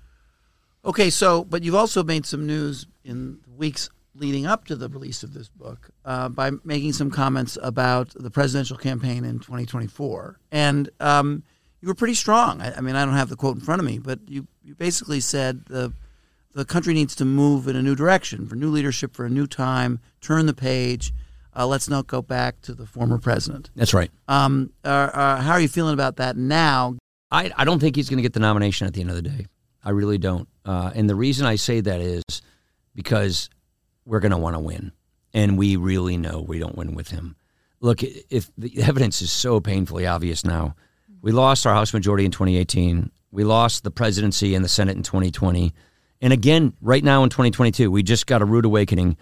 Okay, 0.85 1.11
so 1.11 1.45
but 1.45 1.63
you've 1.63 1.75
also 1.75 2.03
made 2.03 2.27
some 2.27 2.47
news 2.47 2.87
in 3.05 3.39
the 3.45 3.51
weeks 3.53 3.89
leading 4.15 4.47
up 4.47 4.67
to 4.67 4.77
the 4.77 4.89
release 4.89 5.23
of 5.23 5.33
this 5.33 5.49
book 5.49 5.91
uh, 6.05 6.29
by 6.29 6.51
making 6.65 6.93
some 6.93 7.11
comments 7.11 7.57
about 7.63 8.11
the 8.15 8.31
presidential 8.31 8.77
campaign 8.77 9.25
in 9.25 9.39
2024, 9.39 10.39
and 10.51 10.91
um, 11.01 11.43
you 11.81 11.89
were 11.89 11.95
pretty 11.95 12.15
strong. 12.15 12.61
I, 12.61 12.77
I 12.77 12.81
mean, 12.81 12.95
I 12.95 13.05
don't 13.05 13.15
have 13.15 13.29
the 13.29 13.37
quote 13.37 13.57
in 13.57 13.63
front 13.63 13.81
of 13.81 13.87
me, 13.87 13.99
but 13.99 14.21
you 14.27 14.47
you 14.65 14.75
basically 14.75 15.21
said 15.21 15.65
the 15.67 15.93
the 16.55 16.65
country 16.65 16.95
needs 16.95 17.15
to 17.17 17.25
move 17.25 17.69
in 17.69 17.77
a 17.77 17.83
new 17.83 17.95
direction 17.95 18.47
for 18.47 18.55
new 18.57 18.71
leadership 18.71 19.15
for 19.15 19.25
a 19.25 19.31
new 19.31 19.47
time, 19.47 20.01
turn 20.21 20.47
the 20.47 20.55
page. 20.55 21.13
Uh, 21.55 21.67
let's 21.67 21.89
not 21.89 22.07
go 22.07 22.23
back 22.23 22.61
to 22.63 22.75
the 22.75 22.87
former 22.87 23.19
president. 23.19 23.71
That's 23.77 23.93
right. 23.93 24.11
Um, 24.29 24.71
uh, 24.85 24.89
uh, 24.89 25.41
how 25.41 25.53
are 25.53 25.61
you 25.61 25.69
feeling 25.69 25.95
about 25.95 26.17
that 26.17 26.37
now? 26.37 26.97
I, 27.31 27.51
I 27.57 27.65
don't 27.65 27.79
think 27.79 27.97
he's 27.97 28.09
going 28.09 28.19
to 28.19 28.23
get 28.23 28.33
the 28.33 28.41
nomination 28.41 28.87
at 28.87 28.95
the 28.95 29.01
end 29.01 29.11
of 29.11 29.17
the 29.17 29.23
day. 29.23 29.47
I 29.85 29.91
really 29.91 30.19
don't. 30.19 30.49
Uh, 30.65 30.93
and 30.95 31.11
the 31.11 31.15
reason 31.15 31.47
I 31.47 31.57
say 31.57 31.81
that 31.81 32.01
is 32.01 32.23
because 32.95 33.51
we're 34.05 34.21
going 34.21 34.33
to 34.33 34.39
want 34.39 34.55
to 34.55 34.61
win. 34.61 34.93
And 35.35 35.57
we 35.57 35.77
really 35.77 36.17
know 36.17 36.45
we 36.47 36.59
don't 36.59 36.77
win 36.77 36.95
with 36.95 37.09
him. 37.09 37.37
Look, 37.81 38.03
if 38.03 38.51
the 38.57 38.83
evidence 38.83 39.23
is 39.23 39.33
so 39.33 39.61
painfully 39.61 40.07
obvious 40.07 40.45
now, 40.45 40.77
we 41.21 41.33
lost 41.33 41.67
our 41.67 41.75
House 41.75 41.95
majority 41.95 42.25
in 42.25 42.31
2018. 42.31 43.11
We 43.31 43.45
lost 43.45 43.83
the 43.83 43.91
presidency 43.91 44.55
and 44.55 44.65
the 44.65 44.69
Senate 44.69 44.97
in 44.97 45.03
2020. 45.03 45.73
And 46.23 46.33
again, 46.33 46.73
right 46.81 47.03
now 47.03 47.25
in 47.25 47.31
2022, 47.31 47.91
we 47.91 48.05
just 48.05 48.27
got 48.27 48.41
a 48.41 48.45
rude 48.45 48.65
awakening. 48.65 49.17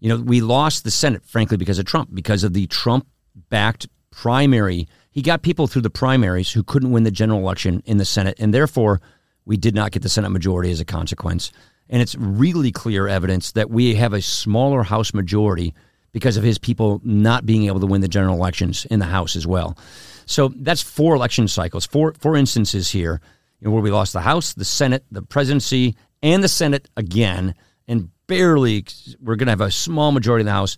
You 0.00 0.08
know, 0.08 0.16
we 0.16 0.40
lost 0.40 0.82
the 0.82 0.90
Senate, 0.90 1.24
frankly, 1.24 1.56
because 1.56 1.78
of 1.78 1.84
Trump, 1.86 2.12
because 2.12 2.42
of 2.42 2.52
the 2.52 2.66
Trump 2.66 3.06
backed 3.48 3.88
primary. 4.10 4.88
He 5.12 5.22
got 5.22 5.42
people 5.42 5.68
through 5.68 5.82
the 5.82 5.90
primaries 5.90 6.50
who 6.50 6.64
couldn't 6.64 6.90
win 6.90 7.04
the 7.04 7.12
general 7.12 7.38
election 7.38 7.82
in 7.86 7.98
the 7.98 8.04
Senate. 8.04 8.36
And 8.40 8.52
therefore, 8.52 9.00
we 9.44 9.56
did 9.56 9.76
not 9.76 9.92
get 9.92 10.02
the 10.02 10.08
Senate 10.08 10.30
majority 10.30 10.72
as 10.72 10.80
a 10.80 10.84
consequence. 10.84 11.52
And 11.88 12.02
it's 12.02 12.16
really 12.16 12.72
clear 12.72 13.06
evidence 13.06 13.52
that 13.52 13.70
we 13.70 13.94
have 13.94 14.12
a 14.12 14.20
smaller 14.20 14.82
House 14.82 15.14
majority 15.14 15.72
because 16.12 16.36
of 16.36 16.42
his 16.42 16.58
people 16.58 17.00
not 17.04 17.46
being 17.46 17.66
able 17.66 17.78
to 17.78 17.86
win 17.86 18.00
the 18.00 18.08
general 18.08 18.34
elections 18.34 18.86
in 18.86 18.98
the 18.98 19.06
House 19.06 19.36
as 19.36 19.46
well. 19.46 19.78
So 20.26 20.48
that's 20.56 20.82
four 20.82 21.14
election 21.14 21.46
cycles, 21.46 21.86
four 21.86 22.14
four 22.14 22.36
instances 22.36 22.90
here 22.90 23.20
you 23.60 23.68
know, 23.68 23.74
where 23.74 23.82
we 23.82 23.90
lost 23.90 24.12
the 24.12 24.20
House, 24.20 24.54
the 24.54 24.64
Senate, 24.64 25.04
the 25.10 25.22
presidency, 25.22 25.96
and 26.22 26.42
the 26.42 26.48
Senate 26.48 26.88
again, 26.96 27.54
and 27.88 28.10
barely 28.26 28.84
we're 29.20 29.36
going 29.36 29.46
to 29.46 29.52
have 29.52 29.60
a 29.60 29.70
small 29.70 30.12
majority 30.12 30.42
in 30.42 30.46
the 30.46 30.52
House. 30.52 30.76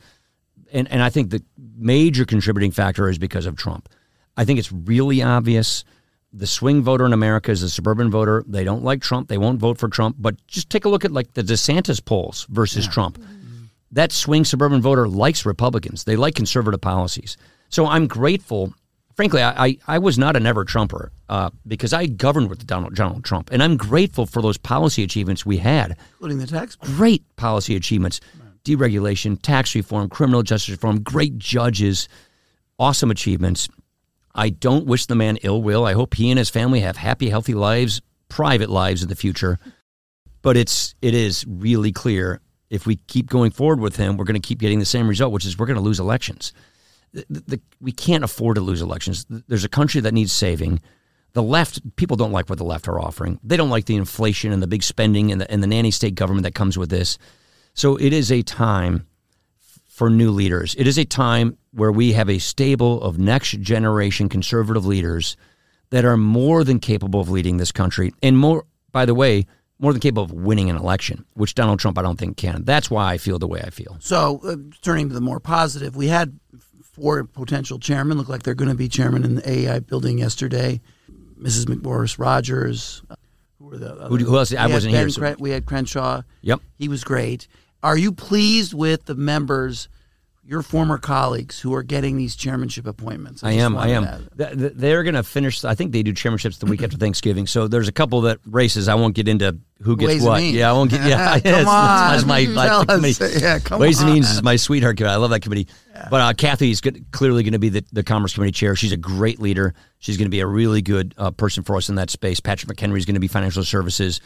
And, 0.73 0.91
and 0.91 1.03
I 1.03 1.11
think 1.11 1.31
the 1.31 1.43
major 1.77 2.25
contributing 2.25 2.71
factor 2.71 3.09
is 3.09 3.19
because 3.19 3.47
of 3.47 3.57
Trump. 3.57 3.89
I 4.37 4.45
think 4.45 4.59
it's 4.59 4.73
really 4.73 5.23
obvious. 5.23 5.85
The 6.33 6.47
swing 6.47 6.83
voter 6.83 7.05
in 7.05 7.13
America 7.13 7.51
is 7.51 7.63
a 7.63 7.69
suburban 7.69 8.11
voter. 8.11 8.43
They 8.47 8.65
don't 8.65 8.83
like 8.83 9.03
Trump. 9.03 9.29
They 9.29 9.37
won't 9.37 9.61
vote 9.61 9.77
for 9.77 9.89
Trump. 9.89 10.17
But 10.19 10.45
just 10.47 10.71
take 10.71 10.87
a 10.87 10.89
look 10.89 11.05
at 11.05 11.13
like 11.13 11.35
the 11.35 11.43
DeSantis 11.43 12.03
polls 12.03 12.47
versus 12.49 12.89
Trump. 12.89 13.23
That 13.91 14.11
swing 14.13 14.47
suburban 14.47 14.81
voter 14.81 15.07
likes 15.07 15.45
Republicans. 15.45 16.05
They 16.05 16.17
like 16.17 16.35
conservative 16.35 16.81
policies. 16.81 17.37
So 17.69 17.87
I'm 17.87 18.07
grateful. 18.07 18.73
Frankly, 19.23 19.45
I, 19.45 19.79
I, 19.87 19.99
was 19.99 20.19
not 20.19 20.35
a 20.35 20.41
never 20.41 20.65
Trumper 20.65 21.13
uh, 21.29 21.51
because 21.65 21.93
I 21.93 22.07
governed 22.07 22.51
with 22.51 22.67
Donald, 22.67 22.97
Donald 22.97 23.25
Trump. 23.25 23.51
And 23.53 23.63
I'm 23.63 23.77
grateful 23.77 24.27
for 24.27 24.43
those 24.43 24.59
policy 24.59 25.05
achievements 25.05 25.47
we 25.47 25.59
had 25.59 25.97
Including 26.15 26.39
the 26.39 26.49
tax. 26.49 26.75
great 26.75 27.23
policy 27.37 27.77
achievements 27.77 28.21
deregulation, 28.65 29.41
tax 29.41 29.77
reform, 29.77 30.09
criminal 30.09 30.43
justice 30.43 30.71
reform, 30.71 31.05
great 31.05 31.39
judges, 31.39 32.09
awesome 32.81 33.13
achievements. 33.13 33.69
I 34.35 34.49
don't 34.49 34.87
wish 34.87 35.07
the 35.07 35.15
man 35.15 35.37
ill 35.45 35.63
will. 35.63 35.87
I 35.87 35.93
hope 35.93 36.15
he 36.15 36.29
and 36.31 36.39
his 36.39 36.51
family 36.51 36.81
have 36.81 36.97
happy, 36.97 37.29
healthy 37.29 37.55
lives, 37.55 38.01
private 38.29 38.71
lives 38.71 39.05
in 39.05 39.09
the 39.09 39.15
future. 39.15 39.61
But 40.43 40.57
it's 40.57 40.97
it 41.01 41.15
is 41.15 41.45
really 41.47 41.93
clear 41.93 42.41
if 42.71 42.87
we 42.87 42.97
keep 42.97 43.29
going 43.29 43.53
forward 43.53 43.79
with 43.79 43.95
him, 43.95 44.17
we're 44.17 44.25
going 44.25 44.41
to 44.41 44.45
keep 44.45 44.59
getting 44.59 44.81
the 44.81 44.85
same 44.85 45.07
result, 45.07 45.33
which 45.33 45.47
is 45.47 45.57
we're 45.57 45.67
going 45.67 45.77
to 45.77 45.81
lose 45.81 46.01
elections. 46.01 46.53
The, 47.13 47.25
the, 47.29 47.61
we 47.81 47.93
can't 47.93 48.25
afford 48.25 48.57
to 48.57 48.61
lose 48.61 48.83
elections. 48.83 49.27
There's 49.29 49.65
a 49.65 49.69
country 49.69 50.01
that 50.01 50.15
needs 50.15 50.33
saving. 50.33 50.81
The 51.35 51.43
left, 51.43 51.97
people 51.97 52.17
don't 52.17 52.33
like 52.33 52.49
what 52.49 52.59
the 52.59 52.65
left 52.65 52.89
are 52.89 53.01
offering. 53.01 53.39
They 53.43 53.57
don't 53.57 53.71
like 53.71 53.87
the 53.87 53.97
inflation 53.97 54.53
and 54.53 54.63
the 54.63 54.67
big 54.67 54.83
spending 54.83 55.33
and 55.33 55.41
the, 55.41 55.51
and 55.51 55.63
the 55.63 55.67
nanny 55.67 55.91
state 55.91 56.15
government 56.15 56.45
that 56.45 56.55
comes 56.55 56.79
with 56.79 56.91
this. 56.91 57.19
So 57.75 57.97
it 57.97 58.13
is 58.13 58.31
a 58.31 58.43
time 58.43 59.07
for 59.87 60.11
new 60.11 60.31
leaders. 60.31 60.75
It 60.79 60.87
is 60.87 60.99
a 60.99 61.05
time 61.05 61.59
where 61.73 61.93
we 61.93 62.13
have 62.13 62.29
a 62.29 62.39
stable 62.39 63.03
of 63.03 63.19
next 63.19 63.61
generation 63.61 64.29
conservative 64.29 64.87
leaders 64.87 65.37
that 65.91 66.05
are 66.05 66.17
more 66.17 66.65
than 66.65 66.79
capable 66.79 67.21
of 67.21 67.29
leading 67.29 67.59
this 67.59 67.73
country 67.73 68.13
and 68.23 68.37
more, 68.37 68.65
by 68.91 69.05
the 69.05 69.15
way, 69.15 69.47
more 69.79 69.93
than 69.93 70.01
capable 70.01 70.23
of 70.23 70.33
winning 70.33 70.71
an 70.71 70.77
election, 70.77 71.27
which 71.35 71.55
Donald 71.55 71.79
Trump 71.79 71.99
I 71.99 72.03
don't 72.03 72.19
think 72.19 72.37
can. 72.37 72.65
That's 72.65 72.91
why 72.91 73.13
I 73.13 73.19
feel 73.19 73.39
the 73.39 73.49
way 73.49 73.61
I 73.61 73.71
feel. 73.71 73.97
So, 74.01 74.41
uh, 74.45 74.57
turning 74.81 75.09
to 75.09 75.15
the 75.15 75.21
more 75.21 75.41
positive, 75.41 75.97
we 75.97 76.07
had 76.07 76.39
four 76.93 77.25
potential 77.25 77.79
chairmen. 77.79 78.19
Look 78.19 78.29
like 78.29 78.43
they're 78.43 78.55
going 78.55 78.71
to 78.71 78.77
be 78.77 78.89
chairman 78.89 79.25
in 79.25 79.37
the 79.37 79.49
AEI 79.49 79.81
building 79.81 80.19
yesterday. 80.19 80.81
Mrs. 81.41 81.65
McMorris 81.67 82.19
Rodgers. 82.19 83.03
Who 83.59 83.67
were 83.67 83.79
the? 83.79 83.95
Who, 84.09 84.17
who 84.19 84.39
else? 84.39 84.55
I 84.55 84.67
wasn't 84.67 84.93
Ben 84.93 85.01
here. 85.03 85.11
so- 85.11 85.21
Cren- 85.23 85.41
we 85.41 85.51
had 85.51 85.67
Crenshaw. 85.67 86.23
Yep. 86.43 86.61
He 86.79 86.89
was 86.89 87.03
great. 87.05 87.49
Are 87.83 87.97
you 87.97 88.13
pleased 88.13 88.75
with 88.75 89.07
the 89.07 89.15
members, 89.17 89.89
your 90.45 90.63
former 90.63 90.99
colleagues, 90.99 91.61
who 91.61 91.73
are 91.75 91.83
getting 91.83 92.17
these 92.17 92.35
chairmanship 92.35 92.87
appointments? 92.87 93.45
I 93.45 93.53
just 93.53 93.65
am. 93.65 93.77
I 93.77 93.89
am. 93.89 94.05
to- 94.05 94.29
Th- 94.37 94.59
th- 94.59 94.73
They're 94.75 95.03
going 95.05 95.15
to 95.15 95.23
finish. 95.23 95.65
I 95.65 95.75
think 95.75 95.93
they 95.93 96.03
do 96.03 96.13
chairmanships 96.13 96.59
the 96.59 96.67
week 96.67 96.83
after 96.83 96.97
Thanksgiving. 96.97 97.47
So 97.47 97.69
there's 97.69 97.89
a 97.89 97.93
couple 97.93 98.23
that 98.23 98.39
races. 98.45 98.89
I 98.89 98.95
won't 98.97 99.15
get 99.15 99.29
into 99.29 99.59
who 99.83 99.97
gets 99.97 100.13
Ways 100.15 100.23
what. 100.23 100.43
Yeah, 100.43 100.71
I 100.71 100.73
won't 100.73 100.91
get. 100.91 101.07
Yeah, 101.07 101.33
Come 101.41 101.43
yes, 101.45 101.67
on. 101.67 102.13
That's 102.13 102.25
my, 102.25 102.47
my 102.47 102.85
committee. 102.85 103.41
Yeah, 103.41 103.59
come 103.61 103.81
Ways 103.81 104.01
and. 104.01 104.13
Means 104.13 104.31
is 104.31 104.43
my 104.43 104.57
sweetheart 104.57 104.97
committee. 104.97 105.13
I 105.15 105.17
love 105.17 105.31
that 105.31 105.43
committee. 105.43 105.69
But 106.11 106.21
uh, 106.21 106.33
Cathy's 106.35 106.81
good, 106.81 107.05
clearly 107.13 107.45
going 107.45 107.53
to 107.53 107.59
be 107.61 107.69
the, 107.69 107.85
the 107.93 108.03
Commerce 108.03 108.35
Committee 108.35 108.53
chair. 108.53 108.75
She's 108.75 108.93
a 108.93 108.97
great 108.97 109.39
leader. 109.39 109.75
She's 110.01 110.17
going 110.17 110.27
to 110.27 110.31
be 110.31 110.41
a 110.41 110.47
really 110.47 110.83
good 110.83 111.15
uh, 111.17 111.31
person 111.31 111.63
for 111.63 111.77
us 111.77 111.89
in 111.89 111.95
that 111.97 112.11
space. 112.11 112.41
Patrick 112.41 112.77
McHenry 112.77 112.99
is 112.99 113.05
going 113.05 113.15
to 113.15 113.21
be 113.21 113.29
financial 113.29 113.63
services. 113.63 114.21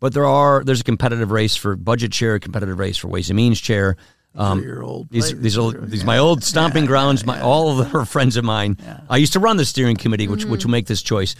But 0.00 0.12
there 0.12 0.26
are 0.26 0.62
there's 0.64 0.80
a 0.80 0.84
competitive 0.84 1.30
race 1.30 1.56
for 1.56 1.76
budget 1.76 2.12
chair, 2.12 2.34
a 2.34 2.40
competitive 2.40 2.78
race 2.78 2.98
for 2.98 3.08
Ways 3.08 3.30
and 3.30 3.36
Means 3.36 3.60
chair. 3.60 3.96
Um, 4.34 4.62
your 4.62 4.82
old 4.82 5.10
these 5.10 5.32
place. 5.32 5.42
these 5.42 5.58
old 5.58 5.90
these 5.90 6.04
my 6.04 6.18
old 6.18 6.42
stomping 6.42 6.86
grounds. 6.86 7.26
My 7.26 7.40
all 7.40 7.70
of 7.70 7.78
them 7.78 8.00
are 8.00 8.06
friends 8.06 8.36
of 8.36 8.44
mine. 8.44 8.78
I 9.10 9.18
used 9.18 9.34
to 9.34 9.40
run 9.40 9.56
the 9.58 9.64
steering 9.64 9.96
committee, 9.96 10.28
which 10.28 10.44
which 10.44 10.64
will 10.64 10.70
make 10.70 10.86
this 10.86 11.02
choice. 11.02 11.34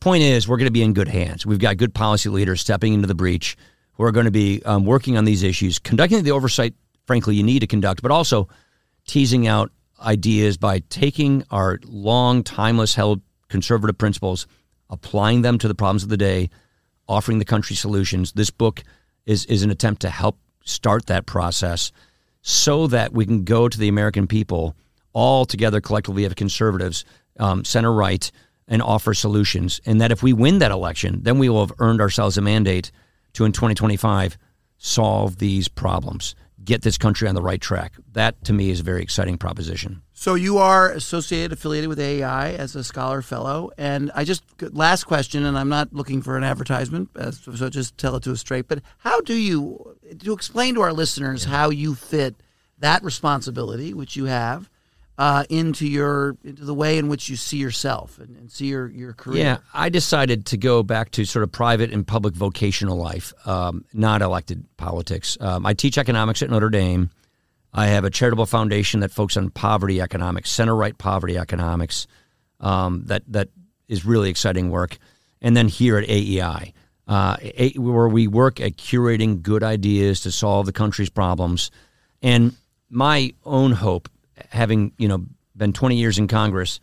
Point 0.00 0.22
is, 0.22 0.46
we're 0.46 0.58
going 0.58 0.66
to 0.66 0.72
be 0.72 0.82
in 0.82 0.92
good 0.92 1.08
hands. 1.08 1.46
We've 1.46 1.58
got 1.58 1.78
good 1.78 1.94
policy 1.94 2.28
leaders 2.28 2.60
stepping 2.60 2.92
into 2.92 3.06
the 3.06 3.14
breach 3.14 3.56
who 3.92 4.04
are 4.04 4.12
going 4.12 4.26
to 4.26 4.30
be 4.30 4.62
um, 4.64 4.84
working 4.84 5.16
on 5.16 5.24
these 5.24 5.42
issues, 5.42 5.78
conducting 5.78 6.22
the 6.22 6.32
oversight. 6.32 6.74
Frankly, 7.06 7.34
you 7.36 7.42
need 7.42 7.60
to 7.60 7.66
conduct, 7.66 8.02
but 8.02 8.10
also 8.10 8.48
teasing 9.06 9.46
out 9.46 9.70
ideas 10.00 10.56
by 10.56 10.80
taking 10.90 11.44
our 11.50 11.78
long, 11.84 12.42
timeless 12.42 12.94
held 12.94 13.22
conservative 13.48 13.96
principles, 13.96 14.46
applying 14.90 15.42
them 15.42 15.58
to 15.58 15.68
the 15.68 15.74
problems 15.74 16.02
of 16.02 16.08
the 16.08 16.16
day, 16.16 16.50
offering 17.08 17.38
the 17.38 17.44
country 17.44 17.76
solutions. 17.76 18.32
This 18.32 18.50
book 18.50 18.82
is 19.26 19.46
is 19.46 19.62
an 19.62 19.70
attempt 19.70 20.02
to 20.02 20.10
help 20.10 20.38
start 20.64 21.06
that 21.06 21.26
process 21.26 21.92
so 22.46 22.86
that 22.86 23.14
we 23.14 23.24
can 23.24 23.42
go 23.42 23.70
to 23.70 23.78
the 23.78 23.88
American 23.88 24.26
people 24.26 24.76
all 25.14 25.46
together 25.46 25.80
collectively 25.80 26.26
of 26.26 26.36
conservatives, 26.36 27.04
um, 27.40 27.64
center 27.64 27.90
right, 27.90 28.30
and 28.68 28.82
offer 28.82 29.14
solutions. 29.14 29.80
And 29.86 29.98
that 30.02 30.12
if 30.12 30.22
we 30.22 30.34
win 30.34 30.58
that 30.58 30.70
election, 30.70 31.22
then 31.22 31.38
we 31.38 31.48
will 31.48 31.66
have 31.66 31.74
earned 31.78 32.02
ourselves 32.02 32.36
a 32.36 32.42
mandate 32.42 32.92
to 33.32 33.46
in 33.46 33.52
2025 33.52 34.36
solve 34.76 35.38
these 35.38 35.68
problems, 35.68 36.34
get 36.62 36.82
this 36.82 36.98
country 36.98 37.26
on 37.28 37.34
the 37.34 37.40
right 37.40 37.62
track. 37.62 37.94
That 38.12 38.44
to 38.44 38.52
me 38.52 38.68
is 38.68 38.80
a 38.80 38.82
very 38.84 39.02
exciting 39.02 39.38
proposition. 39.38 40.02
So 40.12 40.34
you 40.34 40.58
are 40.58 40.90
associated, 40.90 41.52
affiliated 41.52 41.88
with 41.88 41.98
AEI 41.98 42.56
as 42.56 42.76
a 42.76 42.84
scholar 42.84 43.22
fellow, 43.22 43.70
and 43.78 44.10
I 44.14 44.24
just 44.24 44.44
last 44.60 45.04
question, 45.04 45.44
and 45.44 45.58
I'm 45.58 45.70
not 45.70 45.94
looking 45.94 46.20
for 46.20 46.36
an 46.36 46.44
advertisement, 46.44 47.08
so 47.32 47.70
just 47.70 47.96
tell 47.96 48.16
it 48.16 48.22
to 48.24 48.32
us 48.32 48.40
straight. 48.40 48.68
But 48.68 48.82
how 48.98 49.22
do 49.22 49.34
you 49.34 49.93
to 50.20 50.32
explain 50.32 50.74
to 50.74 50.82
our 50.82 50.92
listeners 50.92 51.44
how 51.44 51.70
you 51.70 51.94
fit 51.94 52.36
that 52.78 53.02
responsibility, 53.02 53.94
which 53.94 54.16
you 54.16 54.26
have, 54.26 54.70
uh, 55.16 55.44
into 55.48 55.86
your 55.86 56.36
into 56.42 56.64
the 56.64 56.74
way 56.74 56.98
in 56.98 57.08
which 57.08 57.28
you 57.28 57.36
see 57.36 57.58
yourself 57.58 58.18
and, 58.18 58.36
and, 58.36 58.50
see 58.50 58.66
your 58.66 58.88
your 58.88 59.12
career? 59.12 59.44
Yeah, 59.44 59.58
I 59.72 59.88
decided 59.88 60.46
to 60.46 60.56
go 60.56 60.82
back 60.82 61.12
to 61.12 61.24
sort 61.24 61.44
of 61.44 61.52
private 61.52 61.92
and 61.92 62.06
public 62.06 62.34
vocational 62.34 62.96
life, 62.96 63.32
um, 63.46 63.84
not 63.92 64.22
elected 64.22 64.64
politics. 64.76 65.36
Um, 65.40 65.66
I 65.66 65.74
teach 65.74 65.98
economics 65.98 66.42
at 66.42 66.50
Notre 66.50 66.70
Dame. 66.70 67.10
I 67.72 67.86
have 67.86 68.04
a 68.04 68.10
charitable 68.10 68.46
foundation 68.46 69.00
that 69.00 69.10
focuses 69.10 69.38
on 69.38 69.50
poverty 69.50 70.00
economics, 70.00 70.50
center 70.50 70.74
right 70.74 70.96
poverty 70.96 71.38
economics. 71.38 72.06
Um, 72.60 73.04
that 73.06 73.22
that 73.28 73.50
is 73.88 74.04
really 74.04 74.30
exciting 74.30 74.70
work. 74.70 74.98
And 75.40 75.56
then 75.56 75.68
here 75.68 75.98
at 75.98 76.08
AEI, 76.08 76.72
uh, 77.06 77.36
where 77.76 78.08
we 78.08 78.26
work 78.26 78.60
at 78.60 78.76
curating 78.76 79.42
good 79.42 79.62
ideas 79.62 80.20
to 80.20 80.32
solve 80.32 80.66
the 80.66 80.72
country's 80.72 81.10
problems. 81.10 81.70
And 82.22 82.56
my 82.88 83.34
own 83.44 83.72
hope, 83.72 84.08
having 84.50 84.92
you 84.98 85.08
know 85.08 85.26
been 85.56 85.72
20 85.72 85.96
years 85.96 86.18
in 86.18 86.28
Congress, 86.28 86.80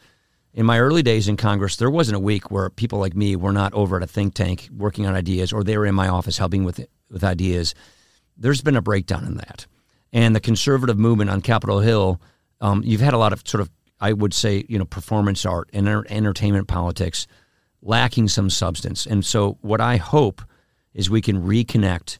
in 0.53 0.65
my 0.65 0.80
early 0.80 1.01
days 1.01 1.28
in 1.28 1.38
Congress, 1.38 1.78
there 1.78 1.89
wasn't 1.89 2.17
a 2.17 2.19
week 2.19 2.51
where 2.51 2.69
people 2.69 2.99
like 2.99 3.15
me 3.15 3.36
were 3.36 3.53
not 3.53 3.74
over 3.74 3.97
at 3.97 4.03
a 4.03 4.07
think 4.07 4.34
tank 4.34 4.69
working 4.76 5.05
on 5.05 5.15
ideas, 5.15 5.53
or 5.53 5.63
they 5.63 5.78
were 5.78 5.86
in 5.86 5.95
my 5.95 6.07
office 6.07 6.38
helping 6.38 6.63
with 6.63 6.86
with 7.09 7.24
ideas. 7.24 7.74
There's 8.38 8.61
been 8.61 8.76
a 8.76 8.82
breakdown 8.82 9.26
in 9.26 9.36
that, 9.36 9.65
and 10.13 10.36
the 10.36 10.39
conservative 10.39 10.97
movement 10.97 11.30
on 11.30 11.41
Capitol 11.41 11.80
Hill. 11.80 12.22
Um, 12.59 12.84
you've 12.86 13.01
had 13.01 13.15
a 13.15 13.17
lot 13.17 13.34
of 13.34 13.41
sort 13.47 13.61
of, 13.61 13.72
I 13.99 14.13
would 14.13 14.36
say, 14.36 14.65
you 14.69 14.78
know, 14.78 14.86
performance 14.86 15.45
art 15.47 15.69
and 15.74 15.88
entertainment 15.88 16.67
politics 16.67 17.26
lacking 17.82 18.27
some 18.27 18.49
substance. 18.49 19.05
And 19.05 19.25
so, 19.25 19.57
what 19.61 19.82
I 19.82 19.97
hope 19.97 20.41
is 20.93 21.09
we 21.09 21.21
can 21.21 21.43
reconnect 21.43 22.19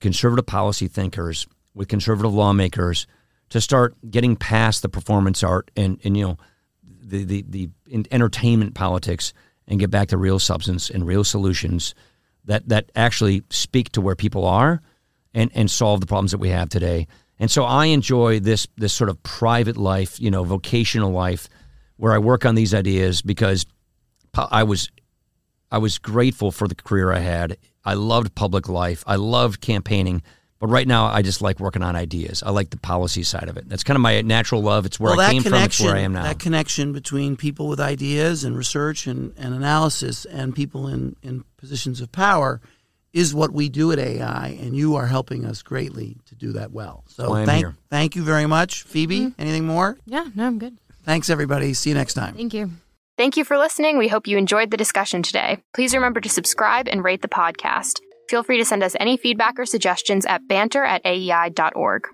conservative 0.00 0.46
policy 0.46 0.88
thinkers 0.88 1.46
with 1.74 1.88
conservative 1.88 2.32
lawmakers 2.32 3.06
to 3.50 3.60
start 3.60 3.94
getting 4.10 4.36
past 4.36 4.82
the 4.82 4.88
performance 4.88 5.42
art 5.42 5.70
and, 5.76 6.00
and 6.04 6.16
you 6.16 6.24
know 6.24 6.38
the, 6.82 7.24
the, 7.24 7.44
the 7.48 7.70
entertainment 8.10 8.74
politics 8.74 9.32
and 9.66 9.80
get 9.80 9.90
back 9.90 10.08
to 10.08 10.16
real 10.16 10.38
substance 10.38 10.90
and 10.90 11.06
real 11.06 11.24
solutions 11.24 11.94
that, 12.44 12.68
that 12.68 12.90
actually 12.94 13.42
speak 13.50 13.90
to 13.92 14.00
where 14.00 14.14
people 14.14 14.44
are 14.44 14.82
and, 15.32 15.50
and 15.54 15.70
solve 15.70 16.00
the 16.00 16.06
problems 16.06 16.30
that 16.30 16.38
we 16.38 16.50
have 16.50 16.68
today. 16.68 17.06
And 17.38 17.50
so 17.50 17.64
I 17.64 17.86
enjoy 17.86 18.40
this 18.40 18.68
this 18.76 18.92
sort 18.92 19.10
of 19.10 19.22
private 19.22 19.76
life, 19.76 20.20
you 20.20 20.30
know, 20.30 20.44
vocational 20.44 21.10
life 21.10 21.48
where 21.96 22.12
I 22.12 22.18
work 22.18 22.44
on 22.44 22.54
these 22.54 22.74
ideas 22.74 23.22
because 23.22 23.66
I 24.36 24.62
was 24.62 24.90
I 25.70 25.78
was 25.78 25.98
grateful 25.98 26.50
for 26.50 26.68
the 26.68 26.74
career 26.74 27.12
I 27.12 27.18
had. 27.18 27.56
I 27.84 27.94
loved 27.94 28.34
public 28.34 28.68
life. 28.68 29.04
I 29.06 29.16
loved 29.16 29.60
campaigning. 29.60 30.22
But 30.60 30.68
right 30.68 30.86
now, 30.86 31.06
I 31.06 31.20
just 31.20 31.42
like 31.42 31.60
working 31.60 31.82
on 31.82 31.94
ideas. 31.96 32.42
I 32.42 32.50
like 32.50 32.70
the 32.70 32.78
policy 32.78 33.22
side 33.22 33.48
of 33.48 33.56
it. 33.56 33.68
That's 33.68 33.84
kind 33.84 33.96
of 33.96 34.00
my 34.00 34.22
natural 34.22 34.62
love. 34.62 34.86
It's 34.86 34.98
where 34.98 35.16
well, 35.16 35.20
I 35.20 35.32
came 35.32 35.42
from. 35.42 35.54
It's 35.54 35.80
where 35.80 35.94
I 35.94 36.00
am 36.00 36.12
now. 36.12 36.22
That 36.22 36.38
connection 36.38 36.92
between 36.92 37.36
people 37.36 37.68
with 37.68 37.80
ideas 37.80 38.44
and 38.44 38.56
research 38.56 39.06
and, 39.06 39.34
and 39.36 39.52
analysis 39.52 40.24
and 40.24 40.54
people 40.54 40.86
in, 40.88 41.16
in 41.22 41.44
positions 41.58 42.00
of 42.00 42.12
power 42.12 42.60
is 43.12 43.34
what 43.34 43.52
we 43.52 43.68
do 43.68 43.92
at 43.92 43.98
AEI, 43.98 44.58
and 44.60 44.74
you 44.74 44.96
are 44.96 45.06
helping 45.06 45.44
us 45.44 45.62
greatly 45.62 46.16
to 46.26 46.34
do 46.34 46.52
that 46.52 46.72
well. 46.72 47.04
So 47.08 47.44
thank, 47.44 47.66
thank 47.90 48.16
you 48.16 48.24
very 48.24 48.46
much. 48.46 48.82
Phoebe, 48.82 49.20
mm-hmm. 49.20 49.40
anything 49.40 49.66
more? 49.66 49.98
Yeah, 50.06 50.28
no, 50.34 50.46
I'm 50.46 50.58
good. 50.58 50.78
Thanks, 51.04 51.30
everybody. 51.30 51.74
See 51.74 51.90
you 51.90 51.94
next 51.94 52.14
time. 52.14 52.34
Thank 52.34 52.54
you. 52.54 52.70
Thank 53.16 53.36
you 53.36 53.44
for 53.44 53.56
listening. 53.56 53.96
We 53.96 54.08
hope 54.08 54.26
you 54.26 54.36
enjoyed 54.36 54.72
the 54.72 54.76
discussion 54.76 55.22
today. 55.22 55.58
Please 55.72 55.94
remember 55.94 56.20
to 56.20 56.28
subscribe 56.28 56.88
and 56.88 57.04
rate 57.04 57.22
the 57.22 57.28
podcast. 57.28 58.00
Feel 58.28 58.42
free 58.42 58.58
to 58.58 58.64
send 58.64 58.82
us 58.82 58.96
any 58.98 59.16
feedback 59.16 59.58
or 59.58 59.66
suggestions 59.66 60.26
at 60.26 60.48
banter 60.48 60.82
at 60.82 61.04
aei.org. 61.04 62.08